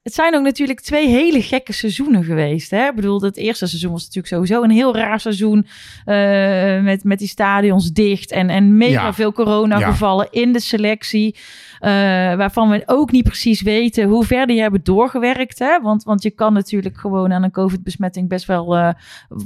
Het 0.03 0.13
zijn 0.13 0.35
ook 0.35 0.43
natuurlijk 0.43 0.79
twee 0.81 1.07
hele 1.07 1.41
gekke 1.41 1.73
seizoenen 1.73 2.23
geweest. 2.23 2.71
Hè? 2.71 2.87
Ik 2.87 2.95
bedoel, 2.95 3.21
het 3.21 3.37
eerste 3.37 3.67
seizoen 3.67 3.91
was 3.91 4.01
natuurlijk 4.01 4.33
sowieso 4.33 4.63
een 4.63 4.69
heel 4.69 4.95
raar 4.95 5.19
seizoen 5.19 5.67
eh, 6.05 6.83
met, 6.83 7.03
met 7.03 7.19
die 7.19 7.27
stadions 7.27 7.91
dicht 7.91 8.31
en, 8.31 8.49
en 8.49 8.77
mega 8.77 8.91
Ja. 9.05 9.13
veel 9.13 9.33
coronagevallen 9.33 10.27
in 10.31 10.53
de 10.53 10.59
selectie. 10.59 11.35
Eh, 11.79 11.89
waarvan 12.35 12.69
we 12.69 12.83
ook 12.85 13.11
niet 13.11 13.23
precies 13.23 13.61
weten 13.61 14.07
hoe 14.07 14.25
ver 14.25 14.47
die 14.47 14.61
hebben 14.61 14.83
doorgewerkt. 14.83 15.59
Hè? 15.59 15.79
Want, 15.81 16.03
want 16.03 16.23
je 16.23 16.31
kan 16.31 16.53
natuurlijk 16.53 16.97
gewoon 16.97 17.33
aan 17.33 17.43
een 17.43 17.51
COVID-besmetting 17.51 18.29
best 18.29 18.45
wel 18.45 18.77
eh, 18.77 18.89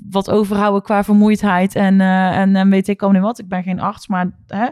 wat 0.10 0.30
overhouden 0.30 0.82
qua 0.82 1.04
vermoeidheid. 1.04 1.76
En, 1.76 2.02
eh, 2.02 2.38
en, 2.38 2.56
en 2.56 2.70
weet 2.70 2.88
ik 2.88 3.02
al 3.02 3.12
niet 3.12 3.22
wat. 3.22 3.39
Ik 3.39 3.48
ben 3.48 3.63
geen 3.63 3.80
arts, 3.80 4.08
maar. 4.08 4.30
Hè? 4.48 4.65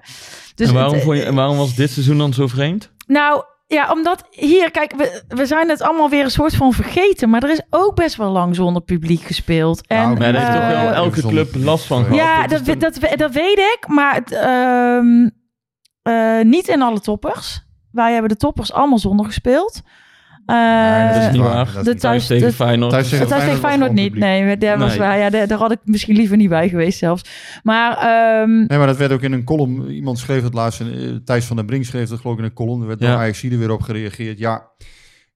Dus 0.55 0.67
en, 0.67 0.73
waarom 0.73 0.93
het- 0.93 1.03
vond 1.03 1.17
je, 1.17 1.23
en 1.23 1.35
waarom 1.35 1.57
was 1.57 1.75
dit 1.75 1.89
seizoen 1.89 2.17
dan 2.17 2.33
zo 2.33 2.47
vreemd? 2.47 2.91
nou, 3.07 3.43
ja, 3.67 3.91
omdat 3.91 4.23
hier, 4.31 4.71
kijk, 4.71 4.93
we, 4.97 5.23
we 5.27 5.45
zijn 5.45 5.69
het 5.69 5.81
allemaal 5.81 6.09
weer 6.09 6.23
een 6.23 6.31
soort 6.31 6.55
van 6.55 6.73
vergeten. 6.73 7.29
Maar 7.29 7.43
er 7.43 7.49
is 7.49 7.61
ook 7.69 7.95
best 7.95 8.15
wel 8.15 8.31
lang 8.31 8.55
zonder 8.55 8.81
publiek 8.81 9.21
gespeeld. 9.21 9.87
En, 9.87 9.97
Nou, 9.97 10.17
Maar 10.17 10.33
daar 10.33 10.41
heeft 10.41 10.59
toch 10.59 10.81
wel 10.83 10.93
elke 10.93 11.21
club 11.27 11.55
last 11.55 11.85
van 11.85 12.03
gehad. 12.03 12.17
ja, 12.17 12.43
is 12.49 12.63
dat, 12.63 12.79
dat, 12.79 12.99
dat 13.17 13.31
weet 13.31 13.57
ik. 13.57 13.79
Maar 13.87 14.15
het, 14.15 14.31
eh, 16.09 16.45
niet 16.45 16.67
in 16.67 16.81
alle 16.81 16.99
toppers. 16.99 17.65
Wij 17.91 18.11
hebben 18.11 18.29
de 18.29 18.35
toppers 18.37 18.73
allemaal 18.73 18.99
zonder 18.99 19.25
gespeeld. 19.25 19.81
Eh, 20.45 20.55
Nee, 20.55 21.13
dat 21.13 21.21
is 21.21 21.31
niet 21.31 21.41
waar. 21.41 21.65
De 21.65 21.83
thuis- 21.83 21.99
Thuis 21.99 22.27
tegen 22.27 22.47
de- 22.47 22.53
Feyenoord. 22.53 22.91
Thuis 22.91 23.09
tegen 23.09 23.57
Feyenoord 23.57 23.93
niet. 23.93 24.15
Nee, 24.15 24.57
daar, 24.57 24.77
was 24.77 24.89
Nee. 24.89 24.99
waar, 24.99 25.17
ja, 25.17 25.29
daar, 25.29 25.47
daar 25.47 25.57
had 25.57 25.71
ik 25.71 25.79
misschien 25.83 26.15
liever 26.15 26.37
niet 26.37 26.49
bij 26.49 26.69
geweest 26.69 26.97
zelfs. 26.99 27.23
Maar 27.63 27.97
ehm, 27.97 28.55
Nee, 28.67 28.77
maar 28.77 28.87
dat 28.87 28.97
werd 28.97 29.11
ook 29.11 29.21
in 29.21 29.31
een 29.31 29.43
column. 29.43 29.89
Iemand 29.89 30.19
schreef 30.19 30.43
het 30.43 30.53
laatst. 30.53 30.81
eh, 30.81 30.87
Thijs 31.25 31.45
van 31.45 31.55
den 31.55 31.65
Brink 31.65 31.85
schreef 31.85 32.09
dat 32.09 32.19
geloof 32.19 32.35
ik 32.35 32.39
in 32.43 32.45
een 32.49 32.53
column. 32.55 32.81
Er 32.81 32.87
werd 32.87 32.99
door 32.99 33.09
Ja. 33.09 33.15
Ajax 33.15 33.43
er 33.43 33.57
weer 33.59 33.71
op 33.71 33.81
gereageerd. 33.81 34.39
Ja, 34.39 34.63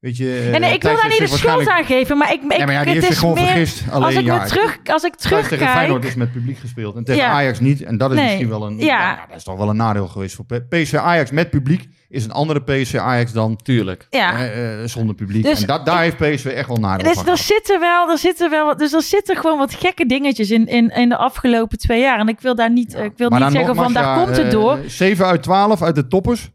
weet 0.03 0.17
je... 0.17 0.25
eh, 0.25 0.53
en 0.53 0.61
nee, 0.61 0.73
ik 0.73 0.81
wil 0.83 0.95
daar 0.95 1.07
niet 1.09 1.17
de 1.19 1.27
schuld 1.27 1.67
aan 1.67 1.83
geven. 1.85 2.17
Maar 2.17 2.33
ik, 2.33 2.41
ik, 2.41 2.47
maar 2.47 2.57
ja, 2.59 2.65
die 2.65 2.75
het 2.77 2.87
heeft 2.87 3.01
is 3.01 3.07
zich 3.07 3.19
gewoon 3.19 3.33
meer, 3.33 3.45
vergist. 3.45 3.83
Alleen, 3.91 4.05
als 4.05 4.15
ik, 4.15 4.25
ja, 4.25 4.37
me 4.37 4.45
terug, 4.47 4.79
als 4.85 5.03
ik 5.03 5.15
Thuis 5.15 5.47
tegen 5.47 5.67
Feyenoord 5.67 5.77
terugkijk... 6.01 6.03
is 6.03 6.15
met 6.15 6.31
publiek 6.31 6.57
gespeeld. 6.57 6.95
En 6.95 7.03
tegen 7.03 7.21
Ja. 7.21 7.29
Ajax 7.31 7.59
niet. 7.59 7.83
En 7.83 7.97
dat 7.97 8.09
is 8.09 8.15
Nee. 8.15 8.25
misschien 8.25 8.49
wel 8.49 8.65
een... 8.65 8.77
Ja. 8.77 8.85
Ja. 8.85 9.25
dat 9.27 9.37
is 9.37 9.43
toch 9.43 9.57
wel 9.57 9.69
een 9.69 9.75
nadeel 9.75 10.07
geweest 10.07 10.35
voor 10.35 10.45
PSV 10.69 10.93
Ajax 10.93 11.31
met 11.31 11.49
publiek. 11.49 11.87
Is 12.09 12.23
een 12.23 12.31
andere 12.31 12.61
PSV 12.61 12.95
Ajax 12.95 13.31
dan 13.31 13.55
Tuurlijk. 13.55 14.07
Ja, 14.09 14.37
eh, 14.37 14.81
eh, 14.81 14.87
zonder 14.87 15.15
publiek. 15.15 15.43
Dus 15.43 15.61
en 15.61 15.67
dat, 15.67 15.85
daar 15.85 16.01
heeft 16.01 16.17
PSV 16.17 16.45
echt 16.45 16.67
wel 16.67 16.77
nadeel 16.77 17.07
Dus 17.07 17.17
van 17.17 17.27
er 17.27 17.37
zitten 17.37 17.79
wel, 17.79 18.09
er 18.11 18.17
zitten 18.17 18.49
wel, 18.49 18.77
dus 18.77 18.93
er 18.93 19.01
zitten 19.01 19.35
gewoon 19.37 19.57
wat 19.57 19.73
gekke 19.73 20.05
dingetjes 20.05 20.51
in, 20.51 20.67
in, 20.67 20.89
in 20.89 21.09
de 21.09 21.17
afgelopen 21.17 21.77
twee 21.77 22.01
jaar. 22.01 22.19
En 22.19 22.27
ik 22.27 22.39
wil 22.41 22.55
daar 22.55 22.71
niet, 22.71 22.95
ik 22.95 23.11
wil 23.15 23.29
niet 23.29 23.51
zeggen 23.51 23.75
van 23.75 23.93
daar 23.93 24.03
ja, 24.03 24.23
komt 24.23 24.37
het 24.37 24.45
eh, 24.45 24.51
door. 24.51 24.79
7 24.87 25.25
uit 25.25 25.43
12 25.43 25.81
uit 25.81 25.95
de 25.95 26.07
toppers. 26.07 26.49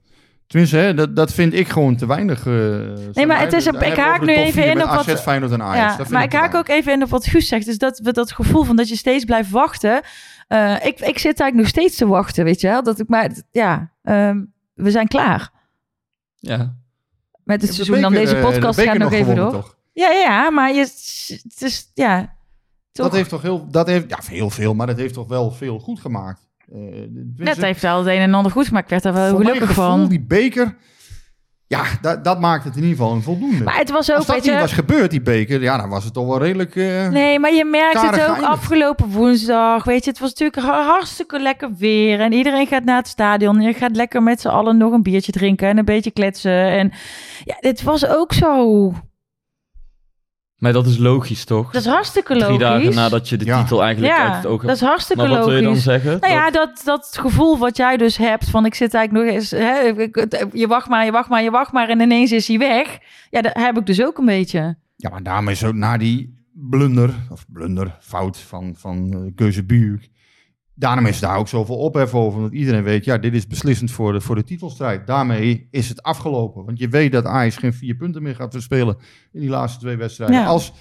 Tenminste, 0.48 0.76
hè, 0.76 0.94
dat, 0.94 1.16
dat 1.16 1.32
vind 1.32 1.54
ik 1.54 1.68
gewoon 1.68 1.96
te 1.96 2.06
weinig. 2.06 2.46
eh, 2.46 2.52
Nee, 3.12 3.26
maar 3.26 3.40
het 3.40 3.52
is 3.52 3.64
een- 3.66 3.82
ik 3.82 3.96
haak 3.96 4.20
nu 4.20 4.34
even 4.34 4.64
in 4.64 4.82
op 4.82 4.88
wat- 4.88 5.08
AZ, 5.08 5.20
Feyenoord 5.20 5.52
en 5.52 5.62
Ajax. 5.62 5.78
Ja, 5.78 5.86
Dat 5.86 5.96
vind 5.96 6.10
maar 6.10 6.22
ik 6.22 6.32
haak 6.32 6.54
ook 6.54 6.68
even 6.68 6.92
in 6.92 7.02
op 7.02 7.08
wat 7.08 7.26
Guus 7.26 7.48
zegt. 7.48 7.64
Dus 7.66 7.78
dat, 7.78 7.98
we 7.98 8.12
dat 8.12 8.32
gevoel 8.32 8.64
van 8.64 8.76
dat 8.76 8.88
je 8.88 8.96
steeds 8.96 9.24
blijft 9.24 9.50
wachten. 9.50 10.00
Eh, 10.48 10.74
ik, 10.74 11.00
ik 11.00 11.18
zit 11.18 11.24
eigenlijk 11.40 11.54
nog 11.54 11.68
steeds 11.68 11.96
te 11.96 12.06
wachten, 12.06 12.44
weet 12.44 12.60
je 12.60 12.68
wel. 12.68 12.82
Dat 12.82 12.98
ik 13.00 13.08
maar, 13.08 13.30
ja, 13.50 13.92
ehm, 14.02 14.44
we 14.74 14.90
zijn 14.90 15.08
klaar 15.08 15.50
Ja. 16.36 16.74
met 17.44 17.62
het 17.62 17.74
seizoen. 17.74 18.00
Dan 18.00 18.12
deze 18.12 18.36
eh, 18.36 18.42
de 18.44 18.50
podcast 18.50 18.80
gaat 18.80 18.98
nog 18.98 19.12
even 19.12 19.34
door. 19.34 19.50
toch? 19.52 19.76
Ja, 19.92 20.10
ja, 20.10 20.50
maar 20.50 20.72
je, 20.72 20.80
het 20.80 21.62
is, 21.62 21.90
ja, 21.94 22.20
toch. 22.92 23.06
Dat 23.06 23.14
heeft 23.14 23.28
toch 23.30 23.42
heel, 23.42 23.66
dat 23.70 23.86
heeft, 23.86 24.10
ja, 24.10 24.18
heel 24.28 24.50
veel, 24.50 24.74
maar 24.74 24.86
dat 24.86 24.96
heeft 24.96 25.14
toch 25.14 25.28
wel 25.28 25.50
veel 25.50 25.78
goed 25.78 26.00
gemaakt. 26.00 26.47
Eh, 26.72 26.78
tenminste, 26.80 27.42
Net 27.44 27.56
heeft 27.56 27.82
wel 27.82 27.98
het 27.98 28.06
een 28.06 28.20
en 28.20 28.34
ander 28.34 28.52
goed 28.52 28.66
gemaakt. 28.66 28.84
Ik 28.84 28.90
werd 28.90 29.02
daar 29.02 29.12
wel 29.12 29.36
gelukkig 29.36 29.72
van. 29.72 30.08
die 30.08 30.20
beker, 30.20 30.76
ja, 31.66 31.82
dat, 32.00 32.24
dat 32.24 32.40
maakt 32.40 32.64
het 32.64 32.76
in 32.76 32.82
ieder 32.82 32.96
geval 32.96 33.12
een 33.14 33.22
voldoende. 33.22 33.64
Maar 33.64 33.76
het 33.78 33.90
was 33.90 34.10
ook, 34.10 34.16
Als 34.16 34.26
dat 34.26 34.36
niet 34.36 34.44
je... 34.44 34.58
was 34.58 34.72
gebeurd, 34.72 35.10
die 35.10 35.20
beker, 35.22 35.60
ja, 35.62 35.76
dan 35.76 35.88
was 35.88 36.04
het 36.04 36.12
toch 36.12 36.26
wel 36.26 36.38
redelijk... 36.38 36.76
eh, 36.76 37.08
Nee, 37.08 37.38
maar 37.38 37.52
je 37.54 37.64
merkt 37.64 38.00
het 38.02 38.28
ook 38.28 38.42
afgelopen 38.42 39.08
woensdag. 39.08 39.84
Weet 39.84 40.04
je, 40.04 40.10
het 40.10 40.18
was 40.18 40.28
natuurlijk 40.34 40.62
ha- 40.62 40.84
hartstikke 40.86 41.38
lekker 41.40 41.74
weer. 41.78 42.20
En 42.20 42.32
iedereen 42.32 42.66
gaat 42.66 42.84
naar 42.84 42.96
het 42.96 43.08
stadion. 43.08 43.60
Je 43.60 43.72
gaat 43.72 43.96
lekker 43.96 44.22
met 44.22 44.40
z'n 44.40 44.48
allen 44.48 44.76
nog 44.76 44.92
een 44.92 45.02
biertje 45.02 45.32
drinken 45.32 45.68
en 45.68 45.78
een 45.78 45.84
beetje 45.84 46.10
kletsen. 46.10 46.70
En 46.70 46.92
ja, 47.44 47.56
dit 47.60 47.82
was 47.82 48.06
ook 48.06 48.32
zo. 48.32 48.92
Maar 50.58 50.72
dat 50.72 50.86
is 50.86 50.96
logisch, 50.98 51.44
toch? 51.44 51.70
Dat 51.72 51.80
is 51.82 51.88
hartstikke 51.88 52.32
Drie 52.32 52.44
logisch. 52.44 52.58
dagen 52.58 52.94
nadat 52.94 53.28
je 53.28 53.36
de 53.36 53.44
Ja. 53.44 53.60
titel 53.60 53.82
eigenlijk 53.82 54.14
uit 54.14 54.28
ja, 54.30 54.36
het 54.36 54.46
oog 54.46 54.60
dat 54.60 54.68
hebt. 54.70 54.80
is 54.82 54.86
hartstikke 54.88 55.22
Maar 55.22 55.30
wat 55.36 55.44
wil 55.46 55.54
je 55.54 55.60
dan 55.60 55.68
logisch. 55.68 55.84
zeggen? 55.84 56.18
Nou 56.20 56.32
ja, 56.32 56.50
Dat- 56.50 56.68
dat, 56.68 56.82
dat 56.84 57.18
gevoel 57.20 57.58
wat 57.58 57.76
jij 57.76 57.96
dus 57.96 58.16
hebt 58.16 58.50
van 58.50 58.64
ik 58.66 58.74
zit 58.74 58.94
eigenlijk 58.94 59.26
nog 59.26 59.34
eens, 59.34 59.50
hè, 59.50 59.78
je 60.52 60.66
wacht 60.66 60.88
maar, 60.88 61.04
je 61.04 61.10
wacht 61.10 61.28
maar, 61.28 61.42
je 61.42 61.50
wacht 61.50 61.72
maar 61.72 61.88
en 61.88 62.00
ineens 62.00 62.32
is 62.32 62.48
hij 62.48 62.58
weg. 62.58 62.98
Ja, 63.30 63.40
dat 63.42 63.56
heb 63.56 63.78
ik 63.78 63.86
dus 63.86 64.02
ook 64.02 64.18
een 64.18 64.24
beetje. 64.24 64.76
Ja, 64.96 65.10
maar 65.10 65.22
daarmee 65.22 65.54
zo 65.54 65.72
na 65.72 65.96
die 65.96 66.36
blunder, 66.52 67.10
of 67.30 67.44
blunder, 67.52 67.96
fout 68.00 68.38
van, 68.38 68.74
van 68.76 69.12
uh, 69.14 69.32
Keuze 69.34 69.64
Buurk. 69.64 70.08
Daarom 70.78 71.06
is 71.06 71.20
daar 71.20 71.36
ook 71.36 71.48
zoveel 71.48 71.76
ophef 71.76 72.14
over. 72.14 72.40
Want 72.40 72.52
iedereen 72.52 72.82
weet, 72.82 73.04
ja, 73.04 73.18
dit 73.18 73.34
is 73.34 73.46
beslissend 73.46 73.90
voor 73.90 74.12
de, 74.12 74.20
voor 74.20 74.34
de 74.34 74.44
titelstrijd. 74.44 75.06
Daarmee 75.06 75.68
is 75.70 75.88
het 75.88 76.02
afgelopen. 76.02 76.64
Want 76.64 76.78
je 76.78 76.88
weet 76.88 77.12
dat 77.12 77.24
Ajax 77.24 77.56
geen 77.56 77.72
vier 77.72 77.94
punten 77.94 78.22
meer 78.22 78.34
gaat 78.34 78.52
verspelen 78.52 78.96
in 79.32 79.40
die 79.40 79.48
laatste 79.48 79.80
twee 79.80 79.96
wedstrijden. 79.96 80.36
Ja. 80.36 80.46
Als 80.46 80.72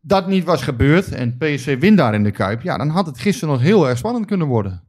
dat 0.00 0.26
niet 0.26 0.44
was 0.44 0.62
gebeurd 0.62 1.08
en 1.08 1.36
PSV 1.36 1.78
wint 1.78 1.96
daar 1.96 2.14
in 2.14 2.22
de 2.22 2.30
Kuip, 2.30 2.62
ja, 2.62 2.76
dan 2.76 2.88
had 2.88 3.06
het 3.06 3.18
gisteren 3.18 3.54
nog 3.54 3.62
heel 3.62 3.88
erg 3.88 3.98
spannend 3.98 4.26
kunnen 4.26 4.46
worden. 4.46 4.82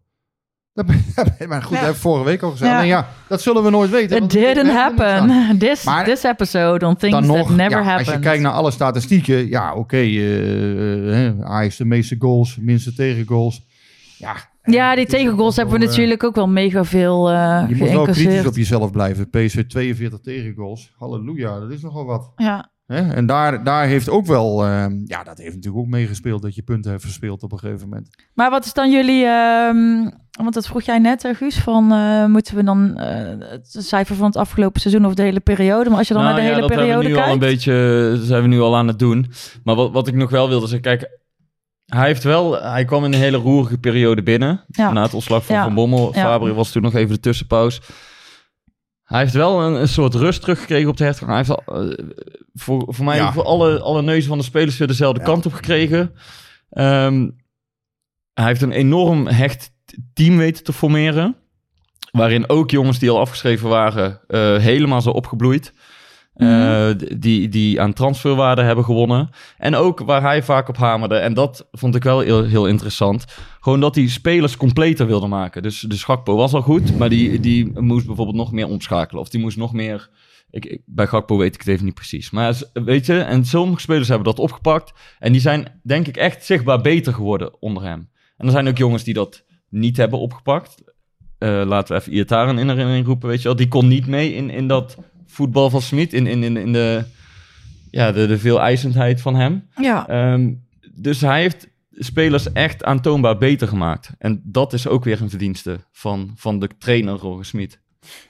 Dat 0.73 0.86
maar 1.47 1.63
goed, 1.63 1.75
dat 1.75 1.86
heb 1.86 1.93
ik 1.93 1.99
vorige 1.99 2.25
week 2.25 2.41
al 2.41 2.52
gezegd. 2.52 2.71
Ja. 2.71 2.82
Ja. 2.82 2.86
ja, 2.88 3.08
dat 3.28 3.41
zullen 3.41 3.63
we 3.63 3.69
nooit 3.69 3.89
weten. 3.89 4.23
It 4.23 4.30
didn't 4.30 4.71
happen. 4.71 5.32
This, 5.60 5.84
Maar 5.84 6.06
this 6.06 6.23
episode 6.23 6.86
on 6.86 6.95
things 6.95 7.28
that 7.28 7.49
never 7.49 7.69
ja, 7.69 7.84
happened. 7.84 8.08
als 8.08 8.15
je 8.15 8.19
kijkt 8.19 8.43
naar 8.43 8.52
alle 8.52 8.71
statistieken, 8.71 9.47
ja, 9.47 9.73
oké, 9.73 9.97
eh, 9.97 11.28
eh, 11.28 11.41
Ajax 11.41 11.78
de 11.78 11.86
meeste 11.86 12.15
goals, 12.19 12.58
minste 12.58 12.93
tegengoals. 12.93 13.67
Ja, 14.19 14.36
ja, 14.63 14.95
die 14.95 15.05
tegengoals 15.05 15.55
hebben 15.55 15.79
we 15.79 15.82
eh, 15.82 15.88
natuurlijk 15.89 16.23
ook 16.23 16.36
wel 16.36 16.47
mega 16.47 16.84
veel 16.84 17.29
eh 17.29 17.65
Je 17.69 17.75
moet 17.75 17.89
wel 17.89 18.03
kritisch 18.03 18.45
op 18.45 18.55
jezelf 18.55 18.91
blijven. 18.91 19.29
PSV 19.29 19.65
42 19.65 20.19
tegengoals. 20.19 20.91
Halleluja, 20.97 21.60
dat 21.60 21.71
is 21.71 21.82
nogal 21.82 22.05
wat. 22.05 22.32
Ja. 22.36 22.69
Hè? 22.86 23.13
En 23.13 23.25
daar, 23.25 23.63
daar 23.63 23.86
heeft 23.86 24.10
ook 24.10 24.25
wel, 24.25 24.65
eh, 24.65 24.86
ja, 25.05 25.23
dat 25.23 25.38
heeft 25.38 25.55
natuurlijk 25.55 25.84
ook 25.84 25.89
meegespeeld 25.89 26.41
dat 26.41 26.55
je 26.55 26.62
punten 26.62 26.91
hebt 26.91 27.03
verspeeld 27.03 27.43
op 27.43 27.51
een 27.51 27.60
gegeven 27.60 27.89
moment. 27.89 28.10
Maar 28.34 28.49
wat 28.49 28.65
is 28.65 28.73
dan 28.73 28.91
jullie, 28.91 29.25
ehm, 29.25 30.10
want 30.32 30.53
dat 30.53 30.67
vroeg 30.67 30.82
jij 30.82 30.99
net, 30.99 31.29
Guus, 31.34 31.60
van 31.60 31.91
eh, 31.91 32.25
moeten 32.25 32.55
we 32.55 32.63
dan 32.63 32.97
eh, 32.97 33.49
het 33.49 33.75
cijfer 33.79 34.15
van 34.15 34.25
het 34.25 34.36
afgelopen 34.36 34.82
seizoen 34.82 35.05
of 35.05 35.13
de 35.13 35.21
hele 35.21 35.39
periode? 35.39 35.89
Maar 35.89 35.97
als 35.97 36.08
je 36.08 36.13
dan 36.13 36.23
Nou 36.23 36.36
naar 36.36 36.43
de 36.43 36.49
ja, 36.49 36.55
hele 36.55 36.67
dat 36.67 36.77
hebben 36.77 36.88
periode 36.88 37.08
we 37.08 37.15
nu 37.15 37.21
al 37.23 37.34
een 37.34 37.39
kijkt. 37.39 37.53
beetje, 37.53 38.10
dat 38.17 38.27
zijn 38.27 38.41
we 38.41 38.47
nu 38.47 38.60
al 38.60 38.77
aan 38.77 38.88
het 38.88 38.99
doen. 38.99 39.32
Maar 39.63 39.75
wat, 39.75 39.91
wat 39.91 40.08
ik 40.08 40.13
nog 40.13 40.29
wel 40.29 40.49
wilde 40.49 40.67
zeggen, 40.67 40.97
kijk, 40.97 41.19
hij 41.89 42.06
heeft 42.08 42.23
wel, 42.23 42.62
hij 42.62 42.86
kwam 42.86 43.06
in 43.06 43.13
een 43.13 43.19
hele 43.19 43.38
roerige 43.38 43.78
periode 43.78 44.23
binnen. 44.23 44.63
Ja. 44.67 44.91
Na 44.91 45.02
het 45.02 45.13
ontslag 45.13 45.45
van 45.45 45.56
Ja. 45.56 45.63
Van 45.63 45.73
Bommel. 45.73 46.15
Ja. 46.15 46.21
Fabri 46.21 46.52
was 46.54 46.71
toen 46.71 46.82
nog 46.82 46.93
even 46.93 47.13
de 47.13 47.19
tussenpauze. 47.19 47.82
Hij 49.04 49.19
heeft 49.19 49.34
wel 49.34 49.62
een, 49.62 49.73
een 49.73 49.88
soort 49.88 50.13
rust 50.15 50.41
teruggekregen 50.41 50.89
op 50.89 50.97
de 50.97 51.04
hertgang. 51.04 51.30
Hij 51.30 51.38
heeft 51.38 51.65
al, 51.65 51.82
eh, 51.82 52.06
voor, 52.54 52.84
voor 52.88 53.06
mij 53.06 53.15
Ja. 53.17 53.34
voor 53.34 53.43
alle, 53.43 53.80
alle 53.80 54.02
neuzen 54.02 54.30
van 54.30 54.38
de 54.38 54.43
spelers 54.43 54.78
weer 54.78 54.88
dezelfde 54.88 55.19
Ja. 55.19 55.25
kant 55.25 55.45
op 55.45 55.54
gekregen. 55.54 56.13
Ehm, 56.69 57.30
hij 58.34 58.45
heeft 58.45 58.62
een 58.62 58.71
enorm 58.71 59.28
hecht 59.28 59.71
team 60.13 60.38
weten 60.38 60.63
te 60.63 60.73
formeren. 60.73 61.36
Waarin 62.12 62.49
ook 62.49 62.71
jongens 62.71 62.99
die 62.99 63.10
al 63.10 63.19
afgeschreven 63.19 63.69
waren, 63.69 64.19
eh, 64.28 64.39
helemaal 64.58 65.02
zo 65.02 65.10
opgebloeid. 65.10 65.73
Eh, 66.39 66.89
d- 66.89 67.21
die, 67.21 67.49
die 67.49 67.82
aan 67.82 67.93
transferwaarde 67.93 68.62
hebben 68.62 68.84
gewonnen. 68.86 69.30
En 69.58 69.75
ook 69.75 69.99
waar 69.99 70.21
hij 70.21 70.43
vaak 70.43 70.69
op 70.69 70.78
hamerde. 70.78 71.15
En 71.15 71.34
dat 71.34 71.67
vond 71.71 71.95
ik 71.95 72.04
wel 72.04 72.19
heel, 72.19 72.43
heel 72.43 72.67
interessant. 72.67 73.25
Gewoon 73.60 73.80
dat 73.80 73.95
hij 73.95 74.08
spelers 74.08 74.58
completer 74.58 75.08
wilde 75.08 75.28
maken. 75.28 75.62
Dus 75.63 75.80
de 75.80 75.97
Gakpo 75.97 76.36
was 76.36 76.54
al 76.54 76.62
goed. 76.62 76.97
Maar 76.97 77.10
die, 77.10 77.39
die 77.39 77.80
moest 77.80 78.06
bijvoorbeeld 78.06 78.38
nog 78.38 78.52
meer 78.52 78.67
omschakelen. 78.67 79.21
Of 79.21 79.30
die 79.30 79.41
moest 79.41 79.58
nog 79.58 79.73
meer... 79.73 80.10
Ik, 80.52 80.65
ik- 80.65 80.82
bij 80.86 81.08
Gakpo 81.08 81.38
weet 81.38 81.54
ik 81.54 81.60
het 81.60 81.69
even 81.69 81.86
niet 81.86 81.93
precies. 81.93 82.30
Maar 82.30 82.58
weet 82.73 83.06
je, 83.06 83.19
en 83.19 83.45
sommige 83.45 83.82
spelers 83.82 84.08
hebben 84.08 84.25
dat 84.28 84.39
opgepakt. 84.39 84.93
En 85.19 85.32
die 85.32 85.41
zijn 85.41 85.80
denk 85.84 86.08
ik 86.08 86.17
echt 86.17 86.45
zichtbaar 86.45 86.82
beter 86.82 87.13
geworden 87.13 87.62
onder 87.62 87.84
hem. 87.84 88.10
En 88.38 88.45
er 88.45 88.52
zijn 88.52 88.67
ook 88.67 88.78
jongens 88.78 89.04
die 89.04 89.13
dat 89.13 89.43
niet 89.69 89.97
hebben 89.97 90.19
opgepakt. 90.19 90.75
Eh, 91.38 91.62
laten 91.65 91.95
we 91.95 92.02
even 92.02 92.13
Iataren 92.13 92.58
in 92.58 92.69
herinnering 92.69 93.06
roepen, 93.06 93.30
weet 93.30 93.38
je 93.41 93.47
wel. 93.47 93.56
Die 93.58 93.67
kon 93.67 93.88
niet 93.88 94.08
mee 94.08 94.34
in, 94.34 94.49
in 94.49 94.67
dat 94.67 94.97
voetbal 95.30 95.70
van 95.70 95.82
Smit. 95.82 96.13
In, 96.13 96.28
in, 96.28 96.44
in, 96.44 96.58
in 96.58 96.74
de, 96.74 97.04
ja, 97.92 98.12
de, 98.12 98.28
de 98.28 98.39
veel 98.39 98.60
eisendheid 98.62 99.22
van 99.22 99.36
hem. 99.36 99.68
Ja. 99.76 100.08
Ehm, 100.08 100.54
dus 100.94 101.22
hij 101.22 101.42
heeft 101.42 101.68
spelers 101.92 102.52
echt 102.52 102.84
aantoonbaar 102.84 103.38
beter 103.38 103.68
gemaakt. 103.68 104.10
En 104.18 104.42
dat 104.44 104.74
is 104.74 104.88
ook 104.88 105.04
weer 105.04 105.22
een 105.22 105.30
verdienste 105.30 105.80
van, 105.92 106.32
van 106.36 106.60
de 106.60 106.70
trainer 106.78 107.13
Roger 107.15 107.46
Smit. 107.46 107.80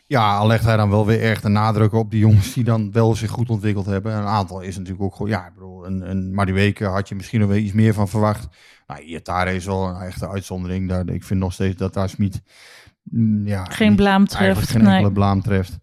Ja, 0.05 0.37
al 0.37 0.47
legt 0.47 0.63
hij 0.63 0.77
dan 0.77 0.89
wel 0.89 1.05
weer 1.05 1.21
erg 1.21 1.41
de 1.41 1.49
nadruk 1.49 1.93
op 1.93 2.11
die 2.11 2.19
jongens 2.19 2.53
die 2.53 2.63
dan 2.63 2.91
wel 2.91 3.15
zich 3.15 3.29
goed 3.29 3.49
ontwikkeld 3.49 3.85
hebben. 3.85 4.13
Een 4.15 4.23
aantal 4.23 4.61
is 4.61 4.75
natuurlijk 4.77 5.03
ook 5.03 5.15
gewoon, 5.15 5.31
ja, 5.31 5.47
ik 5.47 5.53
bedoel, 5.53 5.85
een, 5.85 6.09
een 6.09 6.33
Madueke 6.33 6.85
had 6.85 7.09
je 7.09 7.15
misschien 7.15 7.39
nog 7.39 7.49
wel 7.49 7.57
iets 7.57 7.73
meer 7.73 7.93
van 7.93 8.07
verwacht. 8.07 8.47
Nou, 8.87 9.01
Iatare 9.01 9.55
is 9.55 9.65
wel 9.65 9.87
een 9.87 10.01
echte 10.01 10.29
uitzondering. 10.29 10.89
Daar, 10.89 11.07
ik 11.09 11.23
vind 11.23 11.39
nog 11.39 11.53
steeds 11.53 11.75
dat 11.75 11.93
daar 11.93 12.09
Smit, 12.09 12.41
mm, 13.03 13.47
ja, 13.47 13.63
Geen 13.65 13.95
blaam 13.95 14.25
eigenlijk 14.25 14.53
treft. 14.55 14.71
geen 14.71 14.83
Nee. 14.83 14.93
enkele 14.95 15.13
blaam 15.13 15.41
treft. 15.41 15.77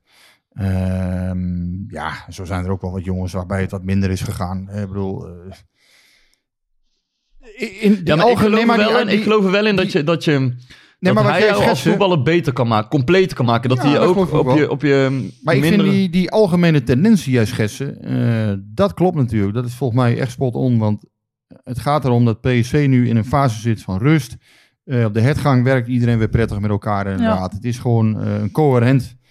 Ehm, 0.56 1.90
ja, 1.90 2.12
zo 2.30 2.44
zijn 2.44 2.64
er 2.64 2.70
ook 2.70 2.80
wel 2.80 2.92
wat 2.92 3.04
jongens 3.04 3.32
waarbij 3.32 3.60
het 3.60 3.70
wat 3.70 3.82
minder 3.84 4.10
is 4.10 4.20
gegaan. 4.20 4.68
Ik 4.70 4.86
bedoel, 4.88 5.26
eh, 5.26 5.32
in, 7.56 7.80
in 7.80 7.94
die 7.94 8.06
Ja, 8.06 8.16
maar 8.16 8.30
ik 8.30 8.38
geloof, 8.38 8.60
er 8.60 8.66
maar 8.66 8.76
wel 8.76 8.88
die- 8.90 9.00
in, 9.00 9.06
die- 9.06 9.16
ik 9.16 9.22
geloof 9.22 9.44
er 9.44 9.50
wel 9.50 9.66
in 9.66 9.76
dat 9.76 9.92
je, 9.92 10.04
dat 10.04 10.24
je 10.24 10.54
Nee, 10.98 11.14
dat 11.14 11.14
maar 11.24 11.32
wat 11.32 11.40
hij 11.42 11.48
jou 11.50 11.68
als 11.68 11.82
voetballer 11.82 12.22
beter 12.22 12.52
kan 12.52 12.68
maken, 12.68 12.90
compleet 12.90 13.32
kan 13.34 13.44
maken. 13.44 13.68
Dat 13.68 13.82
Ja, 13.82 13.88
hij 13.88 14.00
ook 14.00 14.32
op 14.32 14.56
je, 14.56 14.70
op 14.70 14.82
je 14.82 15.28
Maar 15.42 15.54
ik 15.54 15.62
vind 15.64 15.82
die, 15.82 16.10
die 16.10 16.30
algemene 16.30 16.82
tendens 16.82 17.24
die 17.24 17.32
jij 17.32 17.44
schetsen, 17.46 18.02
eh, 18.02 18.54
dat 18.64 18.94
klopt 18.94 19.16
natuurlijk. 19.16 19.54
Dat 19.54 19.64
is 19.66 19.74
volgens 19.74 20.00
mij 20.00 20.18
echt 20.18 20.30
spot 20.30 20.54
on. 20.54 20.78
Want 20.78 21.04
het 21.62 21.78
gaat 21.78 22.04
erom 22.04 22.24
dat 22.24 22.40
PSV 22.40 22.86
nu 22.88 23.08
in 23.08 23.16
een 23.16 23.24
fase 23.24 23.60
zit 23.60 23.82
van 23.82 23.98
rust. 23.98 24.36
Eh, 24.84 25.04
op 25.04 25.14
de 25.14 25.20
hertgang 25.20 25.64
werkt 25.64 25.88
iedereen 25.88 26.18
weer 26.18 26.28
prettig 26.28 26.58
met 26.60 26.70
elkaar 26.70 27.06
inderdaad. 27.06 27.52
Het 27.52 27.64
is 27.64 27.78
gewoon 27.78 28.20
eh, 28.20 28.40
een 28.40 28.50
coherent 28.50 29.02
eh, 29.02 29.25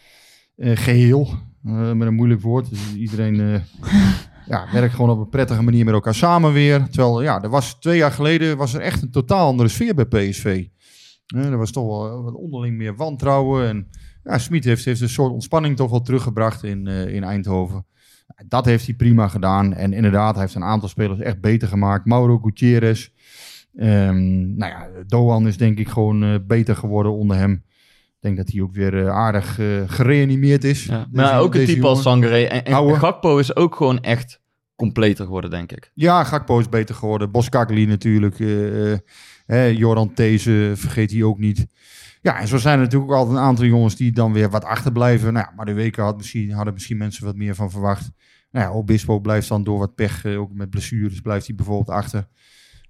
geheel. 0.58 1.28
eh, 1.65 1.91
met 1.91 2.08
een 2.08 2.13
moeilijk 2.13 2.41
woord. 2.41 2.70
Dus 2.70 2.96
iedereen 2.96 3.39
eh, 3.39 3.62
ja, 4.54 4.68
werkt 4.72 4.94
gewoon 4.94 5.10
op 5.10 5.20
een 5.20 5.30
prettige 5.30 5.62
manier 5.63 5.86
met 5.86 5.94
elkaar 5.94 6.15
samen 6.15 6.54
weer. 6.54 6.88
Terwijl, 6.89 7.22
ja, 7.22 7.41
er 7.41 7.50
was 7.50 7.80
twee 7.80 7.98
jaar 7.98 8.12
geleden 8.12 8.58
was 8.58 8.74
er 8.74 8.82
echt 8.82 9.02
een 9.02 9.12
totaal 9.12 9.48
andere 9.48 9.70
sfeer 9.70 9.96
bij 9.96 10.06
PSV. 10.06 10.65
Eh, 11.26 11.46
er 11.46 11.58
was 11.58 11.72
toch 11.72 11.86
wel 11.86 12.24
wat 12.24 12.34
onderling 12.34 12.78
meer 12.78 12.96
wantrouwen. 12.96 13.68
En 13.68 13.88
ja, 14.24 14.38
Smit 14.38 14.63
heeft, 14.63 14.86
heeft 14.86 15.02
een 15.02 15.10
soort 15.10 15.32
ontspanning 15.32 15.76
toch 15.76 15.89
wel 15.89 16.02
teruggebracht 16.02 16.63
in, 16.63 16.88
eh, 16.88 17.13
in 17.13 17.24
Eindhoven. 17.24 17.86
Dat 18.48 18.65
heeft 18.65 18.86
hij 18.86 18.96
prima 18.96 19.28
gedaan. 19.28 19.74
En 19.74 19.94
inderdaad, 19.94 20.34
hij 20.34 20.44
heeft 20.44 20.56
een 20.56 20.63
aantal 20.63 20.89
spelers 20.89 21.20
echt 21.20 21.41
beter 21.41 21.68
gemaakt. 21.68 22.06
Mauro 22.06 22.38
Gutierrez. 22.38 23.10
Ehm, 23.76 24.56
nou 24.56 24.72
ja, 24.72 24.88
Doan 25.08 25.48
is 25.48 25.58
denk 25.58 25.80
ik 25.80 25.88
gewoon 25.88 26.24
eh, 26.24 26.36
beter 26.48 26.76
geworden 26.76 27.12
onder 27.13 27.38
hem. 27.38 27.63
Ik 28.25 28.35
denk 28.35 28.45
dat 28.45 28.55
hij 28.55 28.63
ook 28.63 28.73
weer 28.73 29.05
eh, 29.05 29.09
aardig 29.15 29.59
eh, 29.59 29.65
gereanimeerd 29.88 30.63
is. 30.63 30.85
Ja. 30.85 30.97
Deze- 30.97 31.07
Maar 31.11 31.39
ook 31.39 31.55
een 31.55 31.65
type 31.65 31.88
als. 31.88 32.01
Sangare. 32.01 32.47
En, 32.47 32.65
en 32.65 32.73
Ouwe. 32.73 32.95
Gakpo 32.95 33.38
is 33.38 33.55
ook 33.55 33.75
gewoon 33.75 33.99
echt 34.01 34.41
completer 34.75 35.25
geworden, 35.25 35.49
denk 35.49 35.71
ik. 35.71 35.91
Ja, 35.93 36.23
Gakpo 36.23 36.59
is 36.59 36.69
beter 36.69 36.95
geworden. 36.95 37.31
Boskakli 37.31 37.85
natuurlijk. 37.85 38.39
eh 38.39 38.93
hè, 39.45 39.63
Joran 39.65 40.13
These 40.13 40.71
vergeet 40.75 41.11
hij 41.11 41.23
ook 41.23 41.39
niet. 41.39 41.67
Ja, 42.21 42.39
en 42.39 42.47
zo 42.47 42.57
zijn 42.57 42.77
er 42.77 42.83
natuurlijk 42.83 43.11
ook 43.11 43.17
altijd 43.17 43.38
een 43.38 43.43
aantal 43.43 43.65
jongens 43.65 43.95
die 43.95 44.11
dan 44.11 44.33
weer 44.33 44.49
wat 44.49 44.63
achterblijven. 44.63 45.33
Nou 45.33 45.45
ja, 45.49 45.53
maar 45.55 45.65
de 45.65 45.73
weken 45.73 46.03
had 46.03 46.17
misschien, 46.17 46.51
hadden 46.51 46.73
misschien 46.73 46.97
mensen 46.97 47.25
wat 47.25 47.35
meer 47.35 47.55
van 47.55 47.71
verwacht. 47.71 48.11
Nou 48.51 48.65
ja, 48.65 48.71
Obispo 48.73 49.19
blijft 49.19 49.47
dan 49.47 49.63
door 49.63 49.79
wat 49.79 49.95
pech, 49.95 50.25
ook 50.25 50.53
met 50.53 50.69
blessures, 50.69 51.21
blijft 51.21 51.47
hij 51.47 51.55
bijvoorbeeld 51.55 51.89
achter. 51.97 52.27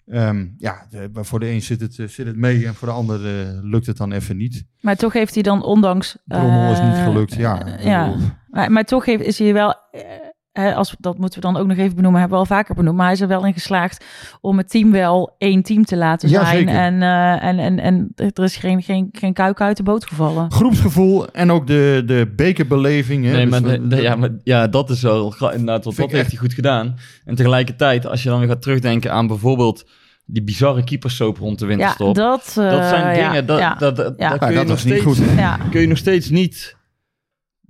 Ehm, 0.05 0.47
ja, 0.57 0.87
de- 0.89 1.09
voor 1.13 1.39
de 1.39 1.49
een 1.49 1.61
zit 1.61 1.81
het, 1.81 1.99
eh, 1.99 2.07
zit 2.07 2.25
het 2.27 2.35
mee 2.35 2.65
en 2.67 2.73
voor 2.75 2.87
de 2.87 2.93
ander 2.93 3.15
eh, 3.39 3.59
lukt 3.61 3.85
het 3.85 3.97
dan 3.97 4.11
even 4.11 4.37
niet. 4.37 4.63
Maar 4.81 4.95
toch 4.95 5.13
heeft 5.13 5.33
hij 5.33 5.43
dan 5.43 5.63
ondanks... 5.63 6.17
Drommel 6.25 6.71
is 6.71 6.79
niet 6.81 6.93
eh, 6.93 7.03
gelukt, 7.03 7.33
ja. 7.33 7.77
ja. 7.79 8.15
Maar, 8.49 8.71
maar 8.71 8.83
toch 8.83 9.05
heeft, 9.05 9.23
is 9.23 9.39
hij 9.39 9.53
wel... 9.53 9.75
eh, 10.55 10.75
als, 10.75 10.95
dat 10.99 11.17
moeten 11.17 11.41
we 11.41 11.45
dan 11.51 11.57
ook 11.57 11.67
nog 11.67 11.77
even 11.77 11.95
benoemen, 11.95 12.19
hebben 12.19 12.37
we 12.39 12.43
al 12.49 12.55
vaker 12.55 12.75
benoemd. 12.75 12.95
Maar 12.97 13.05
hij 13.05 13.15
is 13.15 13.21
er 13.21 13.27
wel 13.27 13.45
in 13.45 13.53
geslaagd 13.53 14.05
om 14.41 14.57
het 14.57 14.69
team 14.69 14.91
wel 14.91 15.35
één 15.37 15.61
team 15.63 15.85
te 15.85 15.97
laten 15.97 16.29
Ja, 16.29 16.45
zijn. 16.45 16.57
zeker. 16.57 16.73
En, 16.75 17.01
eh, 17.01 17.43
en, 17.43 17.59
en, 17.59 17.79
en 17.79 18.11
er 18.15 18.43
is 18.43 18.55
geen, 18.55 18.81
geen, 18.81 19.09
geen 19.11 19.33
kuik 19.33 19.61
uit 19.61 19.77
de 19.77 19.83
boot 19.83 20.07
gevallen. 20.07 20.51
Groepsgevoel 20.51 21.27
en 21.31 21.51
ook 21.51 21.67
de, 21.67 22.03
de 22.05 22.33
bekerbeleving. 22.35 23.25
Hè, 23.25 23.31
Nee, 23.31 23.41
dus 23.41 23.51
maar, 23.51 23.61
dat- 23.61 23.89
de- 23.89 23.95
de- 23.95 24.01
ja, 24.01 24.15
maar 24.15 24.29
ja, 24.43 24.67
dat 24.67 24.89
is 24.89 25.01
wel 25.01 25.33
inderdaad, 25.51 25.83
Vind 25.83 25.95
dat 25.97 26.11
heeft 26.11 26.29
hij 26.29 26.39
goed 26.39 26.53
gedaan. 26.53 26.95
En 27.25 27.35
tegelijkertijd, 27.35 28.07
als 28.07 28.23
je 28.23 28.29
dan 28.29 28.39
weer 28.39 28.47
gaat 28.47 28.61
terugdenken 28.61 29.11
aan 29.11 29.27
bijvoorbeeld 29.27 29.85
die 30.25 30.43
bizarre 30.43 30.83
keepersoap 30.83 31.37
rond 31.37 31.59
de 31.59 31.65
Ja, 31.65 31.69
winterstop. 31.71 32.15
dat, 32.15 32.51
dat 32.55 32.79
eh, 32.79 32.89
zijn 32.89 33.17
ja, 33.17 33.27
dingen, 33.27 33.45
dat, 33.45 33.59
ja, 33.59 33.75
dat, 33.75 33.95
dat, 33.95 34.13
Ja, 34.17 34.37
kun, 34.37 34.49
je 34.49 34.55
dat 34.55 34.63
nog 34.67 34.73
was 34.73 34.83
niet 34.83 34.99
steeds, 35.01 35.17
goed. 35.19 35.37
ja. 35.37 35.57
kun 35.71 35.81
je 35.81 35.87
nog 35.87 35.97
steeds 35.97 36.29
niet... 36.29 36.74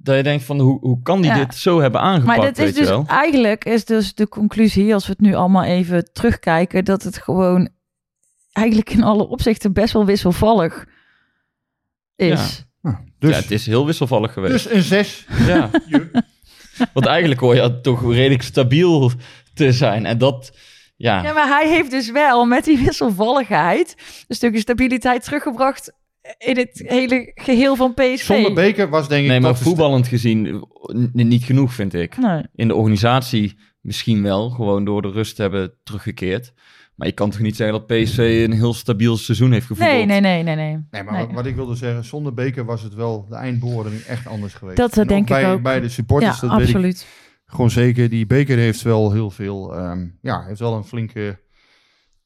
Dat 0.06 0.16
je 0.16 0.24
denkt 0.24 0.44
van, 0.44 0.60
hoe, 0.60 0.80
hoe 0.80 1.02
kan 1.02 1.22
die 1.22 1.32
Ja. 1.32 1.38
dit 1.38 1.56
zo 1.56 1.80
hebben 1.80 2.02
aangepakt, 2.02 2.38
Maar 2.38 2.46
dit 2.48 2.58
is 2.58 2.64
weet 2.66 2.76
dus 2.76 2.84
je 2.88 2.90
wel? 2.90 3.06
eigenlijk 3.08 3.66
is 3.66 3.86
dus 3.86 4.14
de 4.14 4.28
conclusie, 4.28 4.94
als 4.94 5.06
we 5.06 5.12
het 5.12 5.22
nu 5.22 5.34
allemaal 5.34 5.64
even 5.64 6.14
terugkijken, 6.14 6.86
dat 6.86 7.04
het 7.04 7.18
gewoon 7.18 7.70
eigenlijk 8.52 8.90
in 8.90 9.04
alle 9.04 9.28
opzichten 9.28 9.74
best 9.74 9.94
wel 9.94 10.06
wisselvallig 10.06 10.86
is. 12.16 12.66
nou, 12.82 12.96
dus, 13.20 13.30
ja, 13.30 13.36
het 13.36 13.52
is 13.52 13.66
heel 13.66 13.86
wisselvallig 13.86 14.34
geweest. 14.34 14.64
dus 14.64 14.74
een 14.74 14.82
6. 14.82 15.26
Ja. 15.48 15.70
Want 16.94 17.06
eigenlijk 17.06 17.42
hoor 17.42 17.56
je 17.56 17.82
toch 17.82 18.12
redelijk 18.14 18.42
stabiel 18.44 19.12
te 19.54 19.72
zijn. 19.72 20.06
En 20.06 20.18
dat, 20.18 20.52
ja... 20.96 21.24
Ja, 21.24 21.34
maar 21.34 21.48
hij 21.48 21.70
heeft 21.70 21.92
dus 21.92 22.12
wel 22.12 22.46
met 22.46 22.64
die 22.64 22.78
wisselvalligheid 22.78 23.96
een 24.28 24.36
stukje 24.36 24.60
stabiliteit 24.60 25.24
teruggebracht 25.24 25.94
in 26.38 26.58
het 26.58 26.84
hele 26.86 27.32
geheel 27.36 27.76
van 27.76 27.94
PSV. 27.94 28.26
Zonder 28.26 28.54
beker 28.54 28.90
was 28.90 29.08
denk 29.08 29.24
ik... 29.24 29.30
nee, 29.30 29.40
maar 29.40 29.58
voetballend 29.58 30.08
gezien 30.08 30.46
eh, 30.46 31.26
niet 31.26 31.44
genoeg, 31.44 31.74
vind 31.74 31.94
ik. 31.94 32.18
Nee. 32.18 32.44
In 32.56 32.68
de 32.68 32.76
organisatie 32.76 33.58
misschien 33.82 34.24
wel, 34.24 34.50
gewoon 34.50 34.86
door 34.86 35.02
de 35.02 35.12
rust 35.12 35.36
te 35.36 35.42
hebben 35.42 35.74
teruggekeerd. 35.84 36.54
Maar 36.96 37.08
je 37.08 37.14
kan 37.14 37.30
toch 37.30 37.40
niet 37.40 37.56
zeggen 37.56 37.78
dat 37.78 37.88
PSV 37.88 38.44
een 38.48 38.54
heel 38.54 38.74
stabiel 38.74 39.18
seizoen 39.18 39.52
heeft 39.52 39.66
gevoetbald? 39.66 39.96
Nee, 39.96 40.06
nee, 40.06 40.22
nee, 40.22 40.44
nee, 40.44 40.56
nee. 40.56 40.86
Nee, 40.92 41.04
maar 41.04 41.14
Nee. 41.14 41.26
Wat, 41.26 41.36
wat 41.36 41.46
ik 41.46 41.56
wilde 41.56 41.76
zeggen, 41.76 42.06
zonder 42.06 42.34
beker 42.34 42.66
was 42.66 42.82
het 42.82 42.94
wel 42.94 43.26
de 43.30 43.36
eindbeoordeling 43.36 44.02
echt 44.02 44.28
anders 44.28 44.54
geweest. 44.54 44.78
Dat, 44.78 44.98
En 44.98 45.08
denk 45.08 45.22
ik 45.22 45.28
bij, 45.28 45.52
ook. 45.52 45.62
Bij 45.62 45.80
de 45.80 45.90
supporters, 45.90 46.42
Ja, 46.42 46.48
dat 46.48 46.58
weet 46.58 46.68
ik 46.70 46.76
absoluut. 46.76 47.08
Gewoon 47.46 47.70
zeker. 47.70 48.10
Die 48.10 48.26
beker 48.26 48.58
heeft 48.58 48.82
wel 48.82 49.12
heel 49.12 49.32
veel, 49.32 49.76
ehm, 49.76 50.08
ja, 50.22 50.44
heeft 50.46 50.60
wel 50.60 50.76
een 50.76 50.84
flinke 50.84 51.40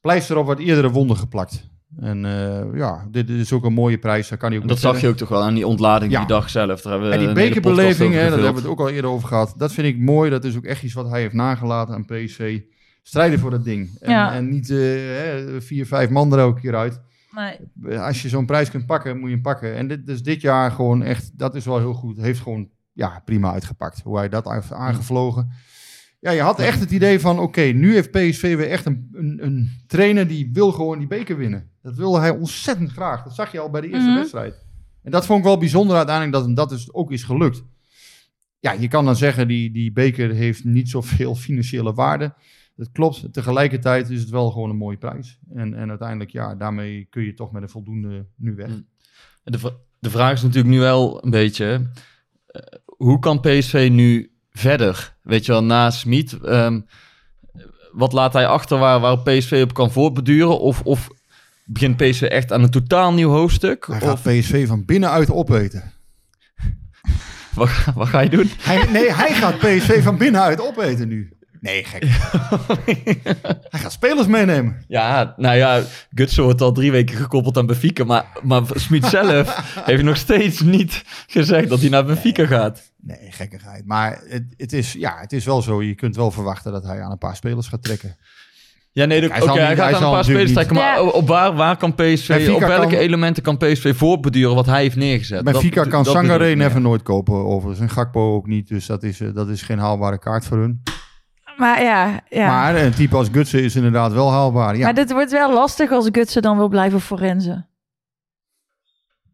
pleister 0.02 0.38
op 0.38 0.46
wat 0.46 0.60
eerdere 0.60 0.90
wonden 0.90 1.18
geplakt. 1.18 1.70
En 2.02 2.26
eh, 2.26 2.78
ja, 2.80 3.08
dit, 3.12 3.28
dit 3.28 3.40
is 3.40 3.54
ook 3.54 3.66
een 3.66 3.74
mooie 3.74 3.98
prijs. 3.98 4.30
Daar 4.30 4.38
kan 4.38 4.52
hij 4.52 4.60
ook 4.62 4.68
Dat 4.68 4.80
zag 4.80 5.02
je 5.02 5.08
ook 5.08 5.16
toch 5.18 5.30
wel 5.30 5.44
aan 5.44 5.54
die 5.54 5.68
ontlading 5.68 6.12
Ja. 6.12 6.18
die 6.20 6.28
dag 6.28 6.50
zelf. 6.50 6.82
Daar 6.82 6.92
hebben 6.92 7.10
we 7.10 7.16
En 7.16 7.20
die 7.22 7.30
een 7.30 7.38
hele 7.38 7.50
podcast 7.50 7.76
bekerbeleving, 7.76 8.14
hè, 8.14 8.20
daar 8.30 8.32
hebben 8.32 8.54
we 8.54 8.60
het 8.62 8.68
ook 8.70 8.80
al 8.80 8.90
eerder 8.90 9.12
over 9.12 9.28
gehad. 9.28 9.54
Dat 9.58 9.72
vind 9.74 9.88
ik 9.88 10.00
mooi. 10.00 10.30
Dat 10.30 10.44
is 10.44 10.58
ook 10.58 10.64
echt 10.66 10.84
iets 10.84 10.94
wat 10.94 11.10
hij 11.10 11.22
heeft 11.22 11.34
nagelaten 11.34 11.94
aan 11.96 12.06
PSV. 12.06 12.62
Strijden 13.04 13.40
voor 13.40 13.52
dat 13.52 13.64
ding. 13.64 13.98
En, 14.00 14.12
Ja. 14.12 14.34
en 14.34 14.50
niet 14.50 14.70
eh, 14.70 14.78
hè, 14.78 15.62
vier, 15.62 15.86
vijf 15.86 16.10
man 16.10 16.34
er 16.34 16.40
elke 16.40 16.62
keer 16.62 16.76
uit. 16.76 17.02
Nee. 17.32 18.00
Als 18.00 18.22
je 18.22 18.30
zo'n 18.30 18.46
prijs 18.46 18.70
kunt 18.70 18.86
pakken, 18.86 19.18
moet 19.20 19.28
je 19.28 19.34
hem 19.34 19.44
pakken. 19.44 19.76
En 19.76 19.88
dit, 19.88 20.06
dus 20.06 20.24
dit 20.24 20.42
jaar 20.42 20.72
gewoon 20.72 21.04
echt, 21.04 21.38
dat 21.38 21.56
is 21.56 21.66
wel 21.66 21.78
heel 21.78 21.94
goed. 21.94 22.18
Heeft 22.18 22.40
gewoon 22.40 22.70
ja, 22.94 23.22
prima 23.26 23.52
uitgepakt. 23.52 24.02
Hoe 24.04 24.18
hij 24.18 24.30
dat 24.30 24.50
heeft 24.52 24.74
aangevlogen. 24.74 25.50
Ja, 26.20 26.32
je 26.32 26.42
had 26.42 26.60
echt 26.60 26.80
het 26.80 26.92
idee 26.92 27.20
van, 27.20 27.40
oké, 27.40 27.62
nu 27.62 27.94
heeft 27.94 28.12
PSV 28.12 28.56
weer 28.56 28.70
echt 28.70 28.86
een, 28.86 29.10
een, 29.12 29.40
een 29.46 29.70
trainer 29.88 30.28
die 30.28 30.50
wil 30.54 30.72
gewoon 30.72 30.98
die 30.98 31.08
beker 31.08 31.38
winnen. 31.38 31.70
Dat 31.82 31.96
wilde 31.96 32.20
hij 32.20 32.30
ontzettend 32.30 32.92
graag. 32.92 33.24
Dat 33.24 33.36
zag 33.36 33.52
je 33.52 33.60
al 33.60 33.70
bij 33.70 33.82
de 33.82 33.88
eerste 33.88 34.08
Mhm. 34.10 34.18
wedstrijd. 34.18 34.66
En 35.04 35.12
dat 35.12 35.26
vond 35.26 35.40
ik 35.40 35.46
wel 35.46 35.58
bijzonder 35.58 35.96
uiteindelijk 35.96 36.36
dat 36.36 36.46
hem 36.46 36.54
dat 36.54 36.70
dus 36.70 36.94
ook 36.94 37.12
is 37.12 37.24
gelukt. 37.24 37.64
Ja, 38.60 38.72
je 38.72 38.88
kan 38.88 39.06
dan 39.06 39.16
zeggen, 39.16 39.48
die, 39.48 39.72
die 39.72 39.92
beker 39.92 40.30
heeft 40.30 40.64
niet 40.64 40.90
zoveel 40.90 41.36
financiële 41.46 41.94
waarde. 41.94 42.34
Dat 42.76 42.92
klopt. 42.92 43.34
Tegelijkertijd 43.34 44.10
is 44.10 44.20
het 44.20 44.30
wel 44.30 44.52
gewoon 44.52 44.70
een 44.70 44.76
mooie 44.78 44.98
prijs. 44.98 45.40
En, 45.54 45.74
en 45.74 45.90
uiteindelijk, 45.90 46.30
ja, 46.30 46.56
daarmee 46.56 47.08
kun 47.10 47.24
je 47.24 47.34
toch 47.34 47.52
met 47.52 47.62
een 47.62 47.70
voldoende 47.70 48.26
nu 48.36 48.56
weg. 48.56 48.70
Mm. 48.70 48.86
De, 49.44 49.74
de 50.00 50.10
vraag 50.10 50.34
is 50.34 50.42
natuurlijk 50.42 50.74
nu 50.74 50.80
wel 50.80 51.24
een 51.24 51.30
beetje, 51.30 51.90
eh, 52.46 52.62
hoe 52.86 53.20
kan 53.20 53.40
PSV 53.40 53.90
nu 53.92 54.32
verder? 54.60 55.16
Weet 55.22 55.46
je 55.46 55.52
wel, 55.52 55.64
na 55.64 55.92
Smit, 55.92 56.34
ehm, 56.34 56.80
wat 57.92 58.14
laat 58.14 58.34
hij 58.34 58.48
achter 58.48 58.78
waar, 58.78 59.00
waar 59.00 59.20
PSV 59.20 59.62
op 59.64 59.74
kan 59.74 59.92
voortbeduren? 59.92 60.60
Of, 60.60 60.82
of 60.82 61.10
begint 61.66 61.98
PSV 61.98 62.22
echt 62.22 62.52
aan 62.52 62.64
een 62.64 62.70
totaal 62.70 63.14
nieuw 63.14 63.30
hoofdstuk? 63.30 63.88
Hij 63.88 64.00
gaat 64.00 64.14
Of 64.14 64.22
PSV 64.22 64.68
van 64.68 64.86
binnenuit 64.86 65.32
opeten. 65.32 65.92
wat, 67.56 67.70
wat 67.96 68.08
ga 68.08 68.20
je 68.20 68.30
doen? 68.30 68.50
Hij, 68.60 68.86
nee, 68.92 69.14
hij 69.14 69.34
gaat 69.34 69.58
PSV 69.58 70.04
van 70.04 70.18
binnenuit 70.18 70.62
opeten 70.62 71.08
nu. 71.08 71.39
Nee, 71.60 71.84
gek. 71.84 72.04
hij 73.70 73.80
gaat 73.80 73.92
spelers 73.92 74.28
meenemen. 74.28 74.84
Ja, 74.88 75.34
nou 75.38 75.56
ja, 75.56 75.82
Gutsen 76.14 76.44
wordt 76.44 76.62
al 76.62 76.72
drie 76.72 76.92
weken 76.92 77.16
gekoppeld 77.18 77.58
aan 77.58 77.66
Benfica, 77.66 78.04
maar, 78.04 78.26
maar 78.44 78.64
Smit 78.74 79.06
zelf 79.20 79.78
heeft 79.86 80.04
nog 80.04 80.18
steeds 80.18 80.62
niet 80.62 81.04
gezegd 81.28 81.70
dat 81.70 81.80
hij 81.80 81.90
naar 81.90 82.06
Benfica 82.06 82.46
gaat. 82.46 82.92
Nee, 83.02 83.32
gekkigheid. 83.32 83.86
Maar 83.86 84.22
het, 84.28 84.44
het, 84.58 84.74
is, 84.74 84.94
ja, 84.94 85.18
het 85.20 85.34
is 85.34 85.46
wel 85.46 85.62
zo. 85.62 85.84
Je 85.84 85.96
kunt 85.96 86.16
wel 86.16 86.32
verwachten 86.32 86.72
dat 86.72 86.84
hij 86.84 87.02
aan 87.02 87.12
een 87.12 87.18
paar 87.18 87.36
spelers 87.36 87.68
gaat 87.68 87.84
trekken. 87.84 88.16
Ja, 88.92 89.06
nee, 89.06 89.24
oké, 89.24 89.32
Hij 89.34 89.42
zal 89.42 89.56
hij 89.56 89.70
niet- 89.70 89.78
gaat 89.78 89.90
hij 89.90 89.96
aan 90.00 90.04
een 90.04 90.12
paar 90.12 90.24
spelers 90.24 90.54
trekken, 90.54 90.76
maar 90.76 91.04
niet- 91.04 91.14
op 91.14 91.28
waar, 91.28 91.54
waar 91.56 91.78
kan 91.78 91.96
PSV, 91.96 92.28
Benfica 92.28 92.54
op 92.54 92.60
welke 92.62 92.88
kan- 92.88 92.98
elementen 92.98 93.44
kan 93.44 93.58
PSV 93.58 93.96
voortbeduren 93.96 94.56
wat 94.56 94.66
hij 94.66 94.82
heeft 94.82 94.96
neergezet? 94.96 95.44
Benfica 95.44 95.84
Dat- 95.84 96.12
kan 96.12 96.26
never 96.28 96.58
meer. 96.58 96.82
nooit 96.82 97.02
kopen 97.04 97.34
overigens. 97.46 97.80
En 97.80 97.90
Gakpo 97.90 98.36
ook 98.36 98.48
niet. 98.48 98.68
Dus 98.68 98.86
dat 98.86 99.04
is, 99.04 99.20
eh, 99.22 99.34
dat 99.34 99.50
is 99.50 99.62
geen 99.62 99.78
haalbare 99.80 100.20
kaart 100.20 100.46
voor 100.46 100.58
hun. 100.58 100.82
Maar 101.60 101.82
ja, 101.84 102.22
ja. 102.30 102.48
Maar, 102.48 102.74
Maar 102.74 102.84
een 102.84 102.92
type 102.94 103.16
als 103.16 103.30
Gutsen 103.32 103.64
is 103.64 103.76
inderdaad 103.76 104.14
wel 104.14 104.32
haalbaar. 104.32 104.78
Ja, 104.78 104.94
dit 104.94 105.12
wordt 105.12 105.32
wel 105.32 105.54
lastig 105.54 105.92
als 105.92 106.10
Gutsen 106.12 106.42
dan 106.42 106.58
wil 106.58 106.68
blijven 106.70 107.02
voor 107.02 107.18
Renze. 107.18 107.66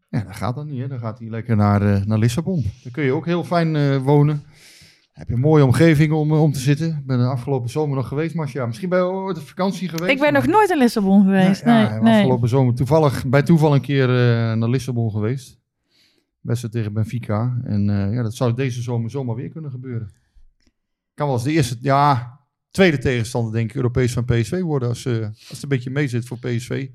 ja 0.08 0.20
dat 0.22 0.36
gaat 0.36 0.54
dan 0.54 0.66
niet. 0.66 0.80
Hè. 0.80 0.88
Dan 0.88 0.98
gaat 0.98 1.18
hij 1.18 1.28
lekker 1.28 1.56
naar, 1.56 1.82
eh, 1.94 2.04
naar 2.04 2.18
Lissabon. 2.18 2.62
Daar 2.82 2.92
kun 2.92 3.04
je 3.04 3.12
ook 3.12 3.26
heel 3.26 3.44
fijn 3.44 3.76
eh, 3.76 3.96
wonen. 3.96 4.42
Heb 5.12 5.28
je 5.28 5.34
een 5.34 5.40
mooie 5.40 5.64
omgeving 5.64 6.12
om, 6.12 6.30
eh, 6.32 6.42
om 6.42 6.52
te 6.52 6.58
zitten. 6.58 6.88
Ik 6.88 7.06
ben 7.06 7.18
de 7.18 7.24
afgelopen 7.24 7.70
zomer 7.70 7.96
nog 7.96 8.08
geweest, 8.08 8.34
Marcia. 8.34 8.66
Misschien 8.66 8.88
ben 8.88 8.98
je 8.98 9.04
ooit 9.04 9.38
op 9.38 9.46
vakantie 9.48 9.88
geweest. 9.88 10.10
Ik 10.12 10.20
ben 10.20 10.32
nog 10.32 10.42
maar- 10.46 10.54
nooit 10.54 10.70
in 10.70 10.78
Lissabon 10.78 11.24
geweest. 11.24 11.64
Ja, 11.64 11.72
nee, 11.82 11.82
ja, 11.94 12.00
nee. 12.02 12.14
afgelopen 12.18 12.48
zomer 12.48 12.74
toevallig, 12.74 13.26
bij 13.26 13.42
toeval 13.42 13.74
een 13.74 13.80
keer 13.80 14.08
eh, 14.08 14.52
naar 14.56 14.68
Lissabon 14.68 15.10
geweest. 15.10 15.58
Wedstrijd 16.40 16.74
tegen 16.74 16.92
Benfica. 16.92 17.56
En 17.64 17.90
eh, 17.90 18.14
ja, 18.14 18.22
dat 18.22 18.34
zou 18.34 18.54
deze 18.54 18.82
zomer 18.82 19.10
zomaar 19.10 19.34
weer 19.36 19.48
kunnen 19.48 19.70
gebeuren. 19.70 20.10
Kan 21.16 21.26
wel 21.26 21.34
eens 21.36 21.44
de 21.44 21.52
eerste, 21.52 21.76
ja, 21.80 22.38
tweede 22.70 22.98
tegenstander 22.98 23.52
denk 23.52 23.70
ik 23.70 23.76
Europees 23.76 24.12
van 24.12 24.24
PSV 24.24 24.60
worden. 24.60 24.88
Als, 24.88 25.04
eh, 25.04 25.22
als 25.22 25.48
het 25.48 25.62
een 25.62 25.68
beetje 25.68 25.90
mee 25.90 26.08
zit 26.08 26.26
voor 26.26 26.38
PSV. 26.38 26.88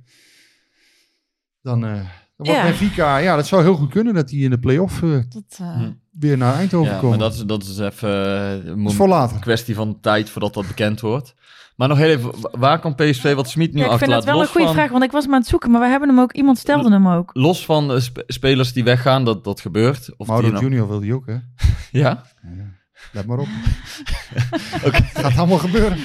Dan, 1.61 1.85
eh, 1.85 1.93
dan 1.93 2.03
wordt 2.35 2.51
Ja. 2.51 2.63
Benfica, 2.63 3.17
ja, 3.17 3.35
dat 3.35 3.47
zou 3.47 3.61
heel 3.63 3.75
goed 3.75 3.89
kunnen 3.89 4.13
dat 4.13 4.29
hij 4.29 4.39
in 4.39 4.49
de 4.49 4.59
play-off 4.59 5.03
eh, 5.03 5.09
Dat, 5.29 5.57
eh, 5.59 5.73
Hm. 5.75 5.91
weer 6.11 6.37
naar 6.37 6.53
Eindhoven 6.55 6.91
Ja, 6.93 6.99
komen. 6.99 7.09
maar 7.19 7.27
dat 7.29 7.33
is, 7.37 7.43
dat 7.45 7.63
is 7.63 7.77
even 7.79 8.09
een 8.69 8.83
Dat 8.83 8.91
is 8.91 8.97
voor 8.97 9.07
later. 9.07 9.39
kwestie 9.39 9.75
van 9.75 9.99
tijd 9.99 10.29
voordat 10.29 10.53
dat 10.53 10.67
bekend 10.67 10.99
wordt. 10.99 11.33
Maar 11.75 11.87
nog 11.87 11.97
heel 11.97 12.09
even, 12.09 12.41
wa- 12.41 12.59
waar 12.59 12.79
kan 12.79 12.95
PSV 12.95 13.33
wat 13.33 13.49
Smit 13.49 13.73
nu 13.73 13.79
ja, 13.79 13.91
ik 13.91 13.97
vind 13.97 14.11
dat 14.11 14.25
wel 14.25 14.33
een 14.33 14.39
Los 14.39 14.49
goede 14.49 14.65
van- 14.65 14.75
vraag, 14.75 14.91
want 14.91 15.03
ik 15.03 15.11
was 15.11 15.23
hem 15.23 15.33
aan 15.33 15.39
het 15.39 15.49
zoeken, 15.49 15.71
maar 15.71 15.81
we 15.81 15.87
hebben 15.87 16.09
hem 16.09 16.19
ook, 16.19 16.33
iemand 16.33 16.57
stelde 16.57 16.91
hem 16.91 17.07
ook. 17.07 17.29
Los 17.33 17.65
van 17.65 18.01
sp- 18.01 18.23
spelers 18.27 18.73
die 18.73 18.83
weggaan, 18.83 19.25
dat, 19.25 19.43
dat 19.43 19.61
gebeurt. 19.61 20.09
Of 20.17 20.27
Mauro 20.27 20.47
nou- 20.47 20.63
Junior 20.63 20.87
wil 20.87 20.99
die 20.99 21.13
ook, 21.15 21.25
hè? 21.25 21.37
Ja? 22.01 22.23
Let 23.11 23.25
maar 23.25 23.39
op. 23.39 23.47
Oké. 24.85 25.01
Gaat 25.13 25.37
allemaal 25.37 25.57
gebeuren. 25.57 25.97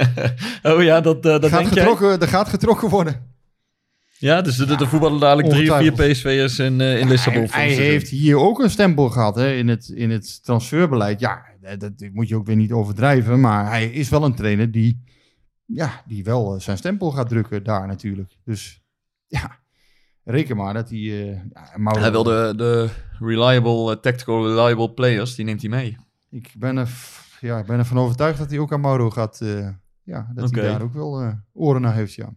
oh 0.62 0.82
ja, 0.82 1.00
dat, 1.00 1.16
eh, 1.16 1.22
dat 1.22 1.44
gaat 1.44 1.60
denk 1.60 1.74
jij? 1.74 1.82
getrokken, 1.82 2.20
er 2.20 2.28
gaat 2.28 2.48
getrokken 2.48 2.88
worden. 2.88 3.32
Ja, 4.18 4.42
dus 4.42 4.56
de, 4.56 4.66
de, 4.66 4.76
de 4.76 4.86
voetballen 4.86 5.20
dadelijk 5.20 5.48
drie 5.48 5.72
of 5.72 5.78
vier. 5.78 5.92
PSV'ers 5.92 6.58
in, 6.58 6.80
eh, 6.80 6.98
in 6.98 7.08
Lissabon. 7.08 7.46
Hij, 7.50 7.50
hij 7.50 7.68
het 7.68 7.78
heeft 7.78 8.08
hier 8.08 8.38
ook 8.38 8.58
een 8.58 8.70
stempel 8.70 9.10
gehad 9.10 9.34
hè, 9.34 9.52
in, 9.52 9.68
het, 9.68 9.88
in 9.88 10.10
het 10.10 10.44
transferbeleid. 10.44 11.20
Ja, 11.20 11.44
dat, 11.60 11.80
dat 11.80 12.10
moet 12.12 12.28
je 12.28 12.36
ook 12.36 12.46
weer 12.46 12.56
niet 12.56 12.72
overdrijven. 12.72 13.40
Maar 13.40 13.68
hij 13.68 13.86
is 13.86 14.08
wel 14.08 14.24
een 14.24 14.34
trainer 14.34 14.70
die, 14.70 15.04
ja, 15.66 16.02
die 16.06 16.24
wel 16.24 16.54
eh, 16.54 16.60
zijn 16.60 16.76
stempel 16.76 17.10
gaat 17.10 17.28
drukken 17.28 17.64
daar 17.64 17.86
natuurlijk. 17.86 18.36
Dus 18.44 18.82
ja, 19.26 19.58
reken 20.24 20.56
maar 20.56 20.74
dat 20.74 20.90
hij... 20.90 20.98
eh 20.98 21.40
ja, 21.74 22.00
Hij 22.00 22.10
wil 22.10 22.22
de, 22.22 22.52
de 22.56 22.88
reliable, 23.18 24.00
tactical 24.00 24.46
reliable 24.46 24.90
players, 24.90 25.34
die 25.34 25.44
neemt 25.44 25.60
hij 25.60 25.70
mee. 25.70 25.96
Ik 26.34 26.52
ben, 26.58 26.76
er, 26.76 26.88
ja, 27.40 27.64
ben 27.64 27.78
ervan 27.78 27.98
overtuigd 27.98 28.38
dat 28.38 28.50
hij 28.50 28.58
ook 28.58 28.72
aan 28.72 28.80
Mauro 28.80 29.10
gaat... 29.10 29.40
eh, 29.40 29.68
ja, 30.02 30.30
dat 30.34 30.50
hij 30.50 30.62
daar 30.62 30.82
ook 30.82 30.92
wel 30.94 31.20
eh, 31.20 31.32
oren 31.52 31.80
naar 31.80 31.94
heeft, 31.94 32.14
ja. 32.14 32.32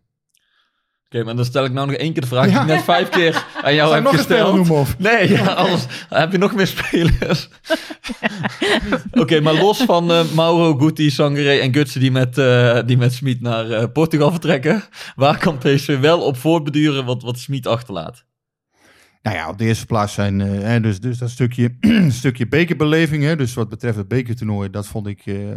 Oké, 1.05 1.23
maar 1.23 1.36
dan 1.36 1.45
stel 1.45 1.65
ik 1.65 1.71
nou 1.71 1.88
nog 1.88 1.95
één 1.95 2.13
keer 2.13 2.21
de 2.21 2.27
vraag 2.27 2.45
die 2.47 2.53
Ja. 2.53 2.62
ik 2.62 2.67
net 2.67 2.83
vijf 2.83 3.10
keer 3.10 3.45
aan 3.62 3.73
jou 3.73 3.93
heb 3.93 4.03
nog 4.03 4.15
gesteld. 4.15 4.55
noemen 4.55 4.75
of? 4.75 4.97
Nee, 4.99 5.29
ja, 5.29 5.45
anders 5.45 5.86
heb 6.10 6.31
je 6.31 6.38
nog 6.38 6.55
meer 6.55 6.67
spelers. 6.67 7.49
Oké, 9.21 9.39
maar 9.41 9.53
los 9.53 9.83
van 9.83 10.12
eh, 10.12 10.31
Mauro, 10.36 10.75
Guti, 10.77 11.10
Sangaré 11.10 11.57
en 11.57 11.73
Gutsen 11.73 12.01
die 12.01 12.12
met, 12.12 12.38
eh 12.38 12.79
die 12.86 12.97
met 12.97 13.13
Smit 13.13 13.41
naar 13.41 13.89
Portugal 13.89 14.31
vertrekken. 14.31 14.83
Waar 15.15 15.38
kan 15.38 15.57
PSV 15.57 15.99
wel 15.99 16.21
op 16.21 16.38
voortbeduren 16.38 17.05
wat, 17.05 17.21
wat 17.21 17.39
Smit 17.39 17.67
achterlaat? 17.67 18.25
Nou 19.27 19.39
ja, 19.39 19.49
op 19.49 19.57
de 19.57 19.65
eerste 19.65 19.85
plaats 19.85 20.13
zijn 20.13 20.41
eh, 20.41 20.81
dus, 20.81 20.99
dus 20.99 21.17
dat 21.17 21.29
stukje, 21.29 21.77
stukje 22.09 22.47
bekerbeleving. 22.47 23.23
Hè, 23.23 23.35
dus 23.35 23.53
wat 23.53 23.69
betreft 23.69 23.97
het 23.97 24.07
bekertoernooi, 24.07 24.69
dat 24.69 24.87
vond 24.87 25.07
ik, 25.07 25.25
eh, 25.25 25.55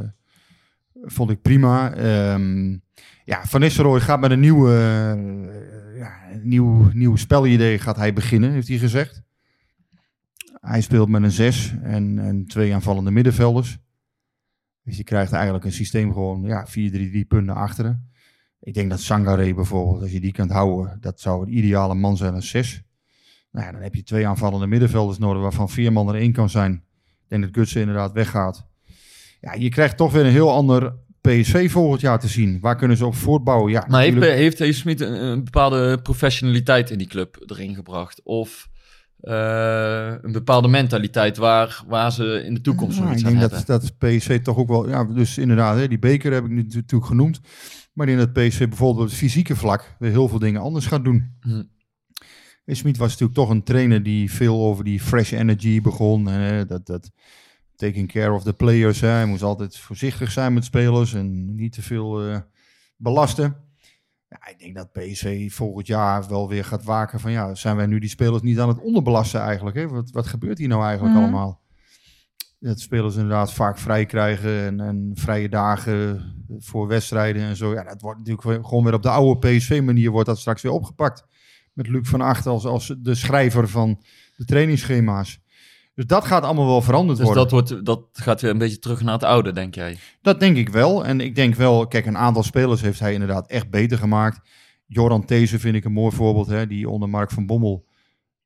vond 1.03 1.31
ik 1.31 1.43
prima. 1.43 1.95
Ehm, 1.95 2.77
ja, 3.25 3.45
Van 3.45 3.61
Nistelrooy 3.61 4.01
gaat 4.01 4.21
met 4.21 4.31
een 4.31 4.41
nieuwe, 4.41 4.71
eh, 4.73 5.99
ja, 5.99 6.13
nieuw, 6.43 6.91
nieuw 6.93 7.17
spelidee 7.17 7.79
gaat 7.79 7.97
hij 7.97 8.13
beginnen, 8.13 8.51
heeft 8.51 8.69
hij 8.69 8.79
gezegd. 8.79 9.23
Hij 10.61 10.81
speelt 10.81 11.09
met 11.09 11.23
een 11.23 11.31
zes 11.31 11.75
en, 11.83 12.45
twee 12.47 12.75
aanvallende 12.75 13.11
middenvelders. 13.11 13.79
Dus 14.83 14.97
je 14.97 15.05
krijgt 15.05 15.33
eigenlijk 15.33 15.65
een 15.65 15.73
systeem 15.73 16.13
gewoon, 16.13 16.43
ja, 16.43 16.67
4-3-3 16.67 17.25
punten 17.29 17.55
achteren. 17.55 18.11
Ik 18.61 18.75
denk 18.75 18.91
dat 18.91 19.01
Sangaré 19.01 19.55
bijvoorbeeld, 19.55 20.03
als 20.03 20.13
je 20.13 20.21
die 20.21 20.33
kunt 20.33 20.51
houden, 20.51 21.01
dat 21.01 21.21
zou 21.21 21.43
een 21.43 21.57
ideale 21.57 21.95
man 21.95 22.17
zijn 22.17 22.35
als 22.35 22.49
zes. 22.49 22.85
Nou 23.53 23.67
ja, 23.67 23.73
dan 23.73 23.81
heb 23.83 23.95
je 23.95 24.03
twee 24.03 24.27
aanvallende 24.27 24.67
middenvelders 24.67 25.19
nodig, 25.19 25.43
waarvan 25.43 25.69
vier 25.71 25.93
man 25.93 26.09
er 26.09 26.15
één 26.21 26.33
kan 26.33 26.51
zijn. 26.51 26.73
Ik 26.97 27.29
denk 27.29 27.43
dat 27.43 27.51
Gutsen 27.55 27.81
inderdaad 27.81 28.13
weggaat. 28.13 28.67
Ja, 29.41 29.55
je 29.55 29.69
krijgt 29.69 29.97
toch 29.97 30.13
weer 30.13 30.25
een 30.25 30.31
heel 30.31 30.51
ander 30.53 30.95
PSV 31.21 31.71
volgend 31.71 32.01
jaar 32.01 32.19
te 32.21 32.29
zien. 32.29 32.59
Waar 32.61 32.77
kunnen 32.77 32.97
ze 32.97 33.07
op 33.07 33.15
voortbouwen? 33.15 33.71
Ja, 33.73 33.85
Maar 33.89 34.01
heeft, 34.01 34.15
natuurlijk- 34.15 34.41
heeft, 34.43 34.59
heeft 34.59 34.79
Smit 34.79 35.01
een, 35.01 35.25
een 35.25 35.45
bepaalde 35.45 36.01
professionaliteit 36.03 36.91
in 36.91 36.99
die 36.99 37.07
club 37.07 37.43
erin 37.47 37.75
gebracht? 37.75 38.21
Of 38.23 38.69
eh, 39.21 40.15
een 40.21 40.33
bepaalde 40.33 40.69
mentaliteit 40.69 41.37
waar, 41.37 41.83
waar 41.87 42.13
ze 42.13 42.43
in 42.45 42.55
de 42.55 42.61
toekomst 42.61 42.99
nog 42.99 43.07
Ja, 43.07 43.13
iets 43.13 43.21
ik 43.21 43.27
aan 43.27 43.33
denk 43.39 43.51
hebben? 43.51 43.67
dat, 43.67 43.99
dat 43.99 43.99
PSV 43.99 44.43
toch 44.43 44.57
ook 44.57 44.69
wel... 44.69 44.89
Ja, 44.89 45.05
dus 45.05 45.39
inderdaad, 45.39 45.77
hè, 45.77 45.89
die 45.89 45.99
beker 45.99 46.33
heb 46.33 46.45
ik 46.45 46.51
nu 46.51 46.63
natuurlijk 46.63 47.07
genoemd. 47.07 47.41
Maar 47.93 48.07
denk 48.07 48.19
dat 48.19 48.33
PSV 48.33 48.69
bijvoorbeeld 48.69 49.05
op 49.05 49.11
het 49.11 49.19
fysieke 49.19 49.57
vlak 49.57 49.95
weer 49.99 50.11
heel 50.11 50.29
veel 50.29 50.39
dingen 50.39 50.61
anders 50.61 50.87
gaat 50.87 51.05
doen. 51.05 51.37
Hm. 51.41 51.63
Smit 52.67 52.97
was 52.97 53.09
natuurlijk 53.11 53.39
toch 53.39 53.51
een 53.51 53.63
trainer 53.63 54.03
die 54.03 54.33
veel 54.33 54.61
over 54.61 54.85
die 54.85 55.01
fresh 55.01 55.33
energy 55.33 55.81
begon. 55.81 56.27
Hè, 56.27 56.67
dat, 56.67 56.87
dat 56.87 57.11
taking 57.77 58.09
care 58.13 58.33
of 58.33 58.43
the 58.43 58.53
players. 58.53 59.01
Hè. 59.01 59.09
Hij 59.09 59.27
moest 59.27 59.43
altijd 59.43 59.79
voorzichtig 59.79 60.31
zijn 60.33 60.55
met 60.55 60.65
spelers 60.65 61.15
en 61.15 61.55
niet 61.55 61.73
te 61.73 61.83
veel 61.83 62.23
eh, 62.29 62.39
belasten. 62.97 63.57
Ja, 64.29 64.49
ik 64.49 64.59
denk 64.59 64.75
dat 64.77 64.93
PSV 64.93 65.53
volgend 65.53 65.87
jaar 65.87 66.29
wel 66.29 66.49
weer 66.49 66.65
gaat 66.65 66.85
waken 66.85 67.21
van 67.21 67.33
ja, 67.33 67.55
zijn 67.55 67.77
wij 67.77 67.87
nu 67.87 67.99
die 67.99 68.09
spelers 68.09 68.43
niet 68.43 68.59
aan 68.59 68.69
het 68.69 68.81
onderbelasten 68.81 69.41
eigenlijk? 69.41 69.77
Hè? 69.77 69.89
Wat, 69.89 70.11
wat 70.11 70.27
gebeurt 70.27 70.59
hier 70.59 70.69
nou 70.69 70.83
eigenlijk 70.85 71.15
Mhm. 71.15 71.23
allemaal? 71.23 71.61
dat 72.61 72.81
spelers 72.81 73.15
inderdaad 73.15 73.53
vaak 73.53 73.79
vrij 73.79 74.07
krijgen 74.07 74.65
en, 74.65 74.81
en 74.81 75.11
vrije 75.15 75.49
dagen 75.49 76.23
voor 76.59 76.87
wedstrijden 76.87 77.43
en 77.43 77.57
zo. 77.57 77.73
Ja, 77.73 77.85
dat 77.85 78.01
wordt 78.01 78.19
natuurlijk 78.19 78.67
gewoon 78.67 78.85
weer 78.85 78.95
op 78.95 79.03
de 79.03 79.09
oude 79.11 79.49
PSV-manier 79.49 80.11
wordt 80.11 80.29
dat 80.29 80.39
straks 80.39 80.63
weer 80.63 80.73
opgepakt. 80.73 81.27
Met 81.81 81.89
Luc 81.89 82.09
van 82.09 82.21
Acht 82.21 82.47
als, 82.47 82.65
als 82.65 82.95
de 82.99 83.15
schrijver 83.15 83.69
van 83.69 84.01
de 84.37 84.45
trainingsschema's. 84.45 85.41
Dus 85.95 86.07
dat 86.07 86.25
gaat 86.25 86.43
allemaal 86.43 86.67
wel 86.67 86.83
veranderd 86.83 87.19
Dus 87.19 87.27
worden. 87.27 87.43
dat, 87.43 87.53
wordt, 87.53 87.85
dat 87.85 88.09
gaat 88.13 88.41
weer 88.41 88.51
een 88.51 88.59
beetje 88.59 88.79
terug 88.79 89.03
naar 89.03 89.13
het 89.13 89.23
oude, 89.23 89.53
denk 89.53 89.75
jij? 89.75 89.97
Dat 90.23 90.41
denk 90.41 90.57
ik 90.57 90.69
wel. 90.69 91.05
En 91.05 91.21
ik 91.21 91.35
denk 91.35 91.55
wel, 91.55 91.87
kijk, 91.87 92.07
een 92.07 92.17
aantal 92.17 92.43
spelers 92.43 92.81
heeft 92.81 93.01
hij 93.01 93.13
inderdaad 93.13 93.51
echt 93.51 93.71
beter 93.71 93.99
gemaakt. 93.99 94.49
Joran 94.87 95.25
These 95.25 95.59
vind 95.59 95.75
ik 95.75 95.85
een 95.85 95.93
mooi 95.93 96.15
voorbeeld, 96.15 96.47
hè, 96.47 96.67
die 96.67 96.89
onder 96.89 97.09
Mark 97.09 97.31
van 97.31 97.47
Bommel 97.47 97.87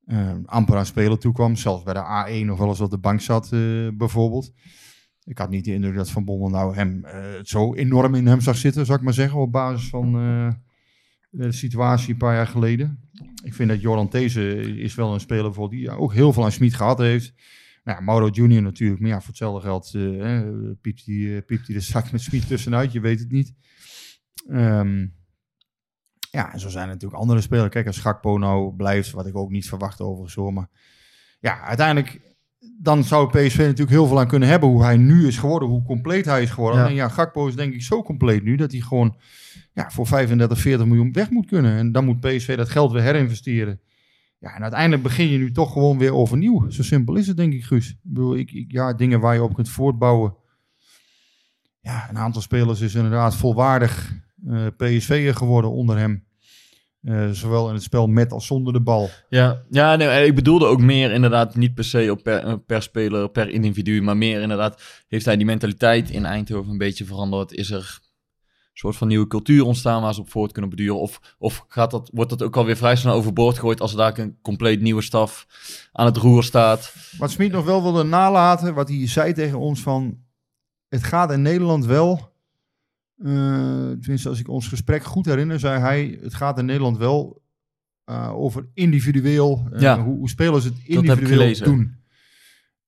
eh, 0.05 0.31
amper 0.45 0.77
aan 0.77 0.87
spelen 0.87 1.19
toekwam. 1.19 1.57
Zelfs 1.57 1.83
bij 1.83 1.95
de 1.95 2.43
A1 2.43 2.47
nog 2.47 2.59
wel 2.59 2.69
eens 2.69 2.81
op 2.81 2.91
de 2.91 2.99
bank 2.99 3.21
zat, 3.21 3.53
eh, 3.53 3.89
bijvoorbeeld. 3.95 4.53
Ik 5.25 5.39
had 5.39 5.51
niet 5.51 5.65
de 5.65 5.75
indruk 5.75 5.97
dat 5.97 6.11
Van 6.11 6.25
Bommel 6.25 6.49
nou 6.49 6.75
hem 6.75 7.05
eh, 7.05 7.23
zo 7.43 7.75
enorm 7.75 8.15
in 8.15 8.27
hem 8.27 8.41
zag 8.41 8.57
zitten, 8.57 8.87
zou 8.87 8.99
ik 8.99 9.05
maar 9.05 9.15
zeggen, 9.15 9.41
op 9.41 9.53
basis 9.53 9.89
van 9.89 10.13
de 11.31 11.53
situatie 11.53 12.13
een 12.13 12.19
paar 12.19 12.35
jaar 12.35 12.47
geleden. 12.47 13.04
Ik 13.45 13.55
vind 13.55 13.69
dat 13.69 13.81
Joran 13.81 14.09
These 14.09 14.61
is 14.77 14.95
wel 14.95 15.15
een 15.15 15.21
speler 15.21 15.45
bijvoorbeeld 15.45 15.81
die 15.81 15.91
ook 15.91 16.13
heel 16.13 16.33
veel 16.33 16.45
aan 16.45 16.53
Smit 16.53 16.75
gehad 16.75 16.99
heeft. 16.99 17.33
Nou, 17.85 18.03
Mauro 18.03 18.29
Junior 18.29 18.63
natuurlijk, 18.63 19.01
maar 19.01 19.11
ja, 19.11 19.19
voor 19.19 19.29
hetzelfde 19.29 19.61
geld 19.61 19.93
hè, 19.93 20.53
piept 20.75 21.67
hij 21.67 21.77
er 21.77 21.83
straks 21.83 22.11
met 22.11 22.21
Smit 22.21 22.47
tussenuit, 22.47 22.93
je 22.93 23.01
weet 23.01 23.19
het 23.19 23.31
niet. 23.31 23.55
Ehm, 24.49 25.07
ja, 26.31 26.53
en 26.53 26.61
zo 26.61 26.69
zijn 26.69 26.89
er 26.89 26.93
natuurlijk 26.93 27.21
andere 27.21 27.41
spelers. 27.41 27.69
Kijk, 27.69 27.87
als 27.87 28.03
nou 28.39 28.75
blijft, 28.77 29.11
wat 29.11 29.27
ik 29.27 29.37
ook 29.37 29.51
niet 29.51 29.69
verwacht 29.69 30.01
overigens 30.01 30.53
maar 30.53 30.69
ja, 31.41 31.61
uiteindelijk 31.61 32.34
dan 32.81 33.05
zou 33.05 33.29
PSV 33.29 33.59
natuurlijk 33.59 33.91
heel 33.91 34.07
veel 34.07 34.19
aan 34.21 34.27
kunnen 34.29 34.49
hebben 34.49 34.69
hoe 34.69 34.83
hij 34.83 34.97
nu 34.97 35.27
is 35.27 35.39
geworden, 35.39 35.69
hoe 35.69 35.83
compleet 35.83 36.25
hij 36.25 36.43
is 36.43 36.51
geworden. 36.51 36.81
Ja. 36.81 36.89
En 36.89 36.95
ja, 36.95 37.09
Gakpo 37.09 37.47
is 37.47 37.55
denk 37.55 37.75
ik 37.75 37.83
zo 37.83 38.03
compleet 38.03 38.43
nu 38.43 38.57
dat 38.57 38.73
hij 38.73 38.81
gewoon 38.81 39.17
ja, 39.73 39.91
voor 39.91 40.07
35, 40.07 40.59
40 40.59 40.87
miljoen 40.87 41.13
weg 41.13 41.31
moet 41.31 41.47
kunnen. 41.47 41.77
En 41.77 41.93
dan 41.93 42.05
moet 42.05 42.21
PSV 42.21 42.57
dat 42.57 42.69
geld 42.69 42.93
weer 42.93 43.03
herinvesteren. 43.03 43.81
Ja, 44.39 44.55
en 44.57 44.63
uiteindelijk 44.63 45.03
begin 45.03 45.29
je 45.29 45.39
nu 45.39 45.53
toch 45.53 45.73
gewoon 45.73 45.99
weer 45.99 46.15
overnieuw. 46.15 46.71
Zo 46.71 46.83
simpel 46.83 47.15
is 47.15 47.27
het, 47.27 47.37
denk 47.37 47.53
ik, 47.53 47.65
Guus. 47.65 47.89
Ik 47.91 47.97
bedoel, 48.03 48.37
ik, 48.37 48.53
ik- 48.53 48.73
ja, 48.73 48.93
dingen 48.95 49.21
waar 49.21 49.35
je 49.35 49.43
op 49.43 49.55
kunt 49.55 49.69
voortbouwen. 49.69 50.35
Ja, 51.81 52.11
een 52.11 52.19
aantal 52.19 52.43
spelers 52.43 52.81
is 52.81 52.95
inderdaad 52.95 53.37
volwaardig 53.37 54.13
eh 54.47 54.67
PSV'er 54.77 55.35
geworden 55.35 55.71
onder 55.71 55.99
hem. 55.99 56.24
Eh, 57.05 57.31
zowel 57.31 57.69
in 57.69 57.75
het 57.75 57.83
spel 57.83 58.07
met 58.07 58.33
als 58.33 58.47
zonder 58.47 58.73
de 58.73 58.81
bal. 58.81 59.11
Ja, 59.29 59.63
ja 59.71 59.97
nee, 59.97 60.27
ik 60.27 60.35
bedoelde 60.35 60.67
ook 60.67 60.81
meer 60.81 61.13
inderdaad 61.13 61.57
niet 61.57 61.75
per 61.75 61.85
se 61.85 62.11
op 62.11 62.23
per, 62.23 62.59
per 62.59 62.83
speler, 62.83 63.29
per 63.29 63.49
individu, 63.49 64.03
maar 64.03 64.17
meer 64.17 64.41
inderdaad 64.41 64.83
heeft 65.09 65.25
hij 65.25 65.37
die 65.37 65.47
mentaliteit 65.47 66.11
in 66.11 66.25
Eindhoven 66.25 66.71
een 66.71 66.79
beetje 66.79 67.05
veranderd? 67.05 67.53
Is 67.53 67.71
er 67.71 68.01
een 68.75 68.81
soort 68.81 68.97
van 68.97 69.09
nieuwe 69.09 69.27
cultuur 69.27 69.65
ontstaan 69.65 70.03
waar 70.03 70.15
ze 70.15 70.21
op 70.21 70.31
voort 70.31 70.53
kunnen 70.53 70.71
beduren? 70.71 71.01
Of, 71.01 71.21
of 71.39 71.65
gaat 71.69 71.91
dat, 71.91 72.11
wordt 72.13 72.31
dat 72.31 72.43
ook 72.43 72.57
alweer 72.57 72.77
vrij 72.77 72.97
snel 72.97 73.15
overboord 73.15 73.55
gegooid 73.55 73.81
als 73.81 73.91
er 73.91 73.99
daar 73.99 74.19
een 74.19 74.39
compleet 74.43 74.81
nieuwe 74.81 75.03
staf 75.03 75.47
aan 75.93 76.07
het 76.07 76.17
roer 76.17 76.45
staat? 76.45 76.95
Wat 77.19 77.31
Smit 77.31 77.53
nog 77.53 77.65
wel 77.65 77.83
wilde 77.83 78.03
nalaten, 78.03 78.75
wat 78.75 78.89
hij 78.89 79.09
zei 79.09 79.33
tegen 79.33 79.59
ons 79.59 79.81
van... 79.81 80.19
Het 80.89 81.05
gaat 81.05 81.33
in 81.33 81.43
Nederland 81.43 81.85
wel... 81.85 82.33
eh, 83.19 83.33
tenminste, 84.01 84.29
als 84.29 84.41
ik 84.41 84.49
ons 84.49 84.69
gesprek 84.69 85.05
goed 85.05 85.27
herinner, 85.27 85.59
zei 85.59 85.81
hij... 85.81 86.19
Het 86.23 86.35
gaat 86.35 86.59
in 86.59 86.65
Nederland 86.65 86.97
wel 86.99 87.43
eh, 88.05 88.31
over 88.35 88.67
individueel... 88.75 89.69
eh, 89.73 89.81
Ja. 89.81 90.03
hoe, 90.03 90.17
hoe 90.17 90.29
spelers 90.29 90.65
het 90.65 90.73
heb 90.75 90.83
ik 90.83 90.95
individueel 90.95 91.55
doen. 91.65 92.03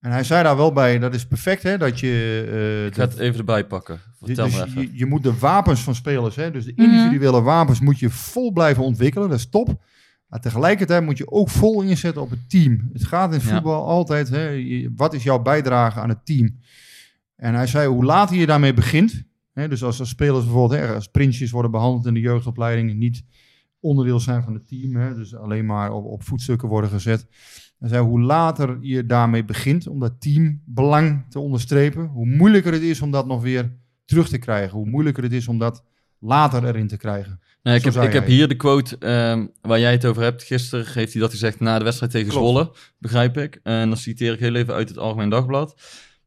En 0.01 0.11
hij 0.12 0.25
zei 0.25 0.43
daar 0.43 0.57
wel 0.57 0.73
bij, 0.73 0.99
dat 0.99 1.15
is 1.15 1.27
perfect 1.27 1.62
hè, 1.62 1.79
dat 1.79 2.01
je... 2.01 2.45
eh, 2.51 2.87
Ik 2.87 2.95
ga 2.95 3.01
het 3.03 3.19
even 3.19 3.39
erbij 3.39 3.67
pakken. 3.67 4.01
Vertel 4.21 4.45
dus 4.45 4.55
me 4.59 4.65
even. 4.65 4.81
je, 4.83 4.91
je 4.93 5.07
moet 5.07 5.23
de 5.23 5.39
wapens 5.39 5.81
van 5.83 5.95
spelers, 5.95 6.37
hè, 6.37 6.51
dus 6.51 6.65
de 6.65 6.73
Mhm. 6.77 6.83
individuele 6.91 7.43
wapens 7.43 7.81
moet 7.81 7.99
je 7.99 8.11
vol 8.11 8.53
blijven 8.53 8.83
ontwikkelen. 8.85 9.29
Dat 9.29 9.39
is 9.39 9.49
top. 9.49 9.85
Maar 10.27 10.41
tegelijkertijd 10.41 11.05
moet 11.05 11.19
je 11.19 11.31
ook 11.31 11.49
vol 11.49 11.83
inzetten 11.83 12.23
op 12.23 12.31
het 12.31 12.51
team. 12.51 12.91
Het 12.93 13.05
gaat 13.05 13.33
in 13.35 13.41
Ja. 13.41 13.45
voetbal 13.55 13.87
altijd, 13.87 14.29
hè, 14.29 14.49
je- 14.49 14.93
wat 14.97 15.15
is 15.15 15.23
jouw 15.23 15.43
bijdrage 15.43 16.01
aan 16.01 16.09
het 16.09 16.27
team? 16.27 16.59
En 17.37 17.55
hij 17.55 17.67
zei, 17.67 17.89
hoe 17.89 18.05
later 18.05 18.37
je 18.37 18.47
daarmee 18.47 18.75
begint, 18.75 19.23
dus 19.64 19.83
als, 19.83 20.01
als 20.01 20.09
spelers 20.09 20.45
bijvoorbeeld 20.45 20.81
hè, 20.81 20.95
als 20.95 21.07
prinsjes 21.07 21.51
worden 21.51 21.71
behandeld 21.71 22.07
in 22.07 22.14
de 22.14 22.21
jeugdopleiding, 22.21 22.95
niet 22.95 23.25
onderdeel 23.81 24.21
zijn 24.21 24.42
van 24.42 24.55
het 24.55 24.69
team, 24.69 24.97
hè, 24.97 25.14
dus 25.14 25.35
alleen 25.35 25.66
maar 25.66 25.92
op, 25.92 26.05
op 26.05 26.23
voetstukken 26.23 26.69
worden 26.69 26.90
gezet. 26.90 27.27
Hij 27.79 27.88
zei, 27.88 28.05
hoe 28.05 28.21
later 28.21 28.79
je 28.81 29.07
daarmee 29.07 29.45
begint 29.45 29.87
om 29.87 29.99
dat 30.01 30.21
teambelang 30.21 31.25
te 31.29 31.38
onderstrepen, 31.38 32.07
hoe 32.07 32.27
moeilijker 32.27 32.73
het 32.73 32.83
is 32.83 33.01
om 33.01 33.11
dat 33.11 33.27
nog 33.27 33.42
weer 33.42 33.73
terug 34.05 34.29
te 34.29 34.38
krijgen. 34.38 34.77
Hoe 34.77 34.88
moeilijker 34.88 35.23
het 35.23 35.33
is 35.33 35.49
om 35.49 35.59
dat 35.59 35.85
later 36.19 36.64
erin 36.64 36.87
te 36.87 36.97
krijgen. 36.97 37.40
Ik 37.62 37.85
heb, 37.85 37.95
ik 37.95 38.12
heb 38.12 38.27
hier 38.27 38.49
de 38.49 38.57
quote 38.57 38.99
ehm, 38.99 39.47
waar 39.61 39.81
jij 39.81 39.92
het 39.92 40.07
over 40.07 40.23
hebt. 40.23 40.42
Gisteren 40.42 40.87
heeft 40.92 41.12
hij 41.12 41.23
dat 41.23 41.31
gezegd 41.31 41.61
na 41.61 41.79
de 41.79 41.85
wedstrijd 41.85 42.12
tegen 42.12 42.29
Klopt. 42.29 42.47
Zwolle, 42.47 42.73
begrijp 42.99 43.38
ik. 43.38 43.61
En 43.62 43.88
dan 43.88 43.97
citeer 43.97 44.33
ik 44.33 44.38
heel 44.38 44.55
even 44.55 44.75
uit 44.75 44.88
het 44.88 44.99
Algemeen 44.99 45.29
Dagblad. 45.29 45.75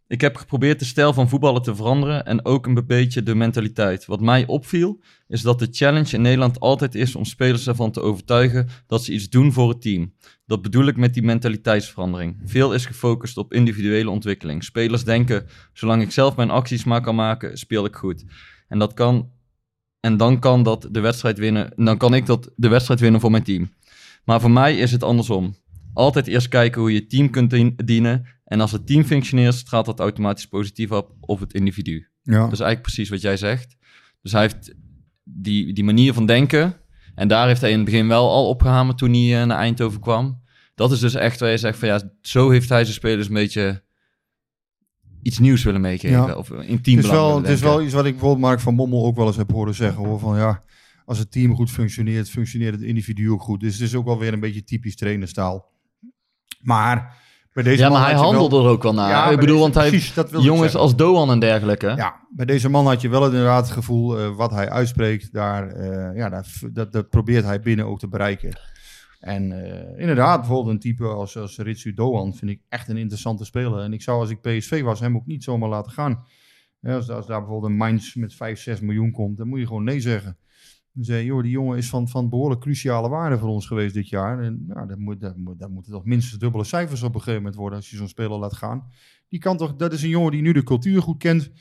Ik 0.09 0.21
heb 0.21 0.35
geprobeerd 0.35 0.79
de 0.79 0.85
stijl 0.85 1.13
van 1.13 1.29
voetballen 1.29 1.61
te 1.61 1.75
veranderen 1.75 2.25
en 2.25 2.45
ook 2.45 2.65
een 2.65 2.85
beetje 2.87 3.23
de 3.23 3.35
mentaliteit. 3.35 4.05
Wat 4.05 4.21
mij 4.21 4.45
opviel, 4.45 4.99
is 5.27 5.41
dat 5.41 5.59
de 5.59 5.67
challenge 5.71 6.15
in 6.15 6.21
Nederland 6.21 6.59
altijd 6.59 6.95
is 6.95 7.15
om 7.15 7.25
spelers 7.25 7.67
ervan 7.67 7.91
te 7.91 8.01
overtuigen 8.01 8.67
dat 8.87 9.03
ze 9.03 9.13
iets 9.13 9.29
doen 9.29 9.53
voor 9.53 9.69
het 9.69 9.81
team. 9.81 10.13
Dat 10.45 10.61
bedoel 10.61 10.87
ik 10.87 10.97
met 10.97 11.13
die 11.13 11.23
mentaliteitsverandering. 11.23 12.41
Veel 12.45 12.73
is 12.73 12.85
gefocust 12.85 13.37
op 13.37 13.53
individuele 13.53 14.09
ontwikkeling. 14.09 14.63
Spelers 14.63 15.03
denken, 15.03 15.45
zolang 15.73 16.01
ik 16.01 16.11
zelf 16.11 16.35
mijn 16.35 16.49
acties 16.49 16.83
maar 16.83 17.01
kan 17.01 17.15
maken, 17.15 17.57
speel 17.57 17.85
ik 17.85 17.95
goed. 17.95 18.25
En 18.67 18.79
dat 18.79 18.93
kan 18.93 19.29
en 19.99 20.17
dan 20.17 20.39
kan 20.39 20.63
dat 20.63 20.87
de 20.91 20.99
wedstrijd 20.99 21.37
winnen. 21.37 21.71
Dan 21.75 21.97
kan 21.97 22.13
ik 22.13 22.25
dat 22.25 22.51
de 22.55 22.67
wedstrijd 22.67 22.99
winnen 22.99 23.21
voor 23.21 23.31
mijn 23.31 23.43
team. 23.43 23.69
Maar 24.25 24.41
voor 24.41 24.51
mij 24.51 24.77
is 24.77 24.91
het 24.91 25.03
andersom. 25.03 25.55
Altijd 25.93 26.27
eerst 26.27 26.47
kijken 26.47 26.81
hoe 26.81 26.93
je 26.93 27.05
team 27.05 27.29
kunt 27.29 27.49
dien- 27.49 27.73
dienen. 27.85 28.25
En 28.49 28.61
als 28.61 28.71
het 28.71 28.87
team 28.87 29.03
functioneert, 29.03 29.53
straalt 29.53 29.85
dat 29.85 29.99
automatisch 29.99 30.47
positief 30.47 30.91
op 30.91 31.15
op 31.19 31.39
het 31.39 31.53
individu. 31.53 32.07
Ja. 32.21 32.39
Dat 32.39 32.51
is 32.51 32.59
eigenlijk 32.59 32.81
precies 32.81 33.09
wat 33.09 33.21
jij 33.21 33.37
zegt. 33.37 33.77
Dus 34.21 34.31
hij 34.31 34.41
heeft 34.41 34.73
die, 35.23 35.73
die 35.73 35.83
manier 35.83 36.13
van 36.13 36.25
denken. 36.25 36.75
En 37.15 37.27
daar 37.27 37.47
heeft 37.47 37.61
hij 37.61 37.69
in 37.69 37.75
het 37.75 37.85
begin 37.85 38.07
wel 38.07 38.29
al 38.29 38.49
opgehamerd 38.49 38.97
toen 38.97 39.13
hij 39.13 39.41
eh, 39.41 39.47
naar 39.47 39.57
Eindhoven 39.57 39.99
kwam. 39.99 40.41
Dat 40.75 40.91
is 40.91 40.99
dus 40.99 41.13
echt 41.13 41.39
waar 41.39 41.49
je 41.49 41.57
zegt 41.57 41.79
van 41.79 41.87
ja, 41.87 42.11
zo 42.21 42.49
heeft 42.49 42.69
hij 42.69 42.83
zijn 42.83 42.95
spelers 42.95 43.27
een 43.27 43.33
beetje 43.33 43.83
iets 45.21 45.39
nieuws 45.39 45.63
willen 45.63 45.81
meegeven. 45.81 46.17
Ja. 46.17 46.33
Of 46.33 46.49
in 46.51 46.75
Het 46.75 46.87
is, 46.87 47.09
wel, 47.09 47.37
het 47.37 47.49
is 47.49 47.61
wel 47.61 47.81
iets 47.81 47.93
wat 47.93 48.05
ik 48.05 48.11
bijvoorbeeld 48.11 48.41
Mark 48.41 48.59
van 48.59 48.75
Bommel 48.75 49.05
ook 49.05 49.15
wel 49.15 49.27
eens 49.27 49.37
heb 49.37 49.51
horen 49.51 49.75
zeggen. 49.75 50.05
Hoor, 50.05 50.19
van 50.19 50.37
ja, 50.37 50.63
als 51.05 51.17
het 51.17 51.31
team 51.31 51.55
goed 51.55 51.71
functioneert, 51.71 52.29
functioneert 52.29 52.73
het 52.73 52.83
individu 52.83 53.31
ook 53.31 53.41
goed. 53.41 53.59
Dus 53.59 53.73
het 53.73 53.81
is 53.81 53.95
ook 53.95 54.05
wel 54.05 54.19
weer 54.19 54.33
een 54.33 54.39
beetje 54.39 54.63
typisch 54.63 54.95
trainerstaal. 54.95 55.71
Maar 56.59 57.17
bij 57.53 57.63
deze 57.63 57.83
Ja, 57.83 57.89
maar 57.89 58.03
hij 58.05 58.13
wel- 58.13 58.23
handelde 58.23 58.57
er 58.57 58.67
ook 58.69 58.83
wel 58.83 58.93
naar. 58.93 59.09
Ja, 59.09 59.29
ik 59.29 59.39
bedoel, 59.39 59.47
deze- 59.47 59.59
want 59.59 59.73
hij 59.75 59.89
precies, 59.89 60.15
heeft 60.15 60.43
jongens 60.43 60.75
als 60.75 60.95
Doan 60.95 61.29
en 61.31 61.39
dergelijke. 61.39 61.93
Ja, 61.95 62.27
bij 62.35 62.45
deze 62.45 62.69
man 62.69 62.85
had 62.87 63.01
je 63.01 63.09
wel 63.09 63.25
inderdaad 63.25 63.63
het 63.63 63.71
gevoel, 63.73 64.17
eh, 64.19 64.35
wat 64.35 64.51
hij 64.51 64.69
uitspreekt, 64.69 65.33
daar, 65.33 65.67
eh, 65.67 66.17
ja, 66.17 66.29
daar, 66.29 66.45
dat, 66.73 66.91
dat 66.91 67.09
probeert 67.09 67.43
hij 67.45 67.59
binnen 67.59 67.85
ook 67.85 67.99
te 67.99 68.07
bereiken. 68.07 68.59
En 69.19 69.51
eh, 69.51 69.99
inderdaad, 70.01 70.39
bijvoorbeeld 70.39 70.73
een 70.73 70.79
type 70.79 71.03
als, 71.05 71.37
als 71.37 71.57
Ritsu 71.57 71.93
Doan 71.93 72.33
vind 72.35 72.51
ik 72.51 72.61
echt 72.69 72.87
een 72.89 72.97
interessante 72.97 73.45
speler. 73.45 73.79
En 73.79 73.93
ik 73.93 74.01
zou 74.01 74.19
als 74.19 74.29
ik 74.29 74.41
PSV 74.41 74.81
was 74.81 74.99
hem 74.99 75.15
ook 75.15 75.25
niet 75.25 75.43
zomaar 75.43 75.69
laten 75.69 75.91
gaan. 75.91 76.23
Ja, 76.79 76.95
als, 76.95 77.09
als 77.09 77.27
daar 77.27 77.39
bijvoorbeeld 77.39 77.71
een 77.71 77.77
Mainz 77.77 78.15
met 78.15 78.33
5, 78.35 78.59
6 78.59 78.79
miljoen 78.79 79.11
komt, 79.11 79.37
dan 79.37 79.47
moet 79.47 79.59
je 79.59 79.67
gewoon 79.67 79.83
nee 79.83 79.99
zeggen. 79.99 80.37
Je, 81.01 81.25
joh, 81.25 81.41
die 81.41 81.51
jongen 81.51 81.77
is 81.77 81.89
van, 81.89 82.07
van 82.07 82.29
behoorlijk 82.29 82.61
cruciale 82.61 83.09
waarde 83.09 83.37
voor 83.37 83.49
ons 83.49 83.67
geweest 83.67 83.93
dit 83.93 84.09
jaar. 84.09 84.39
En 84.43 84.65
ja, 84.67 84.85
daar, 84.85 84.99
moet, 84.99 85.37
moet, 85.37 85.69
moeten 85.69 85.91
toch 85.91 86.05
minstens 86.05 86.39
dubbele 86.39 86.63
cijfers 86.63 87.03
op 87.03 87.13
een 87.13 87.19
gegeven 87.19 87.41
moment 87.41 87.55
worden 87.59 87.77
als 87.77 87.89
je 87.89 87.97
zo'n 87.97 88.07
speler 88.07 88.37
laat 88.37 88.55
gaan. 88.55 88.89
Die 89.27 89.39
kan 89.39 89.57
toch, 89.57 89.75
dat 89.75 89.93
is 89.93 90.03
een 90.03 90.09
jongen 90.09 90.31
die 90.31 90.41
nu 90.41 90.51
de 90.51 90.63
cultuur 90.63 91.01
goed 91.01 91.17
kent. 91.17 91.51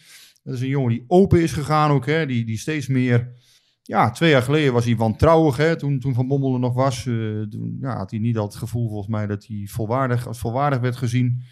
Dat 0.43 0.55
is 0.55 0.61
een 0.61 0.69
jongen 0.69 0.91
die 0.91 1.05
open 1.07 1.43
is 1.43 1.53
gegaan 1.53 1.91
ook, 1.91 2.07
hè, 2.07 2.27
die, 2.27 2.45
die 2.45 2.59
steeds 2.59 2.87
meer... 2.87 3.37
Ja, 3.83 4.11
twee 4.11 4.31
jaar 4.31 4.43
geleden 4.43 4.73
was 4.73 4.85
hij 4.85 4.97
wantrouwig, 4.97 5.57
hè, 5.57 5.77
toen, 5.77 5.99
toen 5.99 6.15
Van 6.15 6.29
Bommel 6.29 6.55
er 6.55 6.61
nog 6.61 6.75
was. 6.75 7.07
eh, 7.07 7.15
toen 7.43 7.79
ja, 7.81 7.97
had 7.97 8.11
hij 8.11 8.21
niet 8.21 8.37
het 8.37 8.55
gevoel 8.55 8.89
volgens 8.89 9.09
mij 9.09 9.27
dat 9.27 9.47
hij 9.47 9.67
volwaardig, 9.71 10.27
als 10.27 10.39
volwaardig 10.39 10.81
werd 10.81 10.97
gezien. 10.97 11.43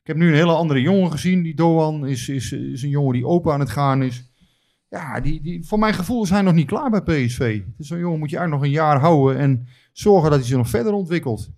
Ik 0.00 0.06
heb 0.06 0.16
nu 0.16 0.28
een 0.28 0.34
hele 0.34 0.52
andere 0.52 0.80
jongen 0.80 1.10
gezien. 1.10 1.42
Die 1.42 1.54
Doan 1.54 2.06
is, 2.06 2.28
is, 2.28 2.52
is 2.52 2.82
een 2.82 2.88
jongen 2.88 3.12
die 3.12 3.26
open 3.26 3.52
aan 3.52 3.60
het 3.60 3.70
gaan 3.70 4.02
is. 4.02 4.32
Ja, 4.94 5.20
die, 5.20 5.40
die, 5.40 5.66
voor 5.66 5.78
mijn 5.78 5.94
gevoel 5.94 6.22
is 6.22 6.30
hij 6.30 6.42
nog 6.42 6.54
niet 6.54 6.66
klaar 6.66 6.90
bij 6.90 7.02
PSV. 7.02 7.62
Dus 7.76 7.86
zo'n 7.86 7.98
jongen 7.98 8.18
moet 8.18 8.30
je 8.30 8.36
eigenlijk 8.36 8.66
nog 8.66 8.74
een 8.74 8.84
jaar 8.86 9.00
houden 9.00 9.38
en 9.38 9.66
zorgen 9.92 10.30
dat 10.30 10.38
hij 10.38 10.48
zich 10.48 10.56
nog 10.56 10.68
verder 10.68 10.92
ontwikkelt. 10.92 11.50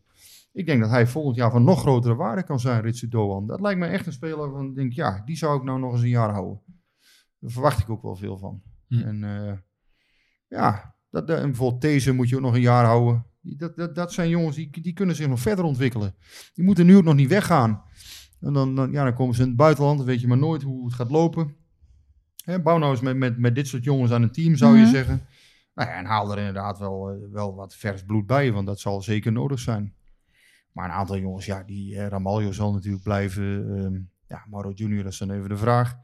Ik 0.52 0.66
denk 0.66 0.80
dat 0.80 0.90
hij 0.90 1.06
volgend 1.06 1.36
jaar 1.36 1.50
van 1.50 1.64
nog 1.64 1.80
grotere 1.80 2.14
waarde 2.14 2.42
kan 2.42 2.60
zijn, 2.60 2.80
Ritsu 2.82 3.08
Doan. 3.08 3.46
Dat 3.46 3.60
lijkt 3.60 3.78
me 3.80 3.86
echt 3.86 4.06
een 4.06 4.12
speler 4.12 4.50
van, 4.50 4.68
ik 4.68 4.74
denk 4.74 4.92
ja, 4.92 5.22
die 5.24 5.36
zou 5.36 5.58
ik 5.58 5.64
nou 5.64 5.78
nog 5.78 5.92
eens 5.92 6.02
een 6.02 6.08
jaar 6.08 6.30
houden. 6.32 6.60
Daar 7.38 7.50
verwacht 7.50 7.78
ik 7.78 7.90
ook 7.90 8.02
wel 8.02 8.16
veel 8.16 8.38
van. 8.38 8.62
Hm. 8.88 9.00
En 9.00 9.24
eh, 9.24 9.52
ja, 10.48 10.94
dat, 11.10 11.26
dat- 11.26 11.38
en 11.38 11.46
bijvoorbeeld 11.46 11.80
deze 11.82 12.12
moet 12.12 12.28
je 12.28 12.36
ook 12.36 12.42
nog 12.42 12.54
een 12.54 12.60
jaar 12.60 12.84
houden. 12.84 13.24
Dat, 13.40 13.76
dat, 13.76 13.94
dat 13.94 14.12
zijn 14.12 14.28
jongens 14.28 14.56
die, 14.56 14.82
die 14.82 14.92
kunnen 14.92 15.16
zich 15.16 15.28
nog 15.28 15.40
verder 15.40 15.64
ontwikkelen. 15.64 16.14
Die 16.54 16.64
moeten 16.64 16.86
nu 16.86 16.96
ook 16.96 17.04
nog 17.04 17.14
niet 17.14 17.28
weggaan. 17.28 17.82
En 18.40 18.52
dan, 18.52 18.74
dan, 18.74 18.92
ja, 18.92 19.04
dan 19.04 19.14
komen 19.14 19.34
ze 19.34 19.42
in 19.42 19.48
het 19.48 19.56
buitenland, 19.56 19.96
dan 19.98 20.06
weet 20.06 20.20
je 20.20 20.26
maar 20.26 20.38
nooit 20.38 20.62
hoe 20.62 20.84
het 20.84 20.94
gaat 20.94 21.10
lopen. 21.10 21.56
Hè, 22.46 22.62
bouw 22.62 22.78
nou 22.78 22.90
eens 22.90 23.00
met, 23.00 23.16
met, 23.16 23.38
met 23.38 23.54
dit 23.54 23.66
soort 23.66 23.84
jongens 23.84 24.12
aan 24.12 24.22
een 24.22 24.32
team, 24.32 24.56
zou 24.56 24.76
je 24.76 24.82
Mhm. 24.82 24.90
zeggen. 24.90 25.26
Nou 25.74 25.88
ja, 25.88 25.94
en 25.96 26.04
haal 26.04 26.32
er 26.32 26.38
inderdaad 26.38 26.78
wel, 26.78 27.10
eh, 27.10 27.16
wel 27.32 27.54
wat 27.54 27.76
vers 27.76 28.04
bloed 28.04 28.26
bij, 28.26 28.52
want 28.52 28.66
dat 28.66 28.80
zal 28.80 29.02
zeker 29.02 29.32
nodig 29.32 29.58
zijn. 29.58 29.94
Maar 30.72 30.84
een 30.84 30.94
aantal 30.94 31.18
jongens, 31.18 31.46
ja, 31.46 31.62
die 31.62 31.96
eh, 31.98 32.06
Ramaljo 32.06 32.52
zal 32.52 32.72
natuurlijk 32.72 33.02
blijven. 33.02 33.76
ehm, 33.76 33.94
ja, 34.28 34.44
Mauro 34.50 34.70
Junior, 34.70 35.02
dat 35.02 35.12
is 35.12 35.18
dan 35.18 35.30
even 35.30 35.48
de 35.48 35.56
vraag. 35.56 35.94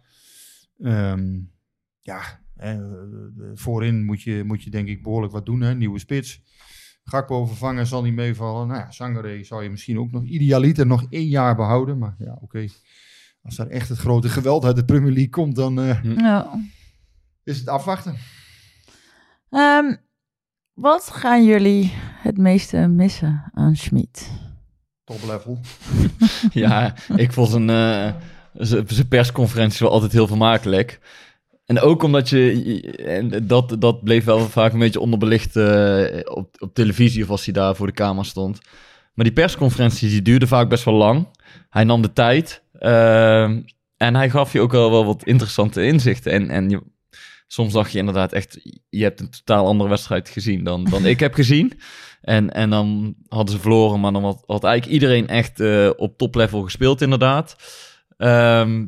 Ehm, 0.81 1.39
ja, 2.03 2.21
hè, 2.57 2.73
eh, 2.73 2.81
eh, 2.81 3.51
voorin 3.55 4.05
moet 4.05 4.23
je, 4.23 4.45
moet 4.45 4.63
je 4.63 4.71
denk 4.71 4.89
ik 4.89 5.03
behoorlijk 5.03 5.33
wat 5.33 5.47
doen, 5.47 5.61
hè, 5.61 5.75
nieuwe 5.75 5.99
spits. 5.99 6.43
Gakpo 7.05 7.47
vervangen 7.47 7.87
zal 7.87 8.03
niet 8.03 8.15
meevallen. 8.15 8.67
Nou 8.69 8.81
ja, 8.81 8.91
Sangare 8.91 9.45
zou 9.45 9.63
je 9.63 9.71
misschien 9.71 9.99
ook 9.99 10.11
nog 10.11 10.25
idealiter 10.25 10.87
nog 10.87 11.07
één 11.09 11.27
jaar 11.29 11.57
behouden. 11.57 11.99
Maar 11.99 12.15
ja, 12.19 12.39
oké. 12.41 12.67
Als 13.43 13.57
daar 13.57 13.67
echt 13.67 13.89
het 13.89 13.99
grote 13.99 14.29
geweld 14.29 14.65
uit 14.65 14.77
de 14.77 14.85
Premier 14.85 15.13
League 15.13 15.29
komt, 15.31 15.57
dan 15.57 15.81
eh, 15.81 16.03
Ja. 16.17 16.61
is 17.45 17.59
het 17.59 17.69
afwachten. 17.69 18.17
Ehm, 19.51 19.95
wat 20.73 21.11
gaan 21.13 21.45
jullie 21.45 21.93
het 22.17 22.39
meeste 22.39 22.77
missen 22.77 23.51
aan 23.55 23.77
Schmid? 23.77 24.31
Top 25.05 25.21
level. 25.27 25.61
Ja, 26.53 26.95
ik 27.17 27.33
vond 27.33 27.49
zijn, 27.51 27.71
eh, 27.71 28.13
zijn 28.53 28.85
zijn 28.89 29.09
persconferenties 29.09 29.81
wel 29.81 29.91
altijd 29.91 30.13
heel 30.13 30.27
vermakelijk. 30.27 31.01
En 31.67 31.81
ook 31.81 32.03
omdat 32.03 32.29
je, 32.29 32.81
en 33.07 33.47
dat, 33.47 33.77
dat 33.79 34.05
bleef 34.05 34.25
wel 34.25 34.41
vaak 34.49 34.73
een 34.73 34.79
beetje 34.79 35.01
onderbelicht 35.01 35.57
eh, 35.57 36.21
op, 36.25 36.57
op 36.59 36.75
televisie 36.75 37.23
of 37.23 37.31
als 37.31 37.45
hij 37.45 37.55
daar 37.55 37.77
voor 37.77 37.87
de 37.87 37.93
camera 37.93 38.23
stond. 38.23 38.61
Maar 39.15 39.25
die 39.25 39.35
persconferenties 39.35 40.11
die 40.11 40.23
duurden 40.23 40.49
vaak 40.49 40.69
best 40.69 40.85
wel 40.85 40.95
lang. 40.95 41.27
Hij 41.71 41.85
nam 41.85 42.03
de 42.03 42.13
tijd 42.13 42.63
ehm, 42.83 43.61
en 43.97 44.15
hij 44.15 44.31
gaf 44.31 44.53
je 44.53 44.61
ook 44.61 44.73
wel, 44.73 44.91
wel 44.91 45.05
wat 45.05 45.25
interessante 45.25 45.85
inzichten. 45.85 46.33
En, 46.33 46.51
en 46.51 46.71
je, 46.71 46.83
soms 47.47 47.73
dacht 47.73 47.93
je 47.93 47.99
inderdaad 47.99 48.33
echt, 48.33 48.81
je 48.89 49.03
hebt 49.03 49.21
een 49.21 49.31
totaal 49.31 49.67
andere 49.67 49.89
wedstrijd 49.89 50.29
gezien 50.29 50.65
dan, 50.65 50.85
dan 50.85 51.07
ik 51.07 51.21
heb 51.21 51.35
gezien. 51.35 51.81
En, 52.21 52.53
en 52.53 52.71
dan 52.71 53.15
hadden 53.29 53.55
ze 53.55 53.61
verloren, 53.61 54.01
maar 54.01 54.13
dan 54.13 54.25
had, 54.25 54.43
had 54.47 54.65
eigenlijk 54.65 54.95
iedereen 54.95 55.29
echt 55.29 55.61
eh, 55.61 55.91
op 55.97 56.19
toplevel 56.19 56.63
gespeeld 56.63 57.01
inderdaad. 57.01 57.57
Ehm, 58.17 58.87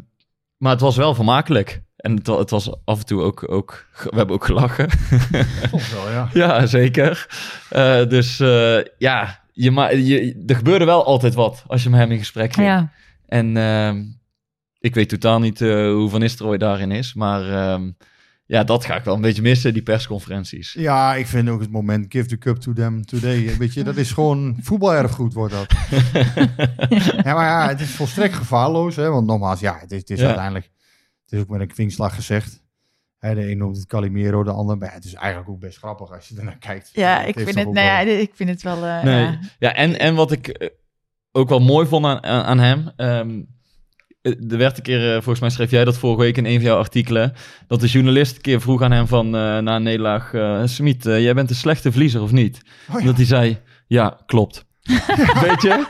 maar 0.57 0.73
het 0.73 0.81
was 0.81 0.97
wel 0.97 1.15
vermakelijk. 1.15 1.83
En 1.97 2.17
het, 2.17 2.27
het 2.27 2.51
was 2.51 2.71
af 2.85 2.99
en 2.99 3.07
toe 3.07 3.23
ook, 3.23 3.53
ook... 3.53 3.87
We 4.03 4.17
hebben 4.17 4.35
ook 4.35 4.45
gelachen. 4.45 4.91
Soms 5.71 5.93
wel, 5.93 6.11
ja. 6.11 6.29
ja, 6.33 6.67
zeker. 6.67 7.27
Eh, 7.71 8.07
dus 8.09 8.41
eh, 8.41 8.79
ja, 8.99 9.41
je, 9.53 9.71
ma 9.71 9.91
je, 9.91 10.43
er 10.47 10.57
gebeurde 10.57 10.85
wel 10.85 11.05
altijd 11.05 11.35
wat 11.35 11.65
als 11.67 11.83
je 11.83 11.91
met 11.91 12.01
hem 12.01 12.11
in 12.11 12.19
gesprek 12.19 12.53
ging. 12.53 12.67
Ja, 12.67 12.93
En 13.35 13.57
ehm, 13.57 14.03
ik 14.79 14.95
weet 14.95 15.09
totaal 15.09 15.39
niet 15.41 15.61
eh, 15.61 15.69
hoe 15.93 16.09
Van 16.09 16.21
Nistelrooy 16.21 16.59
daarin 16.59 16.91
is. 16.91 17.15
Maar 17.15 17.51
ehm, 17.51 17.91
ja, 18.47 18.65
dat 18.65 18.85
ga 18.85 18.97
ik 18.97 19.05
wel 19.05 19.15
een 19.15 19.21
beetje 19.21 19.43
missen, 19.43 19.73
die 19.73 19.83
persconferenties. 19.83 20.73
Ja, 20.73 21.15
ik 21.15 21.27
vind 21.27 21.49
ook 21.49 21.61
het 21.61 21.71
moment 21.71 22.07
give 22.09 22.27
the 22.29 22.39
cup 22.39 22.57
to 22.57 22.73
them 22.73 23.05
today. 23.05 23.57
Weet 23.57 23.75
je, 23.75 23.85
dat 23.85 23.97
is 23.97 24.13
gewoon 24.13 24.57
voetbalerfgoed 24.61 25.33
wordt 25.35 25.55
dat. 25.55 25.67
ja, 27.25 27.35
maar 27.35 27.45
ja, 27.47 27.69
het 27.69 27.81
is 27.81 27.91
volstrekt 27.91 28.35
gevaarloos. 28.35 28.97
Hè? 28.97 29.11
Want 29.11 29.27
nogmaals, 29.27 29.61
ja, 29.61 29.79
het 29.81 29.91
is, 29.93 29.99
het 29.99 30.11
is 30.11 30.19
Ja. 30.21 30.27
uiteindelijk... 30.27 30.71
Het 31.25 31.33
is 31.33 31.41
ook 31.41 31.49
met 31.49 31.61
een 31.61 31.67
kwinkslag 31.75 32.15
gezegd. 32.15 32.63
Hè, 33.19 33.35
de 33.35 33.51
een 33.51 33.59
noemt 33.59 33.77
het 33.77 33.87
Calimero, 33.87 34.43
de 34.43 34.51
ander... 34.51 34.79
Maar 34.79 34.89
ja, 34.89 34.95
het 34.95 35.05
is 35.05 35.15
eigenlijk 35.15 35.49
ook 35.51 35.61
best 35.61 35.79
grappig 35.79 36.11
als 36.13 36.29
je 36.29 36.37
ernaar 36.37 36.59
kijkt. 36.59 36.91
ja 36.93 37.23
ik, 37.25 37.35
vind 37.35 37.55
het, 37.55 37.73
nou 37.73 37.87
ja, 37.87 37.99
ik 38.01 38.31
vind 38.35 38.49
het 38.49 38.63
wel... 38.63 38.85
eh, 38.85 39.03
Nee. 39.03 39.23
ja. 39.25 39.39
Ja, 39.59 39.75
en, 39.75 39.99
en 39.99 40.15
wat 40.15 40.33
ik 40.33 40.49
eh, 40.49 40.69
ook 41.37 41.49
wel 41.49 41.61
mooi 41.61 41.87
vond 41.87 42.05
aan, 42.07 42.25
aan, 42.25 42.59
hem. 42.59 42.91
ehm, 42.97 43.43
eh, 44.23 44.33
er 44.51 44.59
werd 44.59 44.77
een 44.77 44.83
keer, 44.83 45.07
eh, 45.07 45.13
volgens 45.13 45.41
mij 45.41 45.51
schreef 45.51 45.71
jij 45.71 45.85
dat 45.85 45.99
vorige 45.99 46.21
week 46.21 46.37
in 46.37 46.47
een 46.47 46.55
van 46.55 46.63
jouw 46.65 46.79
artikelen. 46.79 47.33
Dat 47.67 47.81
de 47.81 47.87
journalist 47.87 48.37
een 48.37 48.43
keer 48.43 48.61
vroeg 48.61 48.83
aan 48.83 48.93
hem 48.93 49.07
van 49.07 49.27
eh, 49.27 49.59
na 49.59 49.77
een 49.77 49.83
nederlaag. 49.83 50.35
eh 50.35 50.63
Smit, 50.65 51.05
jij 51.05 51.35
bent 51.35 51.51
een 51.51 51.57
slechte 51.57 51.91
verliezer 51.91 52.23
of 52.23 52.33
niet? 52.33 52.61
Oh 52.93 53.01
ja. 53.01 53.07
Dat 53.07 53.17
hij 53.17 53.25
zei: 53.25 53.59
Ja, 53.87 54.19
klopt. 54.27 54.65
Weet 55.49 55.63
je? 55.63 55.85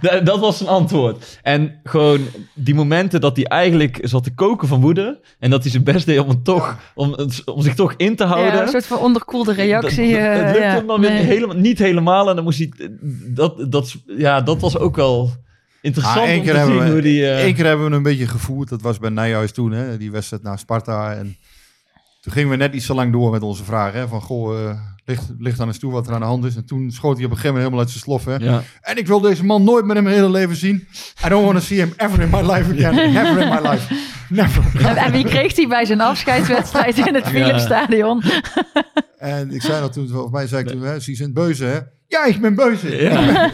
Da- 0.00 0.20
Dat 0.20 0.40
was 0.40 0.56
zijn 0.56 0.68
antwoord. 0.68 1.38
En 1.42 1.80
gewoon 1.84 2.20
die 2.54 2.74
momenten 2.74 3.20
dat 3.20 3.36
hij 3.36 3.44
eigenlijk 3.44 3.98
zat 4.02 4.24
te 4.24 4.34
koken 4.34 4.68
van 4.68 4.80
woede. 4.80 5.20
En 5.38 5.50
dat 5.50 5.62
hij 5.62 5.70
zijn 5.70 5.84
best 5.84 6.06
deed 6.06 6.18
om, 6.18 6.28
het 6.28 6.44
toch, 6.44 6.78
om, 6.94 7.12
het- 7.12 7.42
om 7.44 7.62
zich 7.62 7.74
toch 7.74 7.94
in 7.96 8.16
te 8.16 8.24
houden. 8.24 8.52
Ja, 8.54 8.62
een 8.62 8.68
soort 8.68 8.86
van 8.86 8.98
onderkoelde 8.98 9.52
reactie. 9.52 10.10
Dat, 10.12 10.20
eh, 10.20 10.32
het 10.32 10.44
lukte 10.44 10.60
ja. 10.60 10.74
hem 10.74 10.86
dan 10.86 11.00
weer 11.00 11.10
Nee. 11.10 11.22
helemaal, 11.22 11.56
niet 11.56 11.78
helemaal. 11.78 12.28
En 12.28 12.34
dan 12.34 12.44
moest 12.44 12.58
hij... 12.58 12.70
Dat, 13.26 13.72
dat, 13.72 13.94
ja, 14.06 14.40
dat 14.40 14.60
was 14.60 14.78
ook 14.78 14.96
wel 14.96 15.30
interessant 15.82 16.16
Ah, 16.18 16.24
één 16.28 16.38
om 16.38 16.44
keer 16.44 16.52
te 16.54 16.58
zien 16.58 16.68
hebben 16.68 16.84
we- 16.86 16.92
hoe 16.92 17.02
die... 17.02 17.26
eh, 17.30 17.44
Eén 17.46 17.54
keer 17.54 17.64
hebben 17.64 17.84
we 17.86 17.90
hem 17.94 18.04
een 18.04 18.10
beetje 18.12 18.26
gevoerd. 18.28 18.68
Dat 18.68 18.82
was 18.82 18.98
bij 18.98 19.10
Nijhuis 19.10 19.52
toen, 19.52 19.72
hè, 19.72 19.96
die 19.98 20.10
wedstrijd 20.10 20.42
naar 20.42 20.58
Sparta. 20.58 21.12
En 21.14 21.36
toen 22.26 22.34
gingen 22.34 22.50
we 22.50 22.56
net 22.56 22.74
iets 22.74 22.86
te 22.86 22.94
lang 22.94 23.12
door 23.12 23.30
met 23.30 23.42
onze 23.42 23.64
vragen. 23.64 23.98
Hè, 23.98 24.08
van, 24.08 24.20
goh, 24.20 24.68
eh, 24.68 24.78
ligt, 25.04 25.24
ligt 25.38 25.60
aan 25.60 25.66
eens 25.66 25.78
toe 25.78 25.92
wat 25.92 26.06
er 26.06 26.14
aan 26.14 26.20
de 26.20 26.26
hand 26.26 26.44
is. 26.44 26.56
En 26.56 26.66
toen 26.66 26.90
schoot 26.90 27.16
hij 27.16 27.24
op 27.24 27.30
een 27.30 27.36
gegeven 27.36 27.56
moment 27.56 27.64
helemaal 27.64 27.80
uit 27.80 27.90
zijn 27.90 28.02
slof. 28.02 28.24
Hè. 28.24 28.34
ja. 28.34 28.62
En 28.80 28.96
ik 28.96 29.06
wil 29.06 29.20
deze 29.20 29.44
man 29.44 29.64
nooit 29.64 29.84
meer 29.84 29.96
in 29.96 30.02
mijn 30.02 30.14
hele 30.14 30.30
leven 30.30 30.56
zien. 30.56 30.88
I 31.24 31.28
don't 31.28 31.44
want 31.44 31.58
to 31.58 31.64
see 31.64 31.78
him 31.78 31.92
ever 31.96 32.20
in 32.20 32.30
my 32.30 32.40
life 32.40 32.72
again. 32.72 33.12
Never 33.12 33.40
in 33.40 33.48
my 33.48 33.70
life. 33.70 33.94
Never. 34.28 34.86
En, 34.86 34.96
en 34.96 35.12
wie 35.12 35.24
kreeg 35.24 35.56
hij 35.56 35.66
bij 35.66 35.84
zijn 35.84 36.00
afscheidswedstrijd 36.00 37.06
in 37.06 37.14
het 37.14 37.24
Ja. 37.24 37.30
Philipsstadion? 37.30 38.22
En 39.18 39.50
ik 39.50 39.62
zei 39.62 39.80
dat 39.80 39.92
toen, 39.92 40.08
volgens 40.08 40.32
mij 40.32 40.46
zei 40.46 40.62
ik 40.62 40.68
toen, 40.68 40.82
hè, 40.82 41.00
ze 41.00 41.14
zijn 41.14 41.32
beuze, 41.32 41.64
hè? 41.64 41.78
Ja, 42.08 42.24
ik 42.24 42.40
ben 42.40 42.54
beuze. 42.54 43.02
Ja. 43.02 43.50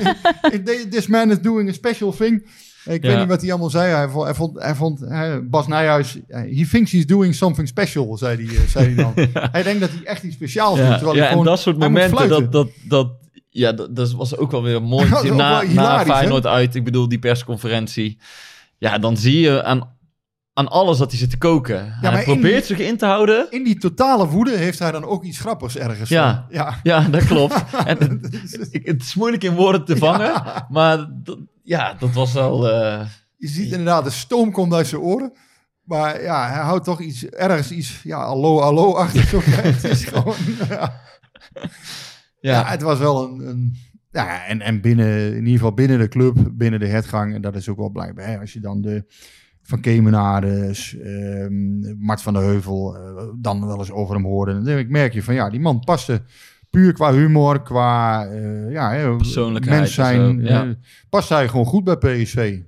This 0.90 1.06
man 1.06 1.30
is 1.30 1.40
doing 1.40 1.68
a 1.68 1.72
special 1.72 2.12
thing. 2.12 2.46
Ik 2.84 3.02
Ja. 3.02 3.08
weet 3.08 3.18
niet 3.18 3.28
wat 3.28 3.40
hij 3.40 3.50
allemaal 3.50 3.70
zei. 3.70 3.92
Hij 3.94 4.08
vond, 4.08 4.24
hij 4.24 4.34
vond, 4.34 4.58
hij 4.60 4.74
vond 4.74 5.00
hè, 5.00 5.42
Bas 5.42 5.66
Nijhuis, 5.66 6.18
eh, 6.28 6.40
he 6.40 6.66
thinks 6.70 6.92
he's 6.92 7.06
doing 7.06 7.34
something 7.34 7.68
special, 7.68 8.16
zei 8.16 8.46
hij, 8.46 8.56
eh, 8.56 8.62
zei 8.68 8.94
hij 8.94 8.94
dan. 8.94 9.12
Hij 9.52 9.62
denkt 9.62 9.80
dat 9.80 9.90
hij 9.90 10.04
echt 10.04 10.22
iets 10.22 10.34
speciaals 10.34 10.78
doet. 10.78 10.86
Ja, 10.88 10.94
Terwijl 10.96 11.16
ja, 11.16 11.22
hij 11.24 11.32
en 11.38 11.44
dat 11.44 11.60
soort 11.60 11.76
hij 11.78 11.88
momenten, 11.88 12.28
dat, 12.28 12.52
dat, 12.52 12.68
dat, 12.88 13.10
ja, 13.48 13.72
dat, 13.72 13.96
dat 13.96 14.12
was 14.12 14.36
ook 14.36 14.50
wel 14.50 14.62
weer 14.62 14.82
mooi. 14.94 15.08
Na, 15.34 15.62
na 15.62 15.98
hè? 15.98 16.04
Feyenoord 16.04 16.46
uit, 16.46 16.74
ik 16.74 16.84
bedoel 16.84 17.08
die 17.08 17.18
persconferentie. 17.18 18.18
Ja, 18.78 18.98
dan 18.98 19.16
zie 19.16 19.40
je 19.40 19.64
aan, 19.64 19.90
aan 20.52 20.68
alles 20.68 20.98
dat 20.98 21.10
hij 21.10 21.18
zit 21.20 21.30
te 21.30 21.38
koken. 21.38 21.94
maar 22.02 22.12
hij 22.12 22.22
probeert 22.24 22.66
die- 22.66 22.76
zich 22.76 22.86
in 22.86 22.96
te 22.96 23.06
houden. 23.06 23.46
In 23.50 23.64
die 23.64 23.78
totale 23.78 24.26
woede 24.28 24.56
heeft 24.56 24.78
hij 24.78 24.90
dan 24.92 25.04
ook 25.04 25.24
iets 25.24 25.38
grappigs 25.38 25.76
ergens 25.76 26.08
Ja. 26.08 26.32
van. 26.34 26.56
Ja. 26.58 26.78
Ja, 26.82 27.08
dat 27.08 27.24
klopt. 27.26 27.64
en 27.84 27.98
het, 27.98 28.38
het 28.82 29.02
is 29.02 29.14
moeilijk 29.14 29.44
in 29.44 29.54
woorden 29.54 29.84
te 29.84 29.96
vangen. 29.96 30.42
Maar 30.68 31.08
dat, 31.24 31.38
ja, 31.62 31.94
dat 31.94 32.12
was 32.12 32.32
wel... 32.32 32.70
eh, 32.70 33.06
Je 33.36 33.48
ziet 33.48 33.70
inderdaad, 33.70 34.04
de 34.04 34.10
stoom 34.10 34.52
komt 34.52 34.72
uit 34.72 34.86
zijn 34.86 35.00
oren. 35.00 35.32
Maar 35.82 36.22
ja, 36.22 36.48
hij 36.48 36.62
houdt 36.62 36.84
toch 36.84 37.00
iets 37.00 37.26
ergens 37.26 37.70
iets, 37.70 38.00
ja, 38.02 38.22
allo, 38.22 38.60
allo 38.60 38.94
achter. 38.94 39.22
Zo. 39.22 39.40
het 39.44 39.84
is 39.84 40.04
gewoon, 40.04 40.34
ja. 42.40 42.64
Het 42.64 42.82
was 42.82 42.98
wel 42.98 43.24
een. 43.24 43.48
een 43.48 43.74
ja, 44.10 44.44
en, 44.46 44.60
en 44.60 44.80
binnen, 44.80 45.28
in 45.30 45.36
ieder 45.38 45.52
geval 45.52 45.74
binnen 45.74 45.98
de 45.98 46.08
club, 46.08 46.36
binnen 46.52 46.80
de 46.80 46.86
hertgang, 46.86 47.34
en 47.34 47.42
dat 47.42 47.54
is 47.56 47.68
ook 47.68 47.76
wel 47.76 47.90
blijkbaar. 47.90 48.26
Hè, 48.26 48.38
als 48.38 48.52
je 48.52 48.60
dan 48.60 48.80
de 48.80 49.04
Van 49.62 49.80
Kemenares, 49.80 50.96
ehm 50.98 51.98
Mart 52.04 52.22
van 52.22 52.32
der 52.32 52.42
Heuvel, 52.42 52.96
eh, 52.96 53.24
dan 53.40 53.66
wel 53.66 53.78
eens 53.78 53.90
over 53.90 54.14
hem 54.14 54.24
hoorde. 54.24 54.52
Dan 54.52 54.64
denk 54.64 54.78
ik, 54.78 54.88
merk 54.90 55.12
je 55.12 55.22
van 55.22 55.34
ja, 55.34 55.50
die 55.50 55.60
man 55.60 55.80
paste 55.80 56.22
puur 56.72 56.92
qua 56.92 57.12
humor, 57.12 57.62
qua 57.62 58.26
eh, 58.26 58.70
ja, 58.70 59.16
Persoonlijkheid 59.16 59.78
mens 59.78 59.98
en 59.98 60.04
zijn. 60.04 60.40
zo, 60.40 60.52
ja. 60.52 60.64
eh, 60.64 60.70
past 61.08 61.28
hij 61.28 61.48
gewoon 61.48 61.66
goed 61.66 61.84
bij 61.84 61.96
PSV. 61.96 62.60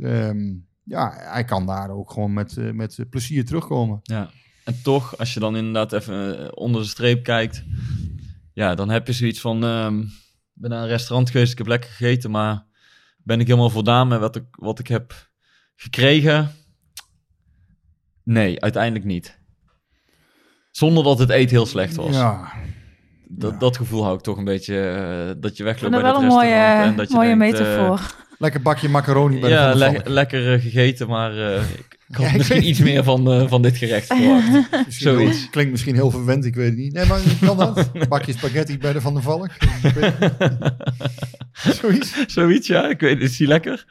Ehm, 0.00 0.54
ja, 0.84 1.12
hij 1.16 1.44
kan 1.44 1.66
daar 1.66 1.90
ook 1.90 2.10
gewoon 2.10 2.32
met, 2.32 2.56
eh, 2.56 2.70
met 2.70 3.04
plezier 3.10 3.44
terugkomen. 3.44 4.00
ja. 4.02 4.30
En 4.64 4.82
toch, 4.82 5.18
als 5.18 5.34
je 5.34 5.40
dan 5.40 5.56
inderdaad 5.56 5.92
even 5.92 6.56
onder 6.56 6.80
de 6.80 6.88
streep 6.88 7.22
kijkt... 7.22 7.64
Ja, 8.52 8.74
dan 8.74 8.90
heb 8.90 9.06
je 9.06 9.12
zoiets 9.12 9.40
van... 9.40 9.56
ik 9.56 10.60
ben 10.60 10.70
naar 10.70 10.82
een 10.82 10.88
restaurant 10.88 11.30
geweest, 11.30 11.52
ik 11.52 11.58
heb 11.58 11.66
lekker 11.66 11.90
gegeten... 11.90 12.30
maar 12.30 12.64
ben 13.16 13.40
ik 13.40 13.46
helemaal 13.46 13.70
voldaan 13.70 14.08
met 14.08 14.20
wat 14.20 14.36
ik, 14.36 14.44
wat 14.50 14.78
ik 14.78 14.86
heb 14.86 15.30
gekregen? 15.76 16.50
Nee, 18.22 18.60
uiteindelijk 18.60 19.04
niet. 19.04 19.38
Zonder 20.70 21.04
dat 21.04 21.18
het 21.18 21.30
eten 21.30 21.56
heel 21.56 21.66
slecht 21.66 21.96
was. 21.96 22.14
Ja, 22.14 22.52
Dat, 23.34 23.60
dat 23.60 23.76
gevoel 23.76 24.02
hou 24.02 24.16
ik 24.16 24.20
toch 24.22 24.36
een 24.36 24.44
beetje... 24.44 24.80
eh, 24.80 25.34
dat 25.40 25.56
je 25.56 25.64
wegloopt 25.64 25.94
bij 25.94 26.02
dat 26.02 26.14
het 26.14 26.22
restaurant... 26.22 26.50
mooie, 26.50 26.64
en 26.64 26.96
dat 26.96 27.08
je 27.08 27.14
mooie 27.14 27.36
denkt, 27.36 27.58
eh, 27.58 27.60
metafoor. 27.60 28.21
Lekker 28.42 28.62
bakje 28.62 28.88
macaroni 28.88 29.40
bij 29.40 29.48
de 29.48 29.54
ja, 29.54 29.66
der 29.74 29.76
le- 29.92 30.00
lekker 30.04 30.52
eh, 30.54 30.60
gegeten, 30.62 31.08
maar 31.08 31.36
eh, 31.38 31.54
ik, 31.62 31.98
ik 32.08 32.14
had 32.16 32.24
Ja, 32.26 32.30
ik 32.30 32.36
misschien 32.36 32.58
weet 32.60 32.68
iets 32.68 32.78
meer 32.78 33.04
van, 33.04 33.32
eh, 33.32 33.48
van 33.48 33.62
dit 33.62 33.76
gerecht 33.76 34.06
verwacht. 34.06 34.68
Zoiets. 35.02 35.50
Klinkt 35.50 35.70
misschien 35.70 35.94
heel 35.94 36.10
verwend, 36.10 36.44
ik 36.44 36.54
weet 36.54 36.68
het 36.68 36.76
niet. 36.76 36.92
Nee, 36.92 37.06
maar 37.06 37.20
kan 37.40 37.56
dat? 37.56 37.90
Bakje 38.08 38.32
spaghetti 38.32 38.78
bij 38.78 38.92
de 38.92 39.00
Van 39.00 39.14
der 39.14 39.22
Valk. 39.22 39.48
Zoiets. 41.52 42.24
Zoiets, 42.26 42.66
ja. 42.66 42.88
Ik 42.88 43.00
weet, 43.00 43.20
is 43.20 43.36
die 43.36 43.46
lekker? 43.46 43.84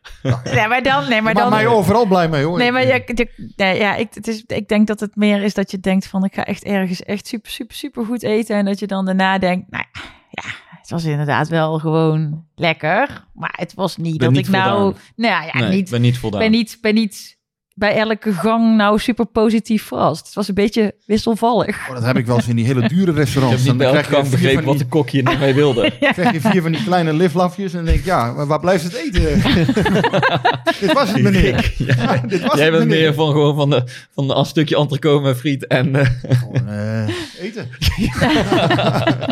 Nee, 0.44 0.68
maar 0.68 0.84
dan... 0.84 1.00
Nee, 1.02 1.10
maar 1.10 1.22
Maar 1.22 1.34
dan 1.34 1.50
mij 1.50 1.68
overal 1.68 2.06
blij 2.06 2.30
mee, 2.30 2.44
hoor. 2.44 2.58
Nee, 2.58 2.72
maar 2.72 2.86
je, 2.86 3.02
je- 3.06 3.52
nee, 3.56 3.78
ja, 3.80 3.96
ik, 3.96 4.08
het 4.14 4.28
is, 4.28 4.44
ik 4.48 4.68
denk 4.68 4.88
dat 4.88 5.00
het 5.00 5.16
meer 5.16 5.44
is 5.44 5.54
dat 5.54 5.72
je 5.72 5.80
denkt 5.80 6.08
van... 6.08 6.24
ik 6.26 6.34
ga 6.34 6.46
echt 6.46 6.64
ergens 6.64 7.04
echt 7.04 7.28
super, 7.28 7.52
super, 7.52 7.76
super 7.76 8.06
goed 8.06 8.24
eten... 8.24 8.56
en 8.56 8.66
dat 8.66 8.80
je 8.80 8.88
dan 8.88 9.06
daarna 9.06 9.38
denkt... 9.38 9.72
nou 9.72 9.84
ja, 10.30 10.44
was 10.92 11.06
inderdaad 11.06 11.48
wel 11.48 11.80
gewoon 11.80 12.46
lekker. 12.56 13.26
Maar 13.34 13.54
het 13.56 13.74
was 13.74 13.98
niet 13.98 14.18
Ben 14.18 14.28
dat 14.28 14.36
niet 14.38 14.46
ik 14.46 14.52
nou... 14.52 14.82
voldaan. 14.82 15.02
Nou 15.16 15.46
ja, 15.46 15.60
nee, 15.60 15.70
niet, 15.70 15.90
ben 15.90 16.02
niet 16.02 16.18
voldaan. 16.18 16.40
ben 16.40 16.52
niet, 16.52 16.78
ben 16.82 16.94
niet 16.94 17.40
bij 17.82 17.96
elke 17.96 18.34
gang 18.34 18.76
nou 18.76 19.00
super 19.00 19.26
positief 19.26 19.84
verrast. 19.84 20.26
Het 20.26 20.36
was 20.36 20.48
een 20.48 20.54
beetje 20.54 20.96
wisselvallig. 21.06 21.88
Oh, 21.90 21.94
dat 21.96 22.04
heb 22.04 22.18
ik 22.18 22.26
wel 22.26 22.36
eens 22.36 22.48
in 22.48 22.56
die 22.56 22.66
hele 22.66 22.88
dure 22.88 23.12
Ik 23.12 23.18
restaurants. 23.18 23.58
heb 23.58 23.68
niet 23.68 23.78
bij 23.78 23.86
Dan 23.88 23.96
elke 23.96 24.08
krijg 24.08 24.24
je 24.24 24.30
gang 24.30 24.40
vier 24.40 24.40
begrepen 24.40 24.64
van 24.64 24.72
wat 24.74 24.78
de 24.78 24.84
die- 24.90 24.94
kokje 25.02 25.24
er 25.24 25.40
mee 25.40 25.54
wilde. 25.54 25.92
krijg 26.14 26.32
je 26.32 26.42
vier 26.42 26.62
van 26.62 26.72
die 26.72 26.84
kleine 26.84 27.14
liflafjes 27.14 27.74
en 27.74 27.86
denk 27.86 27.98
ik, 27.98 28.06
ja, 28.06 28.32
maar 28.32 28.48
waar 28.48 28.60
blijft 28.60 28.84
het 28.84 28.94
eten? 28.94 29.22
dit 30.80 30.94
was 30.94 31.12
het, 31.12 31.22
meneer. 31.22 31.74
Ja, 31.78 32.18
dit 32.28 32.42
was 32.42 32.56
Jij 32.58 32.66
het, 32.66 32.74
bent 32.78 32.88
meneer. 32.90 33.02
meer 33.04 33.14
van 33.14 33.32
gewoon 33.32 33.56
van, 33.56 33.70
de, 33.70 33.84
van 34.14 34.28
de, 34.28 34.34
een 34.36 34.46
stukje 34.46 34.76
entrecote 34.78 35.24
met 35.24 35.38
friet 35.38 35.68
en 35.68 35.96
eh, 35.96 36.08
Gewoon, 36.38 36.68
eh, 36.68 37.08
eten. 37.40 37.70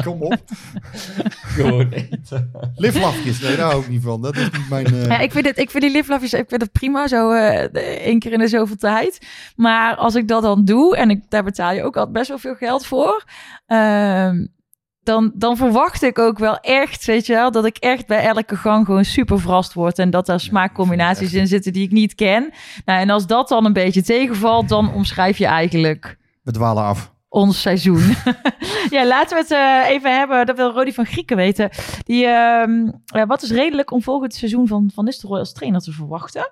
Kom 0.03 0.21
op. 0.21 0.37
gewoon 1.43 1.89
eten. 1.91 2.51
Liflafjes, 2.75 3.39
nee, 3.41 3.55
daar 3.55 3.65
hou 3.69 3.81
ik 3.81 3.89
niet 3.89 4.01
van. 4.03 4.21
Dat 4.21 4.35
is 4.35 4.43
niet 4.43 4.69
mijn... 4.69 4.85
eh, 4.85 5.05
Ja, 5.05 5.19
ik, 5.19 5.31
vind 5.31 5.45
het, 5.45 5.57
ik 5.57 5.69
vind 5.69 5.83
die 5.83 5.91
liflafjes 5.91 6.33
ik 6.33 6.45
vind 6.49 6.61
het 6.61 6.71
prima, 6.71 7.07
zo 7.07 7.31
eh, 7.31 7.63
één 8.05 8.19
keer 8.19 8.31
in 8.31 8.38
de 8.39 8.47
zoveel 8.47 8.75
tijd. 8.75 9.27
Maar 9.55 9.95
als 9.95 10.15
ik 10.15 10.27
dat 10.27 10.41
dan 10.41 10.65
doe, 10.65 10.97
en 10.97 11.09
ik, 11.09 11.23
daar 11.29 11.43
betaal 11.43 11.73
je 11.73 11.83
ook 11.83 11.97
al 11.97 12.11
best 12.11 12.27
wel 12.27 12.37
veel 12.37 12.55
geld 12.55 12.85
voor... 12.85 13.23
ehm, 13.65 14.45
dan, 15.03 15.31
dan 15.35 15.57
verwacht 15.57 16.01
ik 16.01 16.19
ook 16.19 16.39
wel 16.39 16.57
echt, 16.57 17.05
weet 17.05 17.25
je 17.25 17.33
wel, 17.33 17.51
dat 17.51 17.65
ik 17.65 17.77
echt 17.77 18.07
bij 18.07 18.23
elke 18.23 18.55
gang 18.55 18.85
gewoon 18.85 19.05
super 19.05 19.39
verrast 19.39 19.73
word. 19.73 19.99
En 19.99 20.09
dat 20.09 20.25
daar 20.25 20.39
smaakcombinaties 20.39 21.33
in 21.33 21.47
zitten 21.47 21.73
die 21.73 21.83
ik 21.83 21.91
niet 21.91 22.15
ken. 22.15 22.51
Nou, 22.85 22.99
en 22.99 23.09
als 23.09 23.27
dat 23.27 23.47
dan 23.47 23.65
een 23.65 23.73
beetje 23.73 24.03
tegenvalt, 24.03 24.69
dan 24.69 24.93
omschrijf 24.93 25.37
je 25.37 25.45
eigenlijk 25.45 26.17
we 26.43 26.51
dwalen 26.51 26.83
af. 26.83 27.13
ons 27.29 27.61
seizoen. 27.61 28.15
ja, 28.95 29.05
laten 29.05 29.37
we 29.37 29.43
het 29.43 29.51
eh, 29.51 29.95
even 29.95 30.17
hebben. 30.17 30.45
Dat 30.45 30.55
wil 30.55 30.71
Rodi 30.71 30.93
van 30.93 31.05
Grieken 31.05 31.35
weten. 31.35 31.69
Die, 32.03 32.25
ehm, 32.25 32.91
eh, 33.05 33.25
wat 33.27 33.41
is 33.41 33.51
redelijk 33.51 33.91
om 33.91 34.01
volgend 34.01 34.33
seizoen 34.33 34.67
van 34.67 34.91
Van 34.93 35.05
Nistelrooy 35.05 35.39
als 35.39 35.53
trainer 35.53 35.81
te 35.81 35.91
verwachten? 35.91 36.51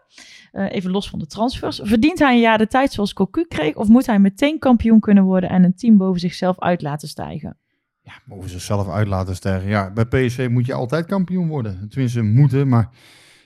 Eh, 0.51 0.65
even 0.71 0.91
los 0.91 1.09
van 1.09 1.19
de 1.19 1.27
transfers. 1.27 1.79
Verdient 1.83 2.19
hij 2.19 2.33
een 2.33 2.39
jaar 2.39 2.57
de 2.57 2.67
tijd 2.67 2.91
zoals 2.91 3.13
Cocu 3.13 3.45
kreeg? 3.47 3.75
Of 3.75 3.87
moet 3.87 4.05
hij 4.05 4.19
meteen 4.19 4.59
kampioen 4.59 4.99
kunnen 4.99 5.23
worden 5.23 5.49
en 5.49 5.63
een 5.63 5.75
team 5.75 5.97
boven 5.97 6.19
zichzelf 6.19 6.59
uit 6.59 6.81
laten 6.81 7.07
stijgen? 7.07 7.57
Ja, 8.01 8.13
mogen 8.25 8.49
ze 8.49 8.59
zelf 8.59 8.89
uit 8.89 9.07
laten 9.07 9.35
stijgen. 9.35 9.69
Ja, 9.69 9.91
bij 9.91 10.05
PSV 10.05 10.47
moet 10.51 10.65
je 10.65 10.73
altijd 10.73 11.05
kampioen 11.05 11.47
worden. 11.47 11.89
Tenminste, 11.89 12.21
moeten, 12.21 12.67
maar 12.67 12.89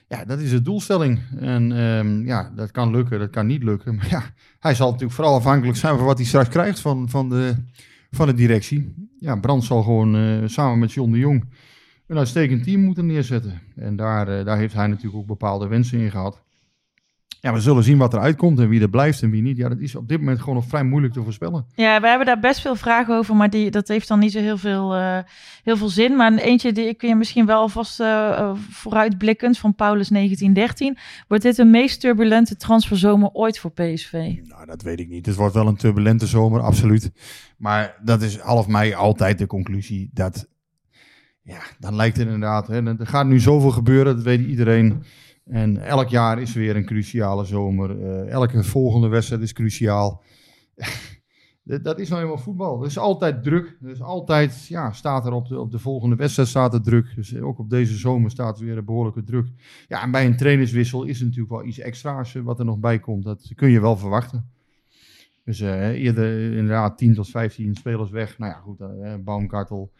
ja, 0.08 0.24
dat 0.24 0.38
is 0.38 0.50
de 0.50 0.62
doelstelling. 0.62 1.20
En 1.40 1.72
ehm, 1.72 2.26
ja, 2.26 2.52
dat 2.54 2.70
kan 2.70 2.90
lukken, 2.90 3.18
dat 3.18 3.30
kan 3.30 3.46
niet 3.46 3.62
lukken. 3.62 3.94
Maar 3.96 4.08
ja, 4.10 4.22
hij 4.58 4.74
zal 4.74 4.86
natuurlijk 4.86 5.14
vooral 5.14 5.34
afhankelijk 5.34 5.78
zijn 5.78 5.96
van 5.96 6.06
wat 6.06 6.18
hij 6.18 6.26
straks 6.26 6.48
krijgt 6.48 6.80
van, 6.80 7.08
van, 7.08 7.28
de, 7.28 7.54
van 8.10 8.26
de 8.26 8.34
directie. 8.34 9.10
Ja, 9.18 9.36
Brand 9.36 9.64
zal 9.64 9.82
gewoon 9.82 10.16
eh, 10.16 10.48
samen 10.48 10.78
met 10.78 10.92
John 10.92 11.12
de 11.12 11.18
Jong 11.18 11.44
een 12.06 12.18
uitstekend 12.18 12.64
team 12.64 12.80
moeten 12.80 13.06
neerzetten. 13.06 13.60
En 13.76 13.96
daar, 13.96 14.28
eh, 14.28 14.44
daar 14.44 14.58
heeft 14.58 14.74
hij 14.74 14.86
natuurlijk 14.86 15.16
ook 15.16 15.26
bepaalde 15.26 15.66
wensen 15.66 15.98
in 15.98 16.10
gehad. 16.10 16.42
Ja, 17.42 17.52
we 17.52 17.60
zullen 17.60 17.84
zien 17.84 17.98
wat 17.98 18.14
eruit 18.14 18.36
komt 18.36 18.58
en 18.58 18.68
wie 18.68 18.80
er 18.80 18.90
blijft 18.90 19.22
en 19.22 19.30
wie 19.30 19.42
niet. 19.42 19.56
Ja, 19.56 19.68
dat 19.68 19.78
is 19.78 19.94
op 19.94 20.08
dit 20.08 20.18
moment 20.18 20.40
gewoon 20.40 20.54
nog 20.54 20.66
vrij 20.66 20.84
moeilijk 20.84 21.12
te 21.12 21.22
voorspellen. 21.22 21.66
Ja, 21.74 22.00
we 22.00 22.08
hebben 22.08 22.26
daar 22.26 22.38
best 22.38 22.60
veel 22.60 22.74
vragen 22.74 23.16
over, 23.16 23.36
maar 23.36 23.50
die, 23.50 23.70
dat 23.70 23.88
heeft 23.88 24.08
dan 24.08 24.18
niet 24.18 24.32
zo 24.32 24.38
heel 24.38 24.58
veel, 24.58 24.94
eh, 24.94 25.18
heel 25.62 25.76
veel 25.76 25.88
zin. 25.88 26.16
Maar 26.16 26.34
eentje 26.34 26.72
die 26.72 26.94
kun 26.94 27.08
je 27.08 27.14
misschien 27.14 27.46
wel 27.46 27.60
alvast 27.60 28.00
eh, 28.00 28.38
eh, 28.38 28.54
vooruitblikkend 28.70 29.58
van 29.58 29.74
Paulus 29.74 30.08
1913. 30.08 30.98
Wordt 31.28 31.42
dit 31.42 31.56
de 31.56 31.64
meest 31.64 32.00
turbulente 32.00 32.56
transferzomer 32.56 33.30
ooit 33.32 33.58
voor 33.58 33.70
PSV? 33.70 34.12
Nou, 34.42 34.66
dat 34.66 34.82
weet 34.82 35.00
ik 35.00 35.08
niet. 35.08 35.26
Het 35.26 35.36
wordt 35.36 35.54
wel 35.54 35.66
een 35.66 35.76
turbulente 35.76 36.26
zomer, 36.26 36.60
absoluut. 36.60 37.10
Maar 37.56 37.96
dat 38.02 38.22
is 38.22 38.38
half 38.38 38.66
mei 38.66 38.94
altijd 38.94 39.38
de 39.38 39.46
conclusie. 39.46 40.10
Dat, 40.12 40.48
ja, 41.42 41.60
dan 41.78 41.94
lijkt 41.94 42.16
het 42.16 42.26
inderdaad. 42.26 42.66
Hè, 42.66 42.86
er 42.98 43.06
gaat 43.06 43.26
nu 43.26 43.40
zoveel 43.40 43.70
gebeuren, 43.70 44.14
dat 44.14 44.24
weet 44.24 44.46
iedereen. 44.46 45.02
En 45.44 45.78
elk 45.78 46.08
jaar 46.08 46.40
is 46.40 46.52
weer 46.52 46.76
een 46.76 46.84
cruciale 46.84 47.44
zomer. 47.44 47.90
Eh, 47.90 48.28
elke 48.28 48.64
volgende 48.64 49.08
wedstrijd 49.08 49.42
is 49.42 49.52
cruciaal. 49.52 50.22
dat 51.82 51.98
is 51.98 52.08
nou 52.08 52.22
eenmaal 52.22 52.38
voetbal. 52.38 52.80
Er 52.80 52.86
is 52.86 52.98
altijd 52.98 53.42
druk. 53.42 53.76
Er 53.82 53.90
is 53.90 54.02
altijd, 54.02 54.66
ja, 54.66 54.92
staat 54.92 55.26
er 55.26 55.32
op 55.32 55.48
de, 55.48 55.60
op 55.60 55.70
de 55.70 55.78
volgende 55.78 56.16
wedstrijd 56.16 56.48
staat 56.48 56.74
er 56.74 56.82
druk. 56.82 57.14
Dus 57.14 57.36
ook 57.36 57.58
op 57.58 57.70
deze 57.70 57.96
zomer 57.96 58.30
staat 58.30 58.58
weer 58.58 58.76
een 58.76 58.84
behoorlijke 58.84 59.22
druk. 59.22 59.48
Ja, 59.88 60.02
en 60.02 60.10
bij 60.10 60.26
een 60.26 60.36
trainerswissel 60.36 61.04
is 61.04 61.18
er 61.18 61.24
natuurlijk 61.24 61.52
wel 61.52 61.64
iets 61.64 61.78
extra's 61.78 62.34
eh, 62.34 62.42
wat 62.42 62.58
er 62.58 62.64
nog 62.64 62.78
bij 62.78 62.98
komt. 62.98 63.24
Dat 63.24 63.52
kun 63.54 63.70
je 63.70 63.80
wel 63.80 63.96
verwachten. 63.96 64.50
Dus 65.44 65.60
eh, 65.60 65.88
eerder 65.88 66.52
inderdaad 66.52 66.98
10 66.98 67.14
tot 67.14 67.30
15 67.30 67.74
spelers 67.74 68.10
weg. 68.10 68.38
Nou 68.38 68.52
ja, 68.52 68.58
goed, 68.58 68.80
eh 68.80 69.14
Baumkartel, 69.24 69.92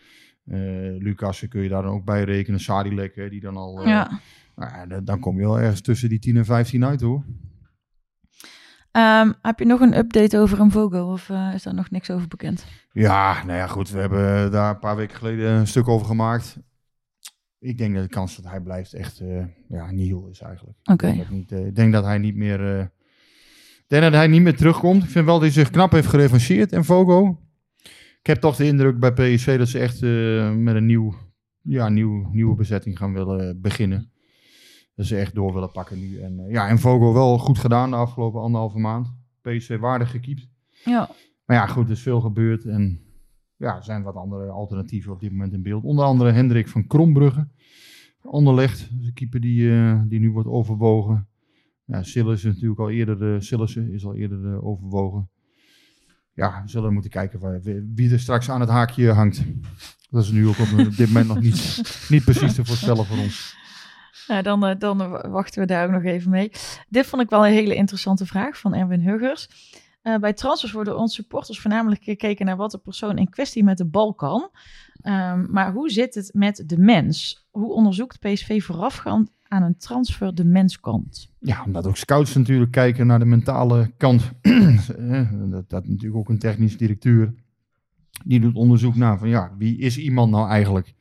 eh 0.45 0.59
Lucas 0.99 1.49
kun 1.49 1.63
je 1.63 1.69
daar 1.69 1.83
dan 1.83 1.93
ook 1.93 2.05
bij 2.05 2.25
rekenen. 2.25 2.61
Sadilek, 2.61 3.31
die 3.31 3.41
dan 3.41 3.57
al... 3.57 3.87
Ja. 3.87 4.21
Nou 4.57 5.05
dan- 5.05 5.21
kom 5.21 5.37
je 5.37 5.43
wel 5.43 5.61
ergens 5.61 5.81
tussen 5.81 6.09
die 6.09 6.19
10 6.19 6.37
en 6.37 6.45
15 6.45 6.85
uit 6.85 7.01
hoor. 7.01 7.25
Ehm, 8.93 9.33
heb 9.43 9.59
je 9.59 9.65
nog 9.65 9.81
een 9.81 9.97
update 9.97 10.39
over 10.39 10.61
een 10.61 10.71
Vogo 10.71 11.13
of 11.13 11.31
eh, 11.31 11.51
is 11.55 11.63
daar 11.63 11.75
nog 11.75 11.91
niks 11.91 12.11
over 12.11 12.29
bekend? 12.29 12.67
Ja, 12.93 13.45
nou 13.45 13.59
ja, 13.59 13.67
goed. 13.67 13.91
We 13.91 13.99
hebben 13.99 14.51
daar 14.51 14.71
een 14.71 14.79
paar 14.79 14.97
weken 14.97 15.17
geleden 15.17 15.51
een 15.51 15.67
stuk 15.67 15.89
over 15.89 16.07
gemaakt. 16.07 16.59
Ik 17.59 17.79
denk 17.79 17.95
dat 17.95 18.03
de 18.03 18.09
kans 18.09 18.37
dat 18.37 18.45
hij 18.51 18.61
blijft 18.61 18.93
echt 18.93 19.21
eh 19.21 19.45
ja, 19.69 19.91
nihil 19.91 20.29
is 20.31 20.41
eigenlijk. 20.41 20.79
Oké. 20.85 21.07
Ik, 21.07 21.15
denk 21.15 21.29
dat 21.29 21.37
niet, 21.37 21.53
eh, 21.53 21.67
ik 21.67 21.75
denk 21.75 21.93
dat 21.93 22.05
hij 22.05 22.19
niet 22.19 22.37
meer... 22.37 22.81
ik 22.81 23.85
denk 23.87 24.03
dat 24.03 24.13
hij 24.13 24.27
niet 24.27 24.43
meer 24.43 24.57
terugkomt. 24.57 25.03
Ik 25.03 25.11
vind 25.11 25.25
wel 25.25 25.35
dat 25.35 25.43
hij 25.43 25.53
zich 25.53 25.71
knap 25.71 25.93
heeft 25.93 26.09
gerevancheerd 26.09 26.73
en 26.73 26.85
Vogo. 26.85 27.41
Ik 28.19 28.27
heb 28.27 28.41
toch 28.41 28.57
de 28.57 28.65
indruk 28.67 28.99
bij 28.99 29.13
PSV 29.13 29.59
dat 29.59 29.69
ze 29.69 29.79
echt 29.79 30.01
met 30.57 30.75
een 30.75 30.87
nieuw, 30.87 31.15
ja, 31.63 31.89
nieuw, 31.89 32.29
nieuwe 32.33 32.55
bezetting 32.55 32.99
gaan 32.99 33.13
willen 33.13 33.61
beginnen. 33.61 34.12
Dat 34.95 35.07
ze 35.07 35.17
echt 35.17 35.35
door 35.35 35.53
willen 35.53 35.73
pakken 35.73 35.99
nu. 35.99 36.21
En, 36.21 36.39
eh, 36.39 36.53
ja, 36.53 36.69
en 36.69 36.79
Vogo 36.79 37.13
wel 37.13 37.39
goed 37.39 37.59
gedaan 37.59 37.91
de 37.91 37.97
afgelopen 37.97 38.41
anderhalve 38.41 38.79
maand. 38.79 39.13
PSV 39.41 39.79
waardig 39.79 40.11
gekiept. 40.11 40.49
Ja. 40.85 41.11
Maar 41.45 41.57
ja, 41.57 41.67
goed, 41.67 41.85
er 41.85 41.93
is 41.93 42.03
veel 42.03 42.21
gebeurd. 42.21 42.65
En 42.65 43.01
ja, 43.57 43.77
er 43.77 43.85
zijn 43.85 44.03
wat 44.03 44.15
andere 44.15 44.51
alternatieven 44.51 45.13
op 45.13 45.21
dit 45.21 45.31
moment 45.31 45.53
in 45.53 45.63
beeld. 45.63 45.85
Onder 45.85 46.05
andere 46.05 46.31
Hendrik 46.31 46.69
van 46.69 46.87
Krombrugge. 46.87 47.49
Anderlecht, 48.23 48.89
de 49.05 49.13
keeper 49.13 49.41
die, 49.41 49.73
eh, 49.73 50.01
die 50.05 50.21
nu 50.21 50.31
wordt 50.31 50.49
overwogen. 50.49 51.29
Ja, 51.85 52.03
Sillis 52.03 52.45
is 52.45 52.55
natuurlijk 52.55 52.81
al 52.81 52.91
eerder, 52.91 53.35
eh 53.35 53.41
Sillissen 53.41 53.93
is 53.93 54.05
al 54.05 54.15
eerder 54.15 54.63
overwogen. 54.63 55.31
Ja, 56.35 56.63
we 56.63 56.69
zullen 56.69 56.93
moeten 56.93 57.11
kijken 57.11 57.41
waar, 57.41 57.61
wie 57.95 58.11
er 58.11 58.21
straks 58.21 58.51
aan 58.51 58.61
het 58.61 58.69
haakje 58.69 59.11
hangt. 59.11 59.45
Dat 60.11 60.25
is 60.25 60.31
nu 60.31 60.49
ook 60.49 60.59
op, 60.59 60.87
op 60.87 60.97
dit 60.97 61.07
moment 61.07 61.27
nog 61.27 61.41
niet, 61.41 61.83
niet 62.09 62.25
precies 62.25 62.55
te 62.55 62.65
voorspellen 62.65 63.05
voor 63.05 63.19
ons. 63.19 63.57
Nou, 64.27 64.43
dan, 64.43 64.67
eh, 64.67 64.79
dan 64.79 64.99
wachten 65.31 65.61
we 65.61 65.67
daar 65.67 65.85
ook 65.87 65.93
nog 65.93 66.05
even 66.05 66.31
mee. 66.31 66.51
Dit 66.89 67.07
vond 67.07 67.23
ik 67.23 67.31
wel 67.31 67.47
een 67.47 67.53
hele 67.53 67.75
interessante 67.75 68.27
vraag 68.27 68.59
van 68.59 68.75
Erwin 68.75 69.09
Huggers. 69.09 69.49
Eh, 70.03 70.17
bij 70.17 70.33
transfers 70.33 70.73
worden 70.73 70.99
onze 70.99 71.15
supporters 71.15 71.61
voornamelijk 71.61 72.03
gekeken 72.03 72.47
naar 72.47 72.57
wat 72.57 72.71
de 72.71 72.79
persoon 72.79 73.19
in 73.19 73.31
kwestie 73.31 73.65
met 73.65 73.79
de 73.79 73.85
bal 73.85 74.15
kan. 74.15 74.51
Ehm, 75.03 75.53
maar 75.53 75.73
hoe 75.73 75.91
zit 75.91 76.15
het 76.15 76.31
met 76.35 76.63
de 76.67 76.79
mens? 76.79 77.47
Hoe 77.51 77.73
onderzoekt 77.73 78.19
PSV 78.19 78.63
voorafgaand 78.63 79.31
aan 79.49 79.63
een 79.63 79.77
transfer 79.77 80.35
de 80.35 80.45
menskant? 80.45 81.31
Ja, 81.39 81.63
omdat 81.67 81.87
ook 81.87 81.97
scouts 81.97 82.35
natuurlijk 82.35 82.71
kijken 82.71 83.07
naar 83.07 83.19
de 83.19 83.25
mentale 83.25 83.93
kant. 83.97 84.31
Eh, 84.99 85.31
dat, 85.51 85.71
dat 85.71 85.87
natuurlijk 85.89 86.17
ook 86.17 86.29
een 86.29 86.39
technisch 86.39 86.77
directeur. 86.77 87.35
Die 88.25 88.41
doet 88.41 88.55
onderzoek 88.55 88.95
naar 88.95 89.19
van 89.19 89.29
ja, 89.29 89.53
wie 89.59 89.79
is 89.79 89.99
iemand 89.99 90.31
nou 90.31 90.49
eigenlijk? 90.49 90.95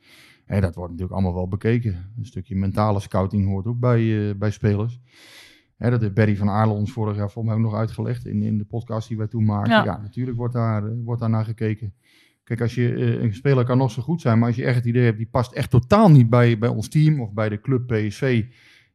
Hè, 0.52 0.62
dat 0.62 0.76
wordt 0.76 0.92
natuurlijk 0.92 1.20
allemaal 1.20 1.38
wel 1.40 1.48
bekeken. 1.48 2.12
Een 2.18 2.26
stukje 2.26 2.56
mentale 2.56 3.00
scouting 3.00 3.48
hoort 3.48 3.66
ook 3.66 3.80
bij, 3.80 4.30
eh, 4.30 4.36
bij 4.36 4.52
spelers. 4.52 5.00
Hè, 5.78 5.90
dat 5.90 6.02
heeft 6.02 6.14
Barry 6.14 6.36
van 6.36 6.50
Aarle 6.50 6.74
ons 6.74 6.92
vorig 6.92 7.16
jaar 7.16 7.32
volgens 7.32 7.54
mij 7.54 7.64
ook 7.64 7.72
nog 7.72 7.80
uitgelegd 7.80 8.26
in, 8.26 8.42
in 8.42 8.58
de 8.58 8.66
podcast 8.66 9.08
die 9.08 9.18
wij 9.18 9.28
toen 9.28 9.46
maakten. 9.46 9.74
Ja. 9.74 9.84
Ja, 9.84 9.98
natuurlijk 10.02 10.38
wordt 10.38 10.54
daar, 10.54 10.86
eh, 10.86 10.92
wordt 11.04 11.22
daar 11.22 11.30
naar 11.30 11.46
gekeken. 11.46 11.94
Kijk, 12.44 12.62
als 12.62 12.76
je, 12.76 12.94
eh, 12.94 13.24
een 13.24 13.34
speler 13.34 13.66
kan 13.66 13.78
nog 13.78 13.92
zo 13.92 14.02
goed 14.02 14.22
zijn, 14.22 14.40
maar 14.40 14.48
als 14.48 14.56
je 14.56 14.66
echt 14.66 14.76
het 14.76 14.86
idee 14.86 15.04
hebt, 15.04 15.18
die 15.18 15.28
past 15.32 15.52
echt 15.52 15.70
totaal 15.70 16.10
niet 16.12 16.30
bij, 16.30 16.58
bij 16.58 16.70
ons 16.70 16.90
team 16.90 17.22
of 17.22 17.34
bij 17.34 17.50
de 17.50 17.62
club 17.62 17.88
PSV, 17.88 18.46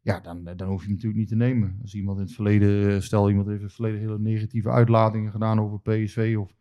ja, 0.02 0.20
dan, 0.20 0.44
dan 0.56 0.68
hoef 0.68 0.80
je 0.80 0.86
hem 0.86 0.94
natuurlijk 0.94 1.20
niet 1.20 1.28
te 1.28 1.36
nemen. 1.36 1.78
Als 1.82 1.94
iemand 1.94 2.18
in 2.18 2.24
het 2.24 2.34
verleden, 2.34 3.02
stel 3.02 3.28
iemand 3.28 3.46
heeft 3.46 3.58
in 3.58 3.66
het 3.66 3.74
verleden 3.74 4.00
hele 4.00 4.18
negatieve 4.18 4.70
uitlatingen 4.70 5.30
gedaan 5.30 5.60
over 5.60 5.80
PSV 5.80 6.36
of 6.38 6.54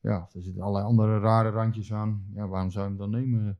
ja, 0.00 0.28
er 0.32 0.42
zitten 0.42 0.62
allerlei 0.62 0.84
andere 0.84 1.18
rare 1.18 1.50
randjes 1.50 1.92
aan, 1.92 2.24
ja, 2.34 2.48
waarom 2.48 2.70
zou 2.70 2.84
je 2.84 2.90
hem 2.90 2.98
dan 2.98 3.10
nemen? 3.10 3.58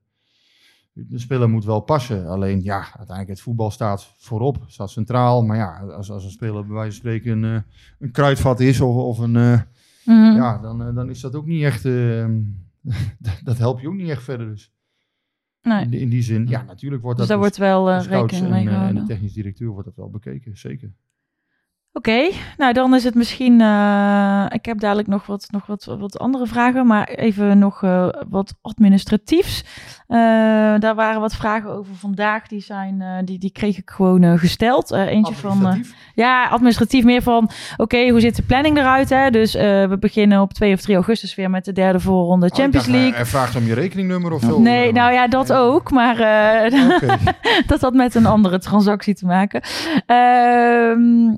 De 0.93 1.19
speler 1.19 1.49
moet 1.51 1.65
wel 1.65 1.81
passen, 1.81 2.27
alleen 2.27 2.63
ja, 2.63 2.79
uiteindelijk 2.79 3.29
het 3.29 3.41
voetbal 3.41 3.71
staat 3.71 4.15
voorop, 4.19 4.65
staat 4.67 4.91
centraal, 4.91 5.45
maar 5.45 5.57
ja, 5.57 5.81
als, 5.81 6.11
als 6.11 6.25
een 6.25 6.31
speler 6.31 6.67
bij 6.67 6.75
wijze 6.75 6.91
van 6.91 6.99
spreken 7.01 7.43
een, 7.43 7.55
eh, 7.57 7.63
een 7.99 8.11
kruidvat 8.11 8.61
is 8.61 8.81
of, 8.81 8.95
of 8.97 9.19
een, 9.19 9.37
eh, 9.37 9.61
Mhm. 10.05 10.37
ja, 10.37 10.59
dan, 10.59 10.83
eh, 10.83 10.95
dan 10.95 11.11
is 11.11 11.21
dat 11.21 11.35
ook 11.35 11.47
niet 11.47 11.63
echt, 11.63 11.83
dat- 13.45 13.59
helpt 13.59 13.81
je 13.81 13.89
ook 13.89 13.95
niet 13.95 14.09
echt 14.09 14.23
verder 14.23 14.47
dus. 14.47 14.73
Nee. 15.63 15.83
In, 15.85 15.91
die- 15.91 16.01
in 16.01 16.09
die 16.09 16.23
zin, 16.23 16.47
ja, 16.49 16.63
natuurlijk 16.63 17.03
wordt 17.03 17.19
Dus 17.19 17.29
dat 17.29 17.41
daar 17.41 17.51
door 17.51 17.59
wordt 17.61 18.09
wel 18.09 18.21
rekening 18.21 18.45
en, 18.45 18.51
mee 18.51 18.61
eh, 18.61 18.65
en 18.67 18.71
de 18.71 18.77
gehouden. 18.79 19.05
technisch 19.07 19.33
directeur 19.33 19.69
wordt 19.69 19.85
dat 19.87 19.97
wel 19.97 20.11
bekeken, 20.11 20.57
zeker. 20.59 20.93
Oké, 21.93 22.31
nou 22.57 22.73
dan 22.73 22.95
is 22.95 23.05
het 23.05 23.15
misschien. 23.15 23.61
eh, 23.61 24.45
ik 24.49 24.65
heb 24.65 24.79
dadelijk 24.81 25.09
nog 25.09 25.27
wat, 25.27 25.47
nog 25.51 25.67
wat, 25.67 25.85
wat 25.99 26.19
andere 26.19 26.47
vragen, 26.47 26.87
maar 26.87 27.09
even 27.09 27.59
nog 27.59 27.83
eh, 27.83 28.09
wat 28.29 28.55
administratiefs. 28.63 29.65
Eh, 30.07 30.19
daar 30.79 30.95
waren 30.95 31.21
wat 31.21 31.35
vragen 31.35 31.71
over 31.71 31.95
vandaag. 31.95 32.47
Die, 32.47 32.61
zijn, 32.61 33.01
eh, 33.01 33.09
die, 33.25 33.39
die 33.39 33.53
kreeg 33.53 33.79
ik 33.79 33.91
gewoon 33.91 34.39
gesteld. 34.39 34.91
Eh, 34.91 35.07
eentje 35.07 35.35
van. 35.35 35.85
ja, 36.15 36.49
administratief 36.49 37.05
meer 37.05 37.23
van. 37.23 37.51
Oké, 37.77 38.09
hoe 38.09 38.21
ziet 38.21 38.37
de 38.37 38.43
planning 38.43 38.79
eruit? 38.79 39.09
Hè? 39.09 39.31
Dus 39.31 39.55
eh, 39.55 39.63
we 39.89 39.97
beginnen 40.01 40.41
op 40.41 40.53
2 40.53 40.75
of 40.75 40.81
3 40.81 40.95
augustus 40.95 41.35
weer 41.35 41.51
met 41.51 41.65
de 41.65 41.73
derde 41.73 42.01
voorronde 42.01 42.47
Oh, 42.47 42.57
Champions 42.57 42.87
dacht, 42.87 42.97
League. 42.99 43.15
Hij 43.15 43.27
vraagt 43.27 43.57
om 43.57 43.65
je 43.67 43.75
rekeningnummer 43.75 44.33
of 44.33 44.41
zo. 44.43 44.61
Nee, 44.61 44.93
nou 44.93 45.13
ja, 45.13 45.29
dat 45.29 45.53
ook. 45.53 45.91
Maar 45.91 46.19
eh, 46.21 46.91
Oké. 46.95 47.17
dat 47.67 47.81
had 47.81 47.95
met 47.95 48.15
een 48.15 48.27
andere 48.27 48.59
transactie 48.59 49.15
te 49.15 49.27
maken. 49.27 49.63
Ehm, 50.07 51.35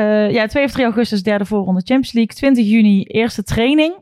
eh, 0.00 0.30
ja, 0.30 0.46
2 0.46 0.64
of 0.64 0.70
3 0.70 0.84
augustus 0.84 1.22
derde 1.22 1.44
voorronde 1.44 1.80
Champions 1.84 2.12
League. 2.12 2.34
20 2.36 2.64
juni 2.66 3.02
eerste 3.02 3.42
training. 3.42 3.94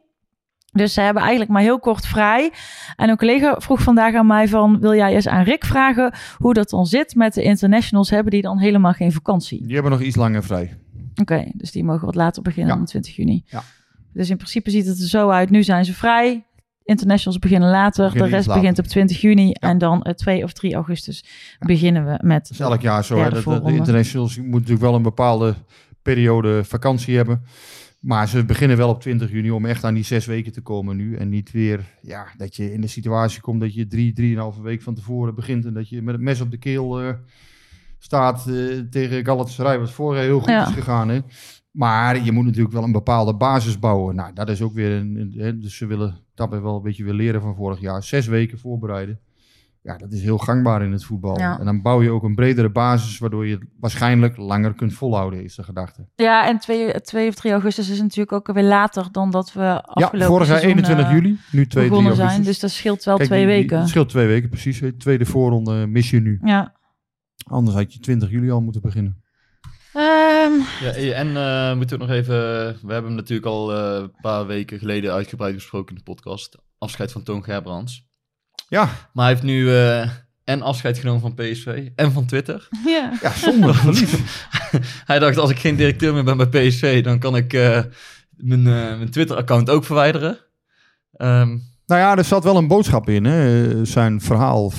Dus 0.73 0.93
ze 0.95 1.01
hebben 1.01 1.23
eigenlijk 1.23 1.51
maar 1.51 1.63
heel 1.63 1.79
kort 1.79 2.07
vrij. 2.07 2.53
En 2.97 3.09
een 3.09 3.17
collega 3.17 3.57
vroeg 3.61 3.83
vandaag 3.83 4.15
aan 4.15 4.27
mij 4.27 4.49
van... 4.49 4.81
wil 4.81 4.95
jij 4.95 5.15
eens 5.15 5.29
aan 5.29 5.45
Rick 5.45 5.65
vragen 5.65 6.15
hoe 6.37 6.55
dat 6.55 6.71
dan 6.71 6.87
zit 6.87 7.15
met 7.15 7.35
de 7.35 7.43
internationals? 7.43 8.11
Hebben 8.11 8.33
die 8.33 8.43
dan 8.43 8.59
helemaal 8.59 8.93
geen 8.93 9.13
vakantie? 9.13 9.63
Die 9.67 9.75
hebben 9.75 9.93
nog 9.93 10.01
iets 10.01 10.17
langer 10.17 10.45
vrij. 10.45 10.79
Oké, 11.21 11.45
dus 11.55 11.73
die 11.73 11.85
mogen 11.85 12.07
wat 12.07 12.15
later 12.15 12.43
beginnen 12.43 12.73
Ja. 12.73 12.77
dan 12.77 12.87
20 12.87 13.17
juni. 13.17 13.43
Ja. 13.47 13.63
Dus 14.13 14.31
in 14.31 14.37
principe 14.37 14.71
ziet 14.71 14.87
het 14.87 15.01
er 15.01 15.09
zo 15.09 15.29
uit. 15.29 15.51
Nu 15.51 15.63
zijn 15.63 15.85
ze 15.85 15.95
vrij. 15.95 16.47
Internationals 16.85 17.39
beginnen 17.39 17.71
later. 17.71 18.05
Beginnen 18.05 18.31
de 18.31 18.35
rest 18.37 18.47
later. 18.47 18.63
begint 18.63 18.79
op 18.79 18.87
20 18.87 19.21
juni. 19.21 19.53
En 19.53 19.79
dan 19.79 20.03
eh, 20.03 20.15
2 20.15 20.43
of 20.43 20.53
3 20.53 20.75
augustus 20.75 21.25
beginnen 21.59 22.05
we 22.05 22.19
met... 22.23 22.43
Dat 22.43 22.51
is 22.51 22.61
elk 22.61 22.81
jaar 22.81 23.05
zo. 23.05 23.19
Hè? 23.19 23.31
De 23.31 23.43
voorronde. 23.43 23.77
internationals 23.77 24.37
moeten 24.37 24.51
natuurlijk 24.53 24.81
wel 24.81 24.95
een 24.95 25.03
bepaalde 25.03 25.55
periode 26.15 26.65
vakantie 26.65 27.17
hebben. 27.17 27.43
Maar 28.01 28.29
ze 28.29 28.45
beginnen 28.45 28.77
wel 28.77 28.89
op 28.89 29.01
20 29.01 29.31
juni 29.31 29.51
om 29.51 29.65
echt 29.67 29.85
aan 29.85 29.95
die 29.95 30.05
zes 30.05 30.27
weken 30.27 30.53
te 30.53 30.61
komen 30.61 30.97
nu. 30.97 31.17
En 31.17 31.29
niet 31.29 31.51
weer 31.51 31.85
ja, 32.03 32.27
dat 32.37 32.57
je 32.57 32.73
in 32.73 32.81
de 32.81 32.87
situatie 32.87 33.41
komt 33.41 33.61
dat 33.61 33.75
je 33.75 33.87
drie, 33.87 34.13
drieënhalve 34.13 34.63
week 34.63 34.83
van 34.83 34.95
tevoren 34.95 35.35
begint. 35.35 35.65
En 35.65 35.75
dat 35.75 35.89
je 35.89 36.03
met 36.03 36.15
het 36.15 36.23
mes 36.23 36.41
op 36.41 36.51
de 36.51 36.57
keel 36.59 37.01
eh, 37.01 37.09
staat 37.99 38.47
eh, 38.47 38.79
tegen 38.91 39.25
Galatasaray. 39.25 39.79
Wat 39.79 39.91
vorig 39.91 40.17
jaar 40.19 40.27
heel 40.27 40.39
goed 40.41 40.49
Ja. 40.49 40.67
is 40.69 40.75
gegaan. 40.75 41.09
Hè? 41.09 41.19
Maar 41.71 42.25
je 42.25 42.33
moet 42.33 42.45
natuurlijk 42.45 42.75
wel 42.75 42.83
een 42.85 42.93
bepaalde 42.93 43.35
basis 43.35 43.79
bouwen. 43.79 44.15
Nou, 44.15 44.33
dat 44.33 44.49
is 44.49 44.63
ook 44.63 44.75
weer 44.75 44.91
een. 44.93 45.17
een- 45.17 45.35
hè, 45.37 45.59
dus 45.59 45.77
ze 45.77 45.87
willen 45.87 46.19
dat 46.35 46.49
wel 46.49 46.77
een 46.77 46.83
beetje 46.83 47.05
weer 47.05 47.13
leren 47.15 47.41
van 47.41 47.55
vorig 47.55 47.81
jaar. 47.81 48.03
Zes 48.03 48.27
weken 48.27 48.59
voorbereiden. 48.59 49.21
Ja, 49.83 49.97
dat 49.97 50.13
is 50.13 50.23
heel 50.23 50.39
gangbaar 50.39 50.83
in 50.83 50.93
het 50.93 51.05
voetbal. 51.05 51.39
Ja. 51.39 51.59
En 51.59 51.65
dan 51.65 51.83
bouw 51.83 52.03
je 52.03 52.11
ook 52.11 52.23
een 52.23 52.35
bredere 52.35 52.71
basis, 52.71 53.19
waardoor 53.19 53.47
je 53.47 53.55
het 53.55 53.65
waarschijnlijk 53.81 54.37
langer 54.37 54.75
kunt 54.75 54.93
volhouden, 54.95 55.43
is 55.45 55.55
de 55.55 55.63
gedachte. 55.63 56.09
Ja, 56.15 56.47
en 56.47 56.59
2, 56.59 57.01
2 57.01 57.29
of 57.29 57.35
3 57.35 57.53
augustus 57.53 57.89
is 57.89 58.01
natuurlijk 58.01 58.33
ook 58.33 58.53
weer 58.53 58.65
later 58.65 59.09
dan 59.13 59.31
dat 59.31 59.53
we 59.53 59.61
Ja, 59.61 59.77
afgelopen 59.85 60.27
vorig 60.29 60.49
jaar 60.49 60.59
seizoen, 60.59 60.79
21 60.85 61.07
eh, 61.07 61.13
juli, 61.13 61.29
nu 61.29 61.39
2, 61.51 61.67
3 61.67 61.89
begonnen 61.89 62.13
augustus. 62.13 62.33
zijn. 62.35 62.45
Dus 62.47 62.59
dat 62.61 62.71
scheelt 62.71 63.05
wel 63.05 63.17
Kijk, 63.17 63.29
twee 63.29 63.47
die- 63.47 63.55
weken. 63.55 63.79
Het 63.79 63.89
scheelt 63.89 64.09
twee 64.09 64.27
weken, 64.27 64.49
precies. 64.49 64.83
Tweede 64.99 65.27
voorronde 65.27 65.87
mis 65.87 66.11
je 66.11 66.21
nu. 66.21 66.41
Ja. 66.45 66.77
Anders 67.47 67.77
had 67.77 67.93
je 67.93 67.99
20 68.01 68.31
juli 68.31 68.51
al 68.51 68.61
moeten 68.61 68.83
beginnen. 68.83 69.23
Ehm, 69.93 70.53
Ja, 70.81 70.93
en 71.15 71.37
eh 71.37 71.77
moeten 71.77 71.97
we 71.97 72.03
ook 72.03 72.09
nog 72.09 72.17
even... 72.19 72.35
We 72.87 72.93
hebben 72.93 73.05
hem 73.11 73.15
natuurlijk 73.15 73.47
al 73.47 73.73
eh, 73.75 74.01
een 74.03 74.13
paar 74.21 74.47
weken 74.47 74.79
geleden 74.79 75.13
uitgebreid 75.13 75.55
besproken 75.55 75.89
in 75.89 75.95
de 76.05 76.13
podcast. 76.13 76.59
Afscheid 76.79 77.13
van 77.13 77.23
Toon 77.23 77.45
Gerbrands. 77.45 78.08
Ja, 78.69 78.89
Maar 79.13 79.25
hij 79.25 79.35
heeft 79.35 79.43
nu 79.47 79.75
eh, 79.75 80.11
en 80.45 80.63
afscheid 80.63 80.99
genomen 80.99 81.21
van 81.21 81.35
PSV 81.35 81.89
en 81.95 82.13
van 82.13 82.27
Twitter. 82.27 82.69
ja. 82.87 83.13
ja 83.23 83.33
zonde. 83.33 83.73
hij 85.11 85.19
dacht, 85.19 85.37
als 85.39 85.51
ik 85.51 85.59
geen 85.59 85.77
directeur 85.77 86.15
meer 86.15 86.25
ben 86.25 86.37
bij 86.37 86.49
PSV, 86.69 87.03
dan 87.05 87.19
kan 87.19 87.37
ik 87.37 87.53
eh, 87.53 87.83
mijn, 88.37 88.67
eh, 88.67 88.97
mijn 88.97 89.11
Twitter-account 89.11 89.71
ook 89.71 89.85
verwijderen. 89.85 90.39
Ehm, 91.13 91.59
Nou 91.87 92.01
ja, 92.01 92.17
er 92.17 92.25
zat 92.25 92.45
wel 92.45 92.57
een 92.57 92.69
boodschap 92.69 93.09
in. 93.09 93.25
Hè. 93.25 93.85
Zijn 93.85 94.21
verhaal 94.21 94.71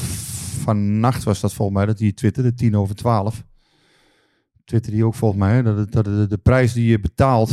vannacht 0.60 1.24
was 1.24 1.40
dat 1.40 1.54
volgens 1.54 1.78
mij, 1.78 1.86
dat 1.86 2.00
hij 2.00 2.12
twitterde, 2.12 2.54
tien 2.54 2.78
over 2.78 2.96
twaalf. 2.96 3.44
Twitterde 4.66 4.98
hij 4.98 5.06
ook 5.06 5.16
volgens 5.16 5.40
mij, 5.40 5.54
hè, 5.54 5.64
dat, 5.64 5.78
het, 5.78 5.92
dat 5.92 6.06
de, 6.06 6.28
de 6.28 6.38
prijs 6.38 6.74
die 6.74 6.90
je 6.90 7.00
betaalt 7.00 7.52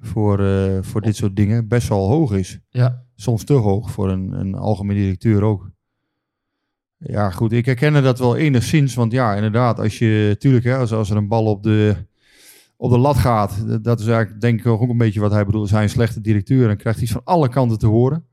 voor, 0.00 0.44
eh, 0.44 0.78
voor 0.80 1.00
dit 1.00 1.16
soort 1.16 1.36
dingen 1.36 1.68
best 1.68 1.88
wel 1.88 2.08
hoog 2.08 2.32
is. 2.32 2.58
ja, 2.70 3.04
Soms 3.14 3.44
te 3.44 3.52
hoog 3.52 3.90
voor 3.90 4.10
een, 4.10 4.32
een 4.32 4.54
algemeen 4.54 4.96
directeur 4.96 5.42
ook. 5.42 5.70
Ja, 6.98 7.30
goed, 7.30 7.52
ik 7.52 7.66
herkende 7.66 8.00
dat 8.00 8.18
wel 8.18 8.36
enigszins. 8.36 8.94
Want 8.94 9.12
ja, 9.12 9.34
inderdaad, 9.34 9.78
als 9.78 9.98
je, 9.98 10.36
tuurlijk, 10.38 10.64
hè, 10.64 10.76
als, 10.76 10.92
als 10.92 11.10
er 11.10 11.16
een 11.16 11.28
bal 11.28 11.44
op 11.44 11.62
de, 11.62 11.96
op 12.76 12.90
de 12.90 12.98
lat 12.98 13.16
gaat, 13.16 13.84
dat 13.84 14.00
is 14.00 14.06
eigenlijk 14.06 14.40
denk 14.40 14.60
ik 14.60 14.66
ook 14.66 14.80
een 14.80 14.96
beetje 14.96 15.20
wat 15.20 15.32
hij 15.32 15.46
bedoelt. 15.46 15.70
Een 15.70 15.88
slechte 15.88 16.20
directeur 16.20 16.70
en 16.70 16.76
krijgt 16.76 17.00
iets 17.00 17.12
van 17.12 17.24
alle 17.24 17.48
kanten 17.48 17.78
te 17.78 17.86
horen. 17.86 18.24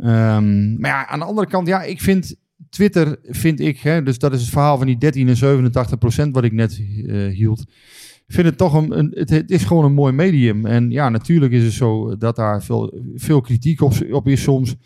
Ehm, 0.00 0.80
maar 0.80 0.90
ja, 0.90 1.06
aan 1.06 1.18
de 1.18 1.24
andere 1.24 1.46
kant, 1.46 1.66
ja, 1.66 1.82
ik 1.82 2.00
vind 2.00 2.36
Twitter, 2.68 3.18
vind 3.22 3.60
ik, 3.60 3.78
hè, 3.78 4.02
dus 4.02 4.18
dat 4.18 4.32
is 4.32 4.40
het 4.40 4.50
verhaal 4.50 4.76
van 4.76 4.86
die 4.86 4.98
13 4.98 5.28
en 5.28 5.36
87 5.36 5.98
procent 5.98 6.34
wat 6.34 6.44
ik 6.44 6.52
net 6.52 6.80
eh, 7.06 7.26
hield. 7.26 7.60
Ik 8.26 8.34
vind 8.34 8.46
het 8.46 8.58
toch 8.58 8.72
een, 8.72 9.10
het 9.14 9.50
is 9.50 9.64
gewoon 9.64 9.84
een 9.84 9.94
mooi 9.94 10.12
medium. 10.12 10.66
En 10.66 10.90
ja, 10.90 11.08
natuurlijk 11.08 11.52
is 11.52 11.62
het 11.62 11.72
zo 11.72 12.16
dat 12.16 12.36
daar 12.36 12.62
veel, 12.62 13.00
veel 13.14 13.40
kritiek 13.40 13.80
op, 13.80 13.92
op 14.10 14.28
is 14.28 14.42
soms. 14.42 14.76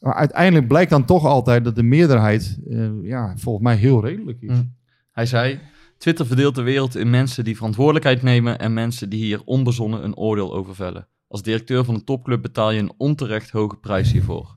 Maar 0.00 0.14
uiteindelijk 0.14 0.68
blijkt 0.68 0.90
dan 0.90 1.04
toch 1.04 1.24
altijd 1.24 1.64
dat 1.64 1.74
de 1.74 1.82
meerderheid, 1.82 2.58
eh, 2.70 2.88
ja, 3.02 3.36
volgens 3.36 3.64
mij 3.64 3.76
heel 3.76 4.04
redelijk 4.04 4.40
is. 4.40 4.50
Mm. 4.50 4.74
hij 5.12 5.26
zei... 5.26 5.60
Twitter 5.98 6.26
verdeelt 6.26 6.54
de 6.54 6.62
wereld 6.62 6.96
in 6.96 7.10
mensen 7.10 7.44
die 7.44 7.56
verantwoordelijkheid 7.56 8.22
nemen 8.22 8.58
en 8.58 8.72
mensen 8.72 9.08
die 9.08 9.24
hier 9.24 9.42
onbezonnen 9.44 10.04
een 10.04 10.16
oordeel 10.16 10.54
over 10.54 10.74
vellen. 10.74 11.08
Als 11.28 11.42
directeur 11.42 11.84
van 11.84 11.94
een 11.94 12.04
topclub 12.04 12.42
betaal 12.42 12.70
je 12.70 12.80
een 12.80 12.92
onterecht 12.96 13.50
hoge 13.50 13.76
prijs 13.76 14.12
hiervoor. 14.12 14.56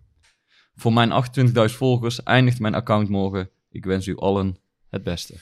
Voor 0.75 0.93
mijn 0.93 1.11
28.000 1.69 1.75
volgers 1.75 2.23
eindigt 2.23 2.59
mijn 2.59 2.75
account 2.75 3.09
morgen. 3.09 3.49
Ik 3.69 3.85
wens 3.85 4.07
u 4.07 4.17
allen 4.17 4.57
het 4.89 5.03
beste. 5.03 5.35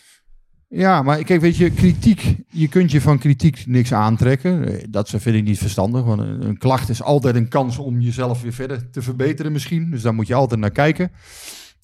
Ja, 0.70 1.02
maar 1.02 1.24
kijk, 1.24 1.42
weet 1.42 1.58
je, 1.58 1.70
kritiek, 1.70 2.36
je 2.50 2.68
kunt 2.68 2.92
je 2.92 3.02
van 3.02 3.18
kritiek 3.18 3.64
niks 3.66 3.94
aantrekken. 3.94 4.68
Eh, 4.68 4.84
Dat 4.90 5.10
vind 5.10 5.26
ik 5.36 5.44
niet 5.44 5.58
verstandig, 5.58 6.04
want 6.04 6.22
een, 6.22 6.48
een 6.48 6.58
klacht 6.58 6.90
is 6.90 7.02
altijd 7.02 7.36
een 7.36 7.48
kans 7.48 7.78
om 7.78 8.00
jezelf 8.00 8.42
weer 8.42 8.54
verder 8.54 8.90
te 8.90 9.02
verbeteren 9.02 9.52
misschien. 9.52 9.92
Dus 9.92 10.02
daar 10.02 10.14
moet 10.14 10.28
je 10.28 10.34
altijd 10.34 10.60
naar 10.60 10.72
kijken. 10.72 11.12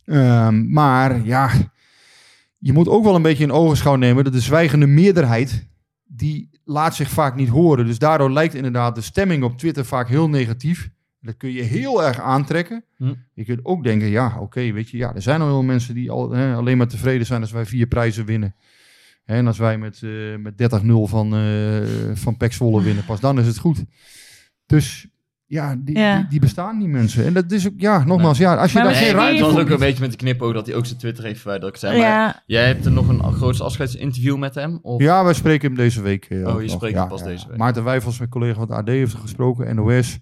Ehm, 0.06 0.72
maar 0.72 1.26
ja, 1.26 1.50
je 2.58 2.74
moet 2.74 2.88
ook 2.88 3.04
wel 3.04 3.16
een 3.16 3.22
beetje 3.22 3.44
in 3.44 3.52
ogenschouw 3.52 3.96
nemen 3.96 4.24
dat 4.24 4.34
de 4.34 4.40
zwijgende 4.40 4.88
meerderheid, 4.88 5.68
die 6.04 6.50
laat 6.64 6.96
zich 6.96 7.10
vaak 7.10 7.36
niet 7.36 7.50
horen. 7.50 7.86
Dus 7.86 8.00
daardoor 8.00 8.32
lijkt 8.32 8.54
inderdaad 8.54 8.96
de 8.96 9.02
stemming 9.02 9.44
op 9.44 9.58
Twitter 9.58 9.86
vaak 9.86 10.08
heel 10.08 10.30
negatief. 10.30 10.90
Dat 11.20 11.38
kun 11.38 11.52
je 11.52 11.62
heel 11.62 12.04
erg 12.04 12.20
aantrekken. 12.20 12.86
Hm. 12.98 13.14
Je 13.34 13.46
kunt 13.46 13.66
ook 13.66 13.84
denken, 13.84 14.08
ja, 14.08 14.38
oké, 14.40 14.72
weet 14.72 14.90
je, 14.90 14.98
ja, 14.98 15.16
er 15.16 15.22
zijn 15.22 15.40
al 15.40 15.46
heel 15.48 15.56
veel 15.56 15.66
mensen 15.66 15.94
die 15.94 16.12
al, 16.12 16.32
hè, 16.32 16.56
alleen 16.56 16.78
maar 16.78 16.88
tevreden 16.88 17.26
zijn 17.26 17.42
als 17.42 17.52
wij 17.52 17.66
vier 17.66 17.88
prijzen 17.88 18.26
winnen. 18.26 18.56
En 19.26 19.48
als 19.48 19.58
wij 19.58 19.78
met, 19.78 20.00
eh, 20.04 20.10
met 20.40 20.58
30-0 20.58 21.08
van, 21.08 21.36
eh 21.36 21.88
van 22.14 22.38
Pek 22.38 22.54
Zwolle 22.54 22.84
winnen, 22.84 23.06
pas 23.06 23.20
dan 23.20 23.40
is 23.40 23.48
het 23.48 23.58
goed. 23.58 23.84
Dus 24.66 25.08
ja, 25.46 25.76
die, 25.80 25.98
Ja. 25.98 26.18
Die, 26.18 26.28
die 26.28 26.40
bestaan 26.40 26.80
die 26.80 26.88
mensen. 26.88 27.26
En 27.26 27.34
dat 27.34 27.52
is 27.52 27.68
ook, 27.68 27.74
ja, 27.78 28.04
nogmaals, 28.04 28.38
ja, 28.38 28.56
als 28.56 28.72
je 28.72 28.78
Maar 28.78 28.88
daar 28.88 28.96
geen 28.96 29.12
ruimte 29.12 29.32
het 29.34 29.42
was 29.42 29.52
voor 29.52 29.62
ook 29.62 29.70
een 29.70 29.78
beetje 29.80 30.02
met 30.02 30.12
de 30.12 30.18
knipoog 30.18 30.54
dat 30.54 30.66
hij 30.66 30.76
ook 30.76 30.86
zijn 30.86 31.00
Twitter 31.00 31.24
heeft 31.24 31.40
verwijderd. 31.42 31.74
dat 31.74 31.84
Ik 31.84 31.90
zei, 31.90 32.00
maar 32.02 32.10
ja, 32.10 32.44
jij 32.46 32.66
hebt 32.68 32.86
er 32.86 32.92
nog 32.92 33.08
een 33.08 33.34
grootste 33.34 33.64
afscheidsinterview 33.64 34.38
met 34.38 34.56
hem? 34.56 34.80
Of? 34.82 35.02
Ja, 35.02 35.24
wij 35.24 35.34
spreken 35.34 35.68
hem 35.68 35.78
deze 35.78 36.02
week. 36.02 36.26
eh, 36.26 36.38
Oh, 36.48 36.62
je 36.62 36.68
nog. 36.68 36.76
spreekt 36.76 36.94
ja, 36.94 37.00
hem 37.00 37.10
pas 37.10 37.20
ja. 37.20 37.26
deze 37.26 37.48
week. 37.48 37.58
Maarten 37.58 37.84
Wijfels, 37.84 38.18
mijn 38.18 38.30
collega 38.30 38.54
van 38.54 38.62
het 38.62 38.72
AD, 38.72 38.88
heeft 38.88 39.14
gesproken. 39.14 39.76
NOS. 39.76 40.20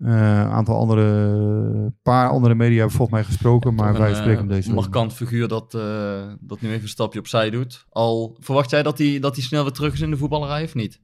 Een 0.00 0.50
aantal 0.50 0.78
andere, 0.78 1.92
paar 2.02 2.28
andere 2.28 2.54
media 2.54 2.78
hebben 2.78 2.96
volgens 2.96 3.16
mij 3.16 3.26
gesproken, 3.26 3.74
maar 3.74 3.98
wij 3.98 4.10
een, 4.10 4.16
spreken 4.16 4.42
eh, 4.42 4.48
deze 4.48 4.68
week. 4.68 4.80
markant 4.80 5.12
figuur 5.12 5.48
dat, 5.48 5.74
eh, 5.74 6.22
dat 6.40 6.60
nu 6.60 6.68
even 6.68 6.82
een 6.82 6.88
stapje 6.88 7.18
opzij 7.18 7.50
doet. 7.50 7.86
Al 7.90 8.36
verwacht 8.40 8.70
jij 8.70 8.82
dat 8.82 8.98
hij, 8.98 9.18
dat 9.18 9.34
hij 9.36 9.44
snel 9.44 9.62
weer 9.62 9.72
terug 9.72 9.92
is 9.92 10.00
in 10.00 10.10
de 10.10 10.16
voetballerij 10.16 10.64
of 10.64 10.74
niet? 10.74 11.00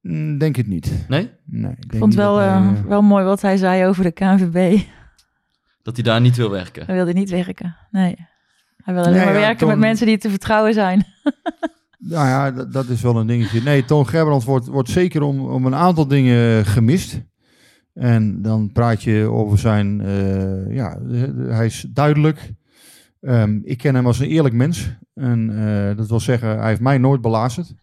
Mm, 0.00 0.38
Denk 0.38 0.56
het 0.56 0.66
niet. 0.66 1.04
Nee? 1.08 1.30
Nee, 1.44 1.70
ik 1.70 1.90
denk 1.90 1.90
vond 1.90 1.92
het 1.92 2.02
niet 2.02 2.14
wel, 2.14 2.36
hij, 2.36 2.48
eh, 2.48 2.78
eh, 2.78 2.84
wel 2.84 3.02
mooi 3.02 3.24
wat 3.24 3.40
hij 3.42 3.56
zei 3.56 3.86
over 3.86 4.02
de 4.02 4.10
KNVB. 4.12 4.82
Dat 5.82 5.94
hij 5.94 6.04
daar 6.04 6.20
niet 6.20 6.36
wil 6.36 6.50
werken. 6.50 6.86
Hij 6.86 6.94
wilde 6.94 7.12
niet 7.12 7.30
werken. 7.30 7.76
Nee. 7.90 8.16
Hij 8.76 8.94
wil 8.94 9.02
alleen 9.02 9.16
Nee, 9.16 9.24
maar 9.24 9.34
ja, 9.34 9.40
werken 9.40 9.66
met 9.66 9.78
mensen 9.78 10.06
die 10.06 10.18
te 10.18 10.30
vertrouwen 10.30 10.74
zijn. 10.74 11.04
Nou 12.02 12.26
ja, 12.26 12.50
dat, 12.50 12.72
dat 12.72 12.88
is 12.88 13.02
wel 13.02 13.16
een 13.16 13.26
dingetje. 13.26 13.62
Nee, 13.62 13.84
Toon 13.84 14.08
Gerbrands 14.08 14.44
wordt, 14.44 14.66
wordt 14.66 14.88
zeker 14.88 15.22
om, 15.22 15.40
om 15.40 15.66
een 15.66 15.74
aantal 15.74 16.06
dingen 16.06 16.66
gemist. 16.66 17.20
En 17.94 18.42
dan 18.42 18.72
praat 18.72 19.02
je 19.02 19.24
over 19.30 19.58
zijn... 19.58 20.00
eh, 20.00 20.74
ja, 20.74 21.00
hij 21.48 21.66
is 21.66 21.86
duidelijk. 21.92 22.52
Ehm, 23.20 23.58
ik 23.62 23.78
ken 23.78 23.94
hem 23.94 24.06
als 24.06 24.18
een 24.18 24.26
eerlijk 24.28 24.54
mens. 24.54 24.96
En 25.14 25.66
eh, 25.90 25.96
dat 25.96 26.08
wil 26.08 26.20
zeggen, 26.20 26.58
hij 26.58 26.68
heeft 26.68 26.80
mij 26.80 26.98
nooit 26.98 27.20
belazerd. 27.20 27.74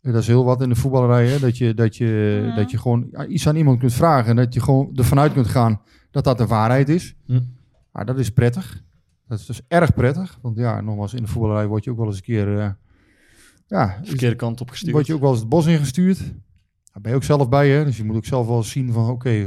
Dat 0.00 0.14
is 0.14 0.26
heel 0.26 0.44
wat 0.44 0.62
in 0.62 0.68
de 0.68 0.74
voetballerij. 0.74 1.28
Hè? 1.28 1.38
Dat, 1.38 1.58
je, 1.58 1.74
dat, 1.74 1.96
je, 1.96 2.42
Ja. 2.46 2.54
dat 2.54 2.70
je 2.70 2.78
gewoon 2.78 3.14
iets 3.28 3.48
aan 3.48 3.56
iemand 3.56 3.78
kunt 3.78 3.92
vragen. 3.92 4.30
En 4.30 4.36
dat 4.36 4.54
je 4.54 4.60
gewoon 4.60 4.90
ervan 4.94 5.18
uit 5.18 5.32
kunt 5.32 5.46
gaan 5.46 5.80
dat 6.10 6.24
dat 6.24 6.38
de 6.38 6.46
waarheid 6.46 6.88
is. 6.88 7.14
Hm. 7.26 7.40
Maar 7.92 8.06
dat 8.06 8.18
is 8.18 8.30
prettig. 8.30 8.82
Dat 9.28 9.38
is 9.38 9.46
dus 9.46 9.60
erg 9.68 9.94
prettig. 9.94 10.38
Want 10.42 10.56
ja, 10.58 10.80
nogmaals, 10.80 11.14
in 11.14 11.22
de 11.22 11.28
voetballerij 11.28 11.66
word 11.66 11.84
je 11.84 11.90
ook 11.90 11.96
wel 11.96 12.06
eens 12.06 12.16
een 12.16 12.22
keer... 12.22 12.58
eh, 12.58 12.70
ja, 13.66 14.00
Verkeerde 14.02 14.36
kant 14.36 14.60
op 14.60 14.70
gestuurd. 14.70 14.92
word 14.92 15.06
je 15.06 15.14
ook 15.14 15.20
wel 15.20 15.30
eens 15.30 15.40
het 15.40 15.48
bos 15.48 15.66
ingestuurd. 15.66 16.34
Daar 16.96 17.04
ben 17.04 17.14
je 17.14 17.20
ook 17.20 17.38
zelf 17.38 17.48
bij, 17.48 17.68
hè? 17.68 17.84
dus 17.84 17.96
je 17.96 18.04
moet 18.04 18.16
ook 18.16 18.24
zelf 18.24 18.46
wel 18.46 18.62
zien 18.62 18.92
van, 18.92 19.10
oké, 19.10 19.28
eh, 19.28 19.46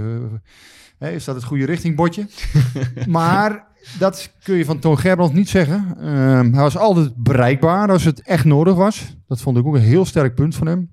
hè, 0.98 1.12
is 1.12 1.24
dat 1.24 1.36
het 1.36 1.44
goede 1.44 1.66
richtingbordje? 1.66 2.28
maar 3.08 3.68
dat 4.00 4.34
kun 4.44 4.56
je 4.56 4.66
van 4.66 4.80
Toon 4.80 5.00
Gerbrands 5.00 5.34
niet 5.34 5.50
zeggen. 5.50 5.96
Ehm, 6.00 6.54
hij 6.54 6.62
was 6.62 6.78
altijd 6.78 7.16
bereikbaar 7.16 7.92
als 7.92 8.04
het 8.04 8.22
echt 8.22 8.46
nodig 8.46 8.76
was. 8.76 9.18
Dat 9.28 9.42
vond 9.42 9.58
ik 9.58 9.66
ook 9.66 9.76
een 9.76 9.82
heel 9.82 10.06
sterk 10.06 10.36
punt 10.36 10.56
van 10.56 10.68
hem. 10.68 10.90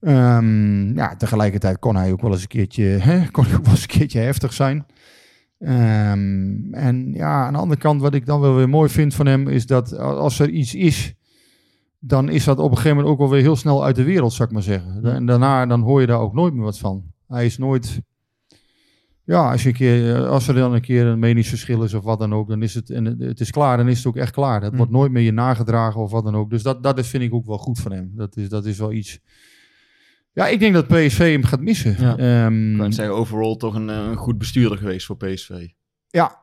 Ehm, 0.00 0.96
ja, 0.96 1.16
tegelijkertijd 1.16 1.78
kon 1.78 1.96
hij 1.96 2.12
ook 2.12 2.20
wel 2.22 2.32
eens 2.32 2.42
een 2.42 2.48
keertje, 2.48 2.84
hè, 2.84 3.30
kon 3.30 3.44
hij 3.44 3.54
ook 3.56 3.64
wel 3.64 3.74
eens 3.74 3.82
een 3.82 3.88
keertje 3.88 4.20
heftig 4.20 4.52
zijn. 4.52 4.86
Ehm, 5.58 6.74
en 6.74 7.12
ja, 7.12 7.46
aan 7.46 7.52
de 7.52 7.58
andere 7.58 7.80
kant, 7.80 8.00
wat 8.00 8.14
ik 8.14 8.26
dan 8.26 8.40
wel 8.40 8.54
weer 8.54 8.68
mooi 8.68 8.88
vind 8.88 9.14
van 9.14 9.26
hem, 9.26 9.48
is 9.48 9.66
dat 9.66 9.98
als 9.98 10.38
er 10.38 10.48
iets 10.48 10.74
is, 10.74 11.14
dan 11.98 12.28
is 12.28 12.44
dat 12.44 12.58
op 12.58 12.70
een 12.70 12.76
gegeven 12.76 12.96
moment 12.96 13.12
ook 13.14 13.18
wel 13.20 13.30
weer 13.30 13.40
heel 13.42 13.56
snel 13.56 13.84
uit 13.84 13.96
de 13.96 14.04
wereld, 14.04 14.32
zou 14.32 14.48
ik 14.48 14.54
maar 14.54 14.62
zeggen. 14.62 15.04
En 15.04 15.26
daarna 15.26 15.66
dan 15.66 15.80
hoor 15.80 16.00
je 16.00 16.06
daar 16.06 16.20
ook 16.20 16.34
nooit 16.34 16.54
meer 16.54 16.64
wat 16.64 16.78
van. 16.78 17.04
Hij 17.28 17.46
is 17.46 17.58
nooit. 17.58 18.00
Ja, 19.24 19.50
als, 19.50 19.62
je 19.62 19.68
een 19.68 19.74
keer, 19.74 20.26
als 20.26 20.48
er 20.48 20.54
dan 20.54 20.72
een 20.74 20.80
keer 20.80 21.06
een 21.06 21.18
meningsverschil 21.18 21.82
is 21.82 21.94
of 21.94 22.04
wat 22.04 22.18
dan 22.18 22.34
ook, 22.34 22.48
dan 22.48 22.62
is 22.62 22.74
het, 22.74 22.90
en 22.90 23.04
het- 23.04 23.20
het 23.20 23.40
is 23.40 23.50
klaar, 23.50 23.76
dan 23.76 23.88
is 23.88 23.96
het 23.96 24.06
ook 24.06 24.16
echt 24.16 24.32
klaar. 24.32 24.62
Het 24.62 24.70
Hm. 24.70 24.76
wordt 24.76 24.92
nooit 24.92 25.12
meer 25.12 25.22
je 25.22 25.32
nagedragen 25.32 26.00
of 26.00 26.10
wat 26.10 26.24
dan 26.24 26.34
ook. 26.36 26.50
Dus 26.50 26.62
dat, 26.62 26.82
dat 26.82 26.98
is, 26.98 27.08
vind 27.08 27.22
ik 27.22 27.34
ook 27.34 27.46
wel 27.46 27.58
goed 27.58 27.78
van 27.78 27.92
hem. 27.92 28.10
Dat 28.14 28.36
is, 28.36 28.48
dat 28.48 28.64
is 28.66 28.78
wel 28.78 28.92
iets. 28.92 29.18
Ja, 30.32 30.46
ik 30.48 30.60
denk 30.60 30.74
dat 30.74 30.86
PSV 30.86 31.18
hem 31.32 31.44
gaat 31.44 31.60
missen. 31.60 31.96
Ja. 31.98 32.16
Ehm, 32.16 32.72
Ik 32.72 32.78
kan 32.78 32.92
zeggen, 32.92 33.14
overal 33.14 33.56
toch 33.56 33.74
een, 33.74 33.90
eh, 33.90 33.96
een 33.96 34.16
goed 34.16 34.38
bestuurder 34.38 34.78
geweest 34.78 35.06
voor 35.06 35.16
PSV. 35.16 35.66
Ja, 36.08 36.38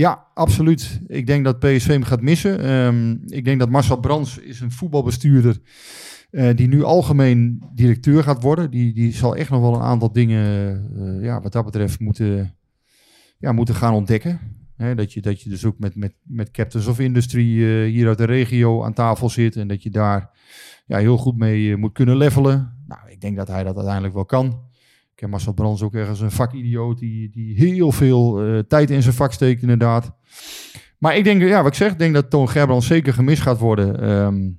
ja, 0.00 0.26
absoluut. 0.34 1.00
Ik 1.06 1.26
denk 1.26 1.44
dat 1.44 1.58
PSV 1.58 1.86
hem 1.86 2.02
gaat 2.02 2.20
missen. 2.20 2.60
Ehm, 2.60 3.16
ik 3.26 3.44
denk 3.44 3.58
dat 3.58 3.70
Marcel 3.70 4.00
Brands 4.00 4.38
is 4.38 4.60
een 4.60 4.70
voetbalbestuurder 4.70 5.60
eh, 6.30 6.56
die 6.56 6.68
nu 6.68 6.82
algemeen 6.82 7.62
directeur 7.74 8.22
gaat 8.22 8.42
worden. 8.42 8.70
Die, 8.70 8.94
die 8.94 9.12
zal 9.12 9.36
echt 9.36 9.50
nog 9.50 9.60
wel 9.60 9.74
een 9.74 9.80
aantal 9.80 10.12
dingen, 10.12 10.44
eh, 10.96 11.24
ja, 11.24 11.40
wat 11.40 11.52
dat 11.52 11.64
betreft, 11.64 12.00
moeten, 12.00 12.54
ja, 13.38 13.52
moeten 13.52 13.74
gaan 13.74 13.94
ontdekken. 13.94 14.40
Dat, 14.96 15.12
je, 15.12 15.20
dat 15.20 15.40
je 15.40 15.48
dus 15.48 15.64
ook 15.64 15.78
met, 15.78 15.94
met, 15.94 16.14
met 16.22 16.50
Captains 16.50 16.86
of 16.86 17.00
Industry 17.00 17.62
eh, 17.62 17.90
hier 17.90 18.08
uit 18.08 18.18
de 18.18 18.24
regio 18.24 18.84
aan 18.84 18.92
tafel 18.92 19.28
zit. 19.28 19.56
En 19.56 19.68
dat 19.68 19.82
je 19.82 19.90
daar 19.90 20.30
ja, 20.86 20.98
heel 20.98 21.16
goed 21.16 21.36
mee 21.36 21.76
moet 21.76 21.92
kunnen 21.92 22.16
levelen. 22.16 22.84
Nou, 22.86 23.00
ik 23.10 23.20
denk 23.20 23.36
dat 23.36 23.48
hij 23.48 23.64
dat 23.64 23.74
uiteindelijk 23.74 24.14
wel 24.14 24.24
kan. 24.24 24.69
Ken 25.20 25.30
Marcel 25.30 25.52
Brands 25.52 25.82
ook 25.82 25.94
ergens 25.94 26.20
een 26.20 26.30
vakidioot 26.30 26.98
die, 26.98 27.30
die 27.30 27.54
heel 27.56 27.92
veel 27.92 28.42
eh, 28.44 28.58
tijd 28.58 28.90
in 28.90 29.02
zijn 29.02 29.14
vak 29.14 29.32
steekt, 29.32 29.62
inderdaad. 29.62 30.12
Maar 30.98 31.16
ik 31.16 31.24
denk, 31.24 31.42
ja, 31.42 31.58
wat 31.62 31.66
ik 31.72 31.78
zeg, 31.78 31.92
ik 31.92 31.98
denk 31.98 32.14
dat 32.14 32.30
Toon 32.30 32.48
Gerbrands 32.48 32.86
zeker 32.86 33.12
gemist 33.12 33.42
gaat 33.42 33.58
worden. 33.58 34.00
Ehm, 34.00 34.50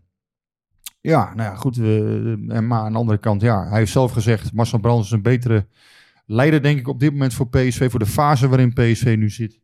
ja, 1.01 1.33
nou 1.35 1.49
ja, 1.49 1.55
goed. 1.55 1.75
we- 1.75 2.45
en 2.47 2.67
maar 2.67 2.79
aan 2.79 2.91
de 2.91 2.97
andere 2.97 3.17
kant, 3.17 3.41
ja, 3.41 3.67
hij 3.69 3.77
heeft 3.77 3.91
zelf 3.91 4.11
gezegd, 4.11 4.53
Marcel 4.53 4.79
Brands 4.79 5.05
is 5.05 5.11
een 5.13 5.21
betere 5.21 5.67
leider, 6.25 6.61
denk 6.61 6.79
ik, 6.79 6.87
op 6.87 6.99
dit 6.99 7.11
moment 7.11 7.33
voor 7.33 7.49
PSV, 7.49 7.89
voor 7.89 7.99
de 7.99 8.05
fase 8.05 8.47
waarin 8.47 8.73
PSV 8.73 9.15
nu 9.17 9.29
zit. 9.29 9.59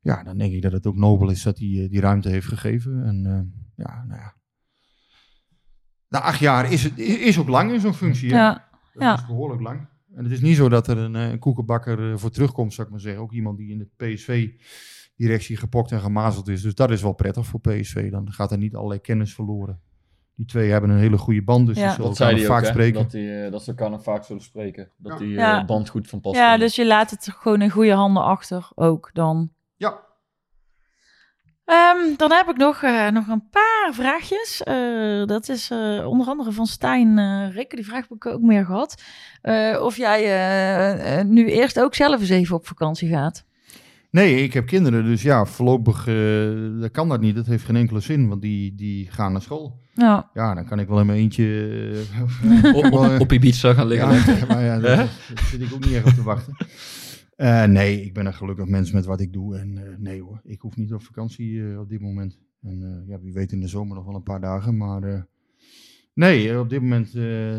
Ja, 0.00 0.22
dan 0.22 0.38
denk 0.38 0.52
ik 0.52 0.62
dat 0.62 0.72
het 0.72 0.86
ook 0.86 0.96
nobel 0.96 1.30
is 1.30 1.42
dat 1.42 1.58
hij 1.58 1.68
eh, 1.82 1.90
die 1.90 2.00
ruimte 2.00 2.28
heeft 2.28 2.46
gegeven. 2.46 3.04
En 3.04 3.26
eh, 3.26 3.84
ja, 3.86 4.04
nou 4.08 4.20
ja. 4.20 4.34
Na 6.08 6.20
acht 6.20 6.38
jaar 6.38 6.72
is 6.72 6.82
het 6.82 6.98
is 6.98 7.38
ook 7.38 7.48
lang 7.48 7.72
in 7.72 7.80
zo'n 7.80 7.94
functie. 7.94 8.30
hè? 8.30 8.36
Ja, 8.36 8.68
Dat 8.92 9.02
Ja. 9.02 9.14
is 9.14 9.26
behoorlijk 9.26 9.60
lang. 9.62 9.92
En 10.16 10.24
het 10.24 10.32
is 10.32 10.40
niet 10.40 10.56
zo 10.56 10.68
dat 10.68 10.86
er 10.88 10.98
een, 10.98 11.16
eh, 11.16 11.30
een 11.30 11.38
koekenbakker 11.38 12.10
eh, 12.12 12.16
voor 12.18 12.30
terugkomt, 12.30 12.72
zou 12.74 12.86
ik 12.86 12.92
maar 12.92 13.02
zeggen. 13.02 13.22
Ook 13.22 13.32
iemand 13.32 13.58
die 13.58 13.70
in 13.70 13.78
de 13.78 13.88
PSV-directie 13.96 15.56
gepokt 15.56 15.92
en 15.92 16.00
gemazeld 16.00 16.48
is. 16.48 16.62
Dus 16.62 16.74
dat 16.74 16.90
is 16.90 17.02
wel 17.02 17.12
prettig 17.12 17.46
voor 17.46 17.60
PSV. 17.60 18.10
Dan 18.10 18.32
gaat 18.32 18.52
er 18.52 18.58
niet 18.58 18.74
allerlei 18.74 19.00
kennis 19.00 19.34
verloren. 19.34 19.80
Die 20.36 20.46
twee 20.46 20.70
hebben 20.70 20.90
een 20.90 20.98
hele 20.98 21.18
goede 21.18 21.42
band, 21.42 21.66
dus 21.66 21.76
Ja. 21.76 21.82
die 21.86 21.94
zullen 21.94 22.10
Dat 22.10 22.18
elkaar 22.20 22.34
zei 22.38 22.48
ook, 22.48 22.52
vaak 22.54 22.62
hè, 22.64 22.68
spreken. 22.70 23.02
Dat, 23.02 23.10
die, 23.10 23.42
eh, 23.44 23.50
dat 23.52 23.62
ze 23.62 23.70
elkaar 23.70 23.90
nog 23.90 24.02
vaak 24.02 24.24
zullen 24.24 24.42
spreken. 24.42 24.88
Dat 24.96 25.12
Ja. 25.12 25.18
die 25.18 25.28
Ja. 25.28 25.64
band 25.64 25.88
goed 25.88 26.08
van 26.08 26.20
pas 26.20 26.36
ja 26.36 26.48
komt. 26.48 26.60
dus 26.60 26.76
je 26.76 26.86
laat 26.86 27.10
het 27.10 27.28
gewoon 27.38 27.62
in 27.62 27.70
goede 27.70 27.92
handen 27.92 28.22
achter 28.22 28.70
ook 28.74 29.10
dan. 29.12 29.50
Ja, 29.76 30.00
Ehm, 31.64 32.16
dan 32.16 32.32
heb 32.32 32.48
ik 32.48 32.56
nog, 32.56 32.82
eh, 32.82 33.08
nog 33.08 33.28
een 33.28 33.48
paar 33.50 33.90
vraagjes. 33.92 34.62
Eh, 34.62 35.24
dat 35.26 35.48
is 35.48 35.70
eh, 35.70 36.06
onder 36.08 36.26
andere 36.26 36.52
van 36.52 36.66
Stijn 36.66 37.18
eh 37.18 37.54
Rikke. 37.54 37.76
Die 37.76 37.84
vraag 37.84 38.00
heb 38.08 38.16
ik 38.16 38.26
ook 38.26 38.40
meer 38.40 38.64
gehad. 38.64 39.02
Eh, 39.42 39.80
of 39.82 39.96
jij 39.96 41.22
nu 41.26 41.46
eerst 41.46 41.80
ook 41.80 41.94
zelf 41.94 42.20
eens 42.20 42.28
even 42.28 42.56
op 42.56 42.66
vakantie 42.66 43.08
gaat. 43.08 43.44
Nee, 44.14 44.42
ik 44.42 44.52
heb 44.52 44.66
kinderen, 44.66 45.04
dus 45.04 45.22
ja, 45.22 45.44
voorlopig 45.44 46.06
eh, 46.06 46.14
dat 46.80 46.90
kan 46.90 47.08
dat 47.08 47.20
niet. 47.20 47.34
Dat 47.34 47.46
heeft 47.46 47.64
geen 47.64 47.76
enkele 47.76 48.00
zin, 48.00 48.28
want 48.28 48.42
die, 48.42 48.74
die 48.74 49.10
gaan 49.10 49.32
naar 49.32 49.42
school. 49.42 49.80
Ja, 49.94 50.30
Ja, 50.34 50.54
dan 50.54 50.64
kan 50.66 50.78
ik 50.78 50.88
wel 50.88 51.00
in 51.00 51.06
mijn 51.06 51.18
eentje... 51.18 52.04
op, 52.74 52.92
op, 52.92 53.20
op 53.20 53.32
Ibiza 53.32 53.72
gaan 53.72 53.86
liggen. 53.86 54.36
Ja, 54.36 54.46
maar 54.54 54.62
ja, 54.64 54.78
daar 54.78 54.96
daar 54.96 55.08
zit 55.50 55.60
ik 55.60 55.72
ook 55.74 55.84
niet 55.84 55.94
echt 55.94 56.06
op 56.06 56.12
te 56.12 56.22
wachten. 56.22 56.56
Eh, 57.44 57.64
nee, 57.64 58.02
ik 58.02 58.14
ben 58.14 58.26
een 58.26 58.34
gelukkig 58.34 58.66
mens 58.66 58.92
met 58.92 59.04
wat 59.04 59.20
ik 59.20 59.32
doe. 59.32 59.58
En 59.58 59.78
eh, 59.78 59.98
nee 59.98 60.22
hoor, 60.22 60.40
ik 60.44 60.60
hoef 60.60 60.76
niet 60.76 60.92
op 60.92 61.02
vakantie 61.02 61.70
eh, 61.70 61.80
op 61.80 61.88
dit 61.88 62.00
moment. 62.00 62.38
En 62.62 63.04
ja, 63.06 63.20
wie 63.20 63.32
weet 63.32 63.52
in 63.52 63.60
de 63.60 63.68
zomer 63.68 63.96
nog 63.96 64.04
wel 64.04 64.14
een 64.14 64.22
paar 64.22 64.40
dagen. 64.40 64.76
Maar 64.76 65.26
nee, 66.14 66.58
op 66.58 66.68
dit 66.68 66.80
moment, 66.80 67.14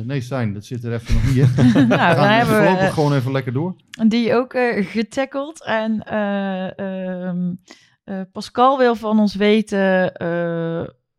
nee 0.06 0.22
Stijn, 0.22 0.54
dat 0.54 0.66
zit 0.66 0.84
er 0.84 0.94
even 0.94 1.14
nog 1.14 1.26
niet 1.26 1.36
in. 1.36 1.46
We 1.56 1.80
nou, 1.80 1.88
dan 1.88 1.98
gaan 1.98 2.30
hebben 2.30 2.56
we 2.56 2.64
voorlopig 2.64 2.94
gewoon 2.94 3.14
even 3.14 3.32
lekker 3.32 3.54
door. 3.54 3.76
die 4.08 4.34
ook 4.34 4.54
getackeld. 4.80 5.64
En 5.64 6.04
eh, 6.04 6.80
ehm, 6.80 7.54
eh, 8.04 8.22
Pascal 8.32 8.78
wil 8.78 8.96
van 8.96 9.20
ons 9.20 9.36
weten 9.36 10.14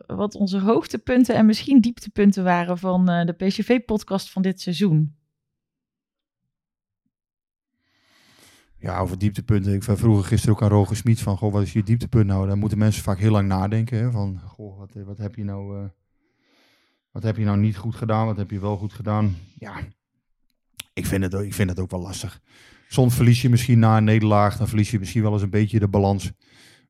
wat 0.07 0.35
onze 0.35 0.59
hoogtepunten 0.59 1.35
en 1.35 1.47
misschien 1.47 1.81
dieptepunten 1.81 2.45
waren 2.45 2.79
van 2.79 3.07
de 3.07 3.35
PCV-podcast 3.37 4.31
van 4.31 4.43
dit 4.43 4.61
seizoen. 4.61 5.17
Ja, 8.87 8.99
over 8.99 9.19
dieptepunten. 9.19 9.73
Ik 9.75 9.83
vroeg 9.83 10.29
gisteren 10.29 10.55
ook 10.57 10.63
aan 10.63 10.69
Roger 10.69 10.97
Smit 10.97 11.21
van, 11.21 11.37
goh, 11.37 11.53
wat 11.53 11.63
is 11.63 11.73
je 11.73 11.83
dieptepunt 11.83 12.27
nou? 12.27 12.47
Daar 12.47 12.57
moeten 12.59 12.79
mensen 12.79 13.03
vaak 13.03 13.19
heel 13.19 13.31
lang 13.31 13.49
nadenken. 13.49 13.99
Hè? 13.99 14.11
Van, 14.11 14.41
goh, 14.45 14.79
wat, 14.79 14.93
wat 15.05 15.19
heb 15.19 15.35
je 15.35 15.45
nou... 15.45 15.79
eh, 15.79 15.85
wat 17.11 17.23
heb 17.23 17.37
je 17.37 17.45
nou 17.45 17.59
niet 17.59 17.77
goed 17.77 17.95
gedaan? 17.95 18.27
Wat 18.27 18.37
heb 18.37 18.51
je 18.51 18.59
wel 18.61 18.77
goed 18.77 18.93
gedaan? 18.93 19.37
Ja, 19.59 19.75
ik 20.93 21.07
vind 21.07 21.23
het, 21.25 21.35
ook- 21.35 21.43
ik 21.45 21.55
vind 21.55 21.71
het 21.71 21.81
ook 21.81 21.91
wel 21.91 22.01
lastig. 22.01 22.41
Soms 22.89 23.15
verlies 23.15 23.43
je 23.43 23.49
misschien 23.49 23.79
na 23.79 23.97
een 23.97 24.05
nederlaag, 24.05 24.57
dan 24.57 24.69
verlies 24.69 24.91
je 24.91 24.99
misschien 24.99 25.23
wel 25.23 25.33
eens 25.33 25.43
een 25.43 25.51
beetje 25.51 25.79
de 25.79 25.89
balans. 25.89 26.33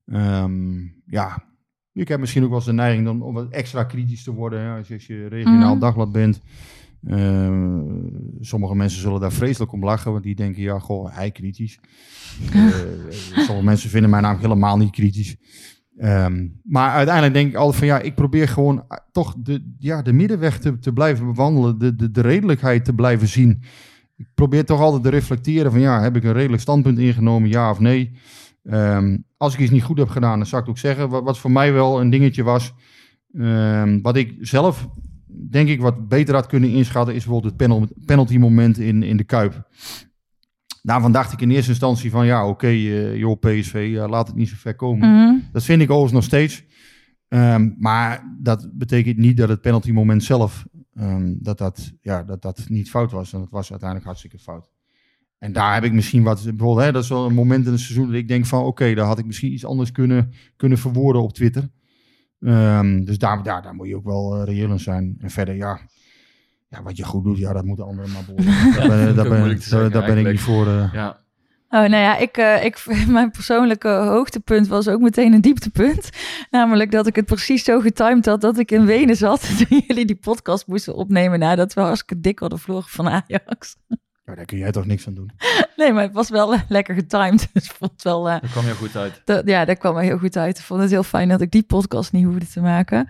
Ehm, 0.06 0.80
ja, 1.06 1.44
ik 1.92 2.08
heb 2.08 2.20
misschien 2.20 2.42
ook 2.42 2.48
wel 2.48 2.58
eens 2.58 2.66
de 2.66 2.72
neiging 2.72 3.04
dan 3.04 3.22
om 3.22 3.34
wat 3.34 3.50
extra 3.50 3.84
kritisch 3.84 4.22
te 4.22 4.32
worden. 4.32 4.60
Hè? 4.60 4.76
Als, 4.78 4.88
je, 4.88 4.94
als 4.94 5.06
je 5.06 5.26
regionaal 5.26 5.70
Mhm. 5.72 5.80
dagblad 5.80 6.12
bent. 6.12 6.40
Ehm, 7.04 7.80
sommige 8.40 8.74
mensen 8.74 9.00
zullen 9.00 9.20
daar 9.20 9.32
vreselijk 9.32 9.72
om 9.72 9.84
lachen, 9.84 10.12
want 10.12 10.24
die 10.24 10.34
denken, 10.34 10.62
ja, 10.62 10.78
goh, 10.78 11.14
hij 11.14 11.30
kritisch. 11.30 11.78
Eh, 12.52 13.42
sommige 13.44 13.64
mensen 13.64 13.90
vinden 13.90 14.10
mij 14.10 14.20
namelijk 14.20 14.46
helemaal 14.46 14.76
niet 14.76 14.90
kritisch. 14.90 15.36
Ehm, 15.96 16.46
maar 16.62 16.90
uiteindelijk 16.90 17.34
denk 17.34 17.48
ik 17.48 17.56
altijd 17.56 17.78
van 17.78 17.86
ja, 17.86 17.98
ik 17.98 18.14
probeer 18.14 18.48
gewoon 18.48 18.84
eh, 18.88 18.98
toch 19.12 19.34
de, 19.38 19.74
ja, 19.78 20.02
de 20.02 20.12
middenweg 20.12 20.58
te, 20.58 20.78
te 20.78 20.92
blijven 20.92 21.26
bewandelen, 21.26 21.78
de, 21.78 21.94
de, 21.94 22.10
de 22.10 22.20
redelijkheid 22.20 22.84
te 22.84 22.94
blijven 22.94 23.28
zien. 23.28 23.62
Ik 24.16 24.26
probeer 24.34 24.64
toch 24.64 24.80
altijd 24.80 25.02
te 25.02 25.08
reflecteren 25.08 25.70
van 25.70 25.80
ja, 25.80 26.00
heb 26.00 26.16
ik 26.16 26.24
een 26.24 26.32
redelijk 26.32 26.62
standpunt 26.62 26.98
ingenomen, 26.98 27.48
ja 27.48 27.70
of 27.70 27.78
nee. 27.78 28.12
Ehm, 28.62 29.16
als 29.36 29.54
ik 29.54 29.60
iets 29.60 29.70
niet 29.70 29.82
goed 29.82 29.98
heb 29.98 30.08
gedaan, 30.08 30.38
dan 30.38 30.46
zou 30.46 30.62
ik 30.62 30.68
het 30.68 30.76
ook 30.76 30.82
zeggen. 30.82 31.08
Wat, 31.08 31.22
wat 31.22 31.38
voor 31.38 31.50
mij 31.50 31.72
wel 31.72 32.00
een 32.00 32.10
dingetje 32.10 32.42
was, 32.42 32.74
wat 34.02 34.16
ik 34.16 34.34
zelf 34.40 34.88
denk 35.50 35.68
ik 35.68 35.80
wat 35.80 36.08
beter 36.08 36.34
had 36.34 36.46
kunnen 36.46 36.70
inschatten, 36.70 37.14
is 37.14 37.24
bijvoorbeeld 37.24 37.52
het 37.52 37.62
penal, 37.62 37.88
penalty 38.04 38.38
moment 38.38 38.78
in, 38.78 39.02
in 39.02 39.16
de 39.16 39.24
Kuip. 39.24 39.68
Daarvan 40.82 41.12
dacht 41.12 41.32
ik 41.32 41.40
in 41.40 41.50
eerste 41.50 41.70
instantie 41.70 42.10
van 42.10 42.26
ja, 42.26 42.48
oké, 42.48 42.66
eh, 42.66 43.16
joh, 43.16 43.40
PSV, 43.40 43.94
eh, 43.96 44.08
laat 44.08 44.26
het 44.26 44.36
niet 44.36 44.48
zo 44.48 44.54
ver 44.58 44.74
komen. 44.74 45.08
Mhm. 45.08 45.38
Dat 45.52 45.64
vind 45.64 45.82
ik 45.82 45.90
overigens 45.90 46.12
nog 46.12 46.24
steeds. 46.24 46.64
Ehm, 47.28 47.70
maar 47.78 48.36
dat 48.38 48.68
betekent 48.72 49.16
niet 49.16 49.36
dat 49.36 49.48
het 49.48 49.60
penalty 49.60 49.90
moment 49.90 50.24
zelf 50.24 50.66
ehm, 50.94 51.34
dat, 51.38 51.58
dat, 51.58 51.92
ja, 52.00 52.22
dat 52.22 52.42
dat 52.42 52.64
niet 52.68 52.90
fout 52.90 53.10
was. 53.10 53.32
En 53.32 53.38
dat 53.38 53.50
was 53.50 53.70
uiteindelijk 53.70 54.08
hartstikke 54.08 54.38
fout. 54.38 54.70
En 55.38 55.52
daar 55.52 55.74
heb 55.74 55.84
ik 55.84 55.92
misschien 55.92 56.22
wat, 56.22 56.42
bijvoorbeeld, 56.44 56.86
hè, 56.86 56.92
dat 56.92 57.02
is 57.02 57.08
wel 57.08 57.26
een 57.26 57.34
moment 57.34 57.66
in 57.66 57.72
het 57.72 57.80
seizoen 57.80 58.06
dat 58.06 58.16
ik 58.16 58.28
denk 58.28 58.46
van, 58.46 58.64
oké, 58.64 58.94
daar 58.94 59.06
had 59.06 59.18
ik 59.18 59.26
misschien 59.26 59.52
iets 59.52 59.64
anders 59.64 59.92
kunnen, 59.92 60.32
kunnen 60.56 60.78
verwoorden 60.78 61.22
op 61.22 61.32
Twitter. 61.32 61.70
Ehm, 62.40 63.04
dus 63.04 63.18
daar, 63.18 63.42
daar, 63.42 63.62
daar 63.62 63.74
moet 63.74 63.88
je 63.88 63.96
ook 63.96 64.04
wel 64.04 64.36
eh, 64.36 64.44
reëel 64.44 64.70
in 64.70 64.80
zijn. 64.80 65.16
En 65.20 65.30
verder, 65.30 65.54
ja, 65.54 65.78
ja, 66.68 66.82
wat 66.82 66.96
je 66.96 67.04
goed 67.04 67.24
doet, 67.24 67.38
ja, 67.38 67.52
dat 67.52 67.64
moeten 67.64 67.84
anderen 67.84 68.10
maar 68.12 68.24
beoordelen. 68.26 68.54
Daar 68.76 68.88
ben, 68.88 69.08
ook 69.08 69.14
daar 69.16 69.28
ben, 69.28 69.62
zeggen, 69.62 69.90
daar 69.92 70.06
ben 70.06 70.18
ik 70.18 70.26
niet 70.30 70.40
voor. 70.40 70.66
eh. 70.66 70.92
Ja. 70.92 71.24
Oh, 71.68 71.80
nou 71.80 71.96
ja, 71.96 72.16
ik, 72.16 72.36
eh, 72.36 72.64
ik, 72.64 72.84
mijn 73.08 73.30
persoonlijke 73.30 73.88
hoogtepunt 73.88 74.66
was 74.68 74.88
ook 74.88 75.00
meteen 75.00 75.32
een 75.32 75.40
dieptepunt. 75.40 76.10
Namelijk 76.50 76.90
dat 76.90 77.06
ik 77.06 77.16
het 77.16 77.24
precies 77.24 77.64
zo 77.64 77.80
getimed 77.80 78.26
had 78.26 78.40
dat 78.40 78.58
ik 78.58 78.70
in 78.70 78.86
Wenen 78.86 79.16
zat. 79.16 79.56
Toen 79.68 79.82
jullie 79.86 80.04
die 80.06 80.16
podcast 80.16 80.66
moesten 80.66 80.94
opnemen 80.94 81.38
nadat 81.38 81.74
we 81.74 81.80
hartstikke 81.80 82.20
dik 82.22 82.38
hadden 82.38 82.58
verloren 82.58 82.88
van 82.88 83.08
Ajax. 83.08 83.76
Ja, 84.26 84.34
daar 84.34 84.44
kun 84.44 84.58
jij 84.58 84.70
toch 84.72 84.86
niks 84.86 85.06
aan 85.06 85.14
doen. 85.14 85.30
Nee, 85.76 85.92
maar 85.92 86.02
het 86.02 86.12
was 86.12 86.28
wel 86.30 86.54
eh, 86.54 86.60
lekker 86.68 86.94
getimed. 86.94 87.48
Dus 87.52 87.64
ik 87.64 87.70
vond 87.70 87.92
het 87.92 88.02
wel... 88.02 88.28
eh, 88.30 88.40
Dat 88.40 88.50
kwam 88.50 88.64
heel 88.64 88.74
goed 88.74 88.96
uit. 88.96 89.22
dat, 89.24 89.46
ja, 89.48 89.64
dat 89.64 89.78
kwam 89.78 89.96
er 89.96 90.02
heel 90.02 90.18
goed 90.18 90.36
uit. 90.36 90.58
Ik 90.58 90.64
vond 90.64 90.80
het 90.80 90.90
heel 90.90 91.02
fijn 91.02 91.28
dat 91.28 91.40
ik 91.40 91.50
die 91.50 91.62
podcast 91.62 92.12
niet 92.12 92.24
hoefde 92.24 92.46
te 92.46 92.60
maken. 92.60 93.08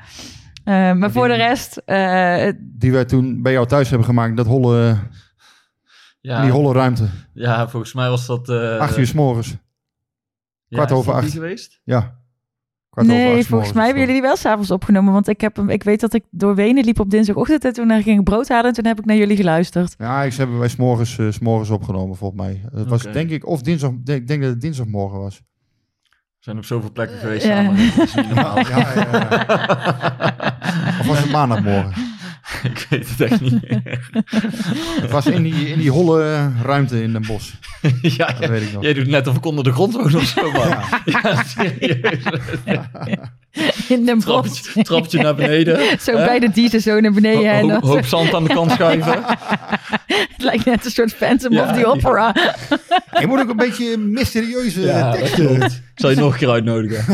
Eh, 0.64 0.92
maar 0.92 1.10
voor 1.10 1.28
de 1.28 1.34
rest, 1.34 1.76
eh, 1.76 2.52
Die 2.60 2.92
wij 2.92 3.04
toen 3.04 3.42
bij 3.42 3.52
jou 3.52 3.66
thuis 3.66 3.88
hebben 3.88 4.06
gemaakt. 4.06 4.36
Dat 4.36 4.46
holle, 4.46 4.98
Ja, 6.20 6.42
die 6.42 6.50
holle 6.50 6.72
ruimte. 6.72 7.08
ja, 7.34 7.68
volgens 7.68 7.92
mij 7.92 8.08
was 8.08 8.26
dat... 8.26 8.48
eh 8.48 8.78
Acht 8.78 8.98
uur 8.98 9.06
s 9.06 9.12
morgens. 9.12 9.48
ja, 9.48 10.76
kwart 10.76 10.92
over 10.92 11.12
acht. 11.14 11.30
geweest? 11.30 11.80
Ja. 11.84 12.15
Kwart 12.96 13.08
nee, 13.08 13.26
volgens 13.26 13.48
mij 13.50 13.58
morgens 13.60 13.76
hebben 13.84 13.98
jullie 13.98 14.12
die 14.14 14.22
wel 14.22 14.36
s'avonds 14.36 14.70
opgenomen. 14.70 15.12
Want 15.12 15.28
ik, 15.28 15.40
heb 15.40 15.56
hem, 15.56 15.68
ik 15.70 15.82
weet 15.82 16.00
dat 16.00 16.14
ik 16.14 16.24
door 16.30 16.54
Wenen 16.54 16.84
liep 16.84 17.00
op 17.00 17.10
dinsdagochtend 17.10 17.64
en 17.64 17.72
toen 17.72 18.02
ging 18.02 18.18
ik 18.18 18.24
brood 18.24 18.48
halen 18.48 18.66
en 18.66 18.72
toen 18.72 18.86
heb 18.86 18.98
ik 18.98 19.04
naar 19.04 19.16
jullie 19.16 19.36
geluisterd. 19.36 19.94
Ja, 19.98 20.22
ik 20.22 20.34
hebben 20.34 20.58
wij 20.58 20.68
s'morgens 20.68 21.18
uh, 21.18 21.30
s'morgens 21.30 21.70
opgenomen, 21.70 22.16
volgens 22.16 22.40
mij. 22.40 22.60
Het 22.74 22.88
was 22.88 23.02
denk 23.02 23.30
ik, 23.30 23.46
of 23.46 23.62
dinsdag, 23.62 23.90
ik 24.04 24.26
denk 24.26 24.40
dat 24.42 24.50
het 24.50 24.60
dinsdagmorgen 24.60 25.18
was. 25.18 25.42
We 26.10 26.52
zijn 26.52 26.56
op 26.56 26.64
zoveel 26.64 26.92
plekken 26.92 27.18
geweest 27.18 27.46
Ja. 27.46 27.64
samen. 27.64 27.76
Dat 27.96 28.06
is 28.06 28.14
niet 28.14 28.26
normaal. 28.26 28.58
Ja, 28.58 28.78
ja, 28.78 28.94
ja. 28.94 29.28
Of 31.00 31.06
was 31.06 31.18
het 31.18 31.30
maandagmorgen? 31.30 31.92
ik 32.70 32.86
weet 32.90 33.08
het 33.08 33.20
echt 33.20 33.40
niet 33.40 33.68
meer. 33.68 34.08
Het 35.00 35.10
was 35.10 35.26
in 35.26 35.42
die, 35.42 35.68
in 35.68 35.78
die 35.78 35.90
holle 35.90 36.52
ruimte 36.62 37.02
in 37.02 37.12
Den 37.12 37.26
Bosch. 37.26 37.52
ja, 38.18 38.26
Dat 38.26 38.48
weet 38.50 38.62
ik 38.62 38.72
nog. 38.72 38.82
jij 38.82 38.92
doet 38.92 39.06
net 39.06 39.26
of 39.26 39.36
ik 39.36 39.44
onder 39.44 39.64
de 39.64 39.72
grond 39.72 39.92
woon 39.94 40.14
of 40.14 40.24
zo, 40.24 40.52
man. 40.52 40.68
Ja, 41.04 41.42
serieus. 41.42 42.22
In 43.88 44.04
Den 44.04 44.14
Bosch. 44.14 44.26
Trappetje, 44.26 44.82
trappetje 44.82 45.22
naar 45.22 45.34
beneden. 45.34 45.78
Zo 46.00 46.16
Hè? 46.16 46.24
bij 46.24 46.38
de 46.38 46.50
diesel 46.50 46.80
zo 46.80 47.00
naar 47.00 47.12
beneden. 47.12 47.50
en 47.50 47.70
Ho- 47.70 47.80
hoop, 47.80 48.04
zand 48.04 48.34
aan 48.34 48.44
de 48.44 48.54
kant 48.54 48.70
schuiven. 48.76 49.22
Het 50.06 50.42
lijkt 50.42 50.64
net 50.64 50.84
een 50.84 50.90
soort 50.90 51.12
Phantom 51.14 51.52
Ja, 51.52 51.62
of 51.62 51.68
the 51.68 51.74
die- 51.74 51.86
Opera. 51.86 52.34
Je 53.20 53.26
moet 53.26 53.40
ook 53.40 53.48
een 53.48 53.56
beetje 53.56 53.96
mysterieuze 53.98 54.80
Ja, 54.80 55.10
dat 55.10 55.18
teksten. 55.18 55.62
Ik 55.62 56.02
zal 56.02 56.10
je 56.10 56.16
nog 56.16 56.32
een 56.32 56.38
keer 56.38 56.50
uitnodigen. 56.50 57.04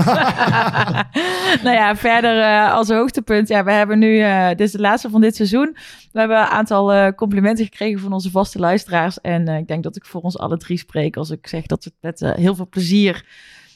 nou 1.63 1.77
ja, 1.77 1.97
verder 1.97 2.41
eh, 2.41 2.73
als 2.75 2.89
hoogtepunt. 2.89 3.49
Ja, 3.49 3.65
we 3.65 3.73
hebben 3.73 3.99
nu, 3.99 4.19
eh, 4.21 4.49
dit 4.49 4.61
is 4.61 4.73
de 4.73 4.79
laatste 4.81 5.11
van 5.11 5.21
dit 5.21 5.37
seizoen. 5.37 5.77
We 6.13 6.19
hebben 6.19 6.37
een 6.39 6.47
aantal 6.47 6.93
eh, 6.93 7.09
complimenten 7.17 7.65
gekregen 7.65 8.01
van 8.01 8.13
onze 8.13 8.31
vaste 8.31 8.59
luisteraars. 8.59 9.21
En 9.21 9.49
eh, 9.49 9.57
ik 9.59 9.67
denk 9.69 9.83
dat 9.83 9.97
ik 9.97 10.05
voor 10.05 10.21
ons 10.21 10.39
alle 10.39 10.57
drie 10.57 10.79
spreek 10.79 11.17
als 11.17 11.31
ik 11.31 11.47
zeg 11.47 11.67
dat 11.67 11.85
we 11.85 11.91
het 12.01 12.21
met 12.21 12.37
heel 12.37 12.55
veel 12.55 12.69
plezier 12.71 13.25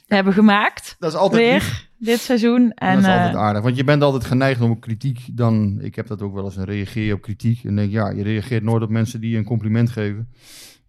hebben 0.07 0.33
gemaakt. 0.33 0.97
Dat 0.99 1.13
is 1.13 1.19
altijd 1.19 1.43
Weer 1.43 1.53
lief. 1.53 1.89
dit 1.99 2.19
seizoen. 2.21 2.73
En, 2.73 2.95
dat 2.95 3.05
is 3.05 3.09
eh, 3.09 3.17
altijd 3.17 3.37
aardig. 3.37 3.63
Want 3.63 3.77
je 3.77 3.85
bent 3.85 4.03
altijd 4.03 4.25
geneigd 4.25 4.61
om 4.61 4.79
kritiek 4.79 5.21
dan... 5.33 5.79
Ik 5.81 5.95
heb 5.95 6.07
dat 6.07 6.23
ook 6.23 6.35
wel 6.35 6.45
eens, 6.45 6.57
een 6.57 6.65
reageer 6.65 7.15
op 7.15 7.21
kritiek. 7.21 7.65
En 7.65 7.77
denk 7.77 7.91
ja, 7.91 8.11
je 8.11 8.23
reageert 8.23 8.63
nooit 8.63 8.83
op 8.83 8.91
mensen 8.91 9.21
die 9.21 9.31
je 9.31 9.37
een 9.37 9.45
compliment 9.45 9.91
geven. 9.91 10.29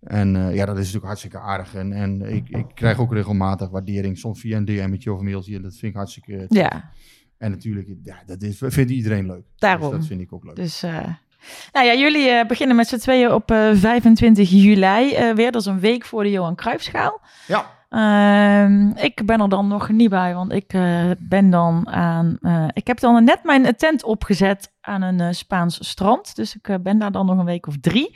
En 0.01 0.35
eh, 0.35 0.55
ja, 0.55 0.65
dat 0.65 0.75
is 0.75 0.79
natuurlijk 0.79 1.05
hartstikke 1.05 1.39
aardig. 1.39 1.75
En, 1.75 1.93
en 1.93 2.21
ik, 2.21 2.49
ik 2.49 2.65
krijg 2.73 2.99
ook 2.99 3.13
regelmatig 3.13 3.69
waardering. 3.69 4.17
Soms 4.17 4.39
via 4.39 4.57
een 4.57 4.65
DM'tje 4.65 5.13
of 5.13 5.19
een 5.19 5.25
mailtje. 5.25 5.55
En 5.55 5.61
dat 5.61 5.75
vind 5.75 5.91
ik 5.91 5.97
hartstikke... 5.97 6.45
ja, 6.49 6.91
En 7.37 7.51
natuurlijk, 7.51 7.87
ja, 8.03 8.23
dat 8.25 8.41
is, 8.41 8.61
vindt 8.65 8.91
iedereen 8.91 9.25
leuk. 9.25 9.45
Daarom. 9.57 9.89
Dus 9.89 9.99
dat 9.99 10.07
vind 10.07 10.21
ik 10.21 10.33
ook 10.33 10.43
leuk. 10.43 10.55
dus... 10.55 10.83
eh, 10.83 11.07
nou 11.71 11.85
ja, 11.85 11.93
jullie 11.93 12.29
eh, 12.29 12.45
beginnen 12.47 12.75
met 12.75 12.87
z'n 12.87 12.97
tweeën 12.97 13.31
op 13.31 13.51
eh, 13.51 13.69
25 13.73 14.49
juli 14.49 15.13
eh, 15.13 15.33
weer. 15.35 15.51
Dat 15.51 15.61
is 15.61 15.67
een 15.67 15.79
week 15.79 16.05
voor 16.05 16.23
de 16.23 16.31
Johan 16.31 16.55
Cruijffschaal. 16.55 17.21
Ja, 17.47 17.76
Ehm, 17.89 18.87
ik 18.89 19.25
ben 19.25 19.41
er 19.41 19.49
dan 19.49 19.67
nog 19.67 19.89
niet 19.89 20.09
bij, 20.09 20.33
want 20.33 20.51
ik 20.51 20.73
eh, 20.73 21.03
ben 21.19 21.49
dan 21.49 21.89
aan. 21.89 22.37
eh, 22.41 22.65
ik 22.73 22.87
heb 22.87 22.99
dan 22.99 23.23
net 23.23 23.39
mijn 23.43 23.75
tent 23.75 24.03
opgezet 24.03 24.71
aan 24.81 25.01
een 25.01 25.19
eh, 25.19 25.27
Spaans 25.31 25.89
strand. 25.89 26.35
Dus 26.35 26.55
ik 26.55 26.77
ben 26.83 26.97
daar 26.99 27.11
dan 27.11 27.25
nog 27.25 27.37
een 27.37 27.45
week 27.45 27.67
of 27.67 27.75
drie. 27.81 28.15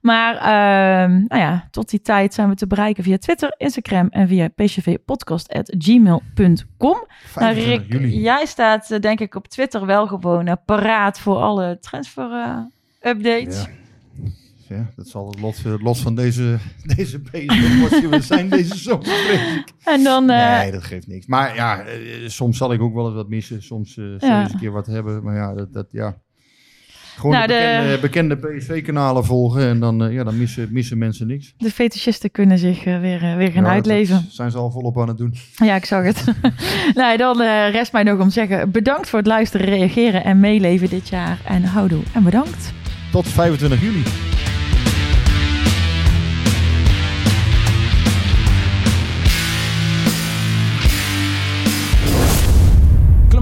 Maar 0.00 0.34
ehm, 0.36 1.10
nou 1.10 1.40
ja, 1.40 1.68
tot 1.70 1.90
die 1.90 2.00
tijd 2.00 2.34
zijn 2.34 2.48
we 2.48 2.54
te 2.54 2.66
bereiken 2.66 3.04
via 3.04 3.18
Twitter, 3.18 3.54
Instagram 3.56 4.06
en 4.10 4.28
via 4.28 4.48
pcvpodcast.gmail.com. 4.48 6.62
Nou, 6.78 7.06
25 7.22 7.64
Rick, 7.64 7.92
juli. 7.92 8.20
jij 8.20 8.46
staat 8.46 9.02
denk 9.02 9.20
ik 9.20 9.34
op 9.34 9.48
Twitter 9.48 9.86
wel 9.86 10.06
gewoon 10.06 10.56
paraat 10.64 11.20
voor 11.20 11.36
alle 11.36 11.78
transfer 11.80 12.30
updates. 13.00 13.64
Ja. 13.64 13.68
Dat 14.96 15.08
zal 15.08 15.26
het 15.30 15.40
lot, 15.40 15.62
lot 15.82 15.98
van 15.98 16.14
deze, 16.14 16.56
deze 16.96 17.18
bezig 17.32 18.24
zijn 18.24 18.48
deze 18.48 18.76
zomer, 18.78 19.06
ik. 19.32 19.64
En 19.84 20.02
dan, 20.04 20.30
eh, 20.30 20.58
Nee, 20.58 20.72
dat 20.72 20.84
geeft 20.84 21.06
niks. 21.06 21.26
Maar 21.26 21.54
ja, 21.54 21.80
eh, 21.80 21.94
soms 22.26 22.56
zal 22.58 22.72
ik 22.72 22.80
ook 22.80 22.94
wel 22.94 23.06
eens 23.06 23.14
wat 23.14 23.28
missen. 23.28 23.62
Soms 23.62 23.96
eh 23.96 24.04
zal 24.18 24.28
Ja. 24.28 24.36
je 24.36 24.42
eens 24.44 24.52
een 24.52 24.58
keer 24.58 24.72
wat 24.72 24.86
hebben. 24.86 25.22
Maar 25.22 25.34
ja, 25.34 25.54
dat, 25.54 25.72
dat 25.72 25.86
ja. 25.90 26.16
Gewoon 27.16 27.32
Nou, 27.36 27.46
de 27.46 27.52
de- 27.52 27.98
bekende, 28.00 28.36
bekende 28.36 28.58
PSV-kanalen 28.58 29.24
volgen. 29.24 29.68
En 29.68 29.80
dan, 29.80 30.04
eh, 30.04 30.12
ja, 30.12 30.24
dan 30.24 30.38
missen, 30.38 30.68
missen 30.70 30.98
mensen 30.98 31.26
niks. 31.26 31.54
de 31.56 31.70
fetischisten 31.70 32.30
kunnen 32.30 32.58
zich 32.58 32.84
eh, 32.84 33.00
weer, 33.00 33.22
eh, 33.22 33.36
weer 33.36 33.50
gaan 33.50 33.64
Ja, 33.64 33.70
uitleven. 33.70 34.14
Dat 34.14 34.32
zijn 34.34 34.50
ze 34.50 34.56
al 34.58 34.70
volop 34.70 34.98
aan 35.00 35.08
het 35.08 35.18
doen. 35.18 35.34
Ja, 35.56 35.74
ik 35.74 35.84
zag 35.84 36.04
het. 36.04 36.24
nou, 36.94 37.16
dan 37.16 37.40
eh, 37.40 37.70
rest 37.70 37.92
mij 37.92 38.02
nog 38.02 38.18
om 38.20 38.26
te 38.26 38.32
zeggen: 38.32 38.70
bedankt 38.70 39.08
voor 39.08 39.18
het 39.18 39.28
luisteren, 39.28 39.66
reageren 39.66 40.24
en 40.24 40.40
meeleven 40.40 40.88
dit 40.88 41.08
jaar. 41.08 41.38
En 41.46 41.62
houdoe 41.64 42.02
en 42.14 42.22
bedankt. 42.24 42.72
Tot 43.10 43.28
25 43.28 43.80
juli. 43.80 44.02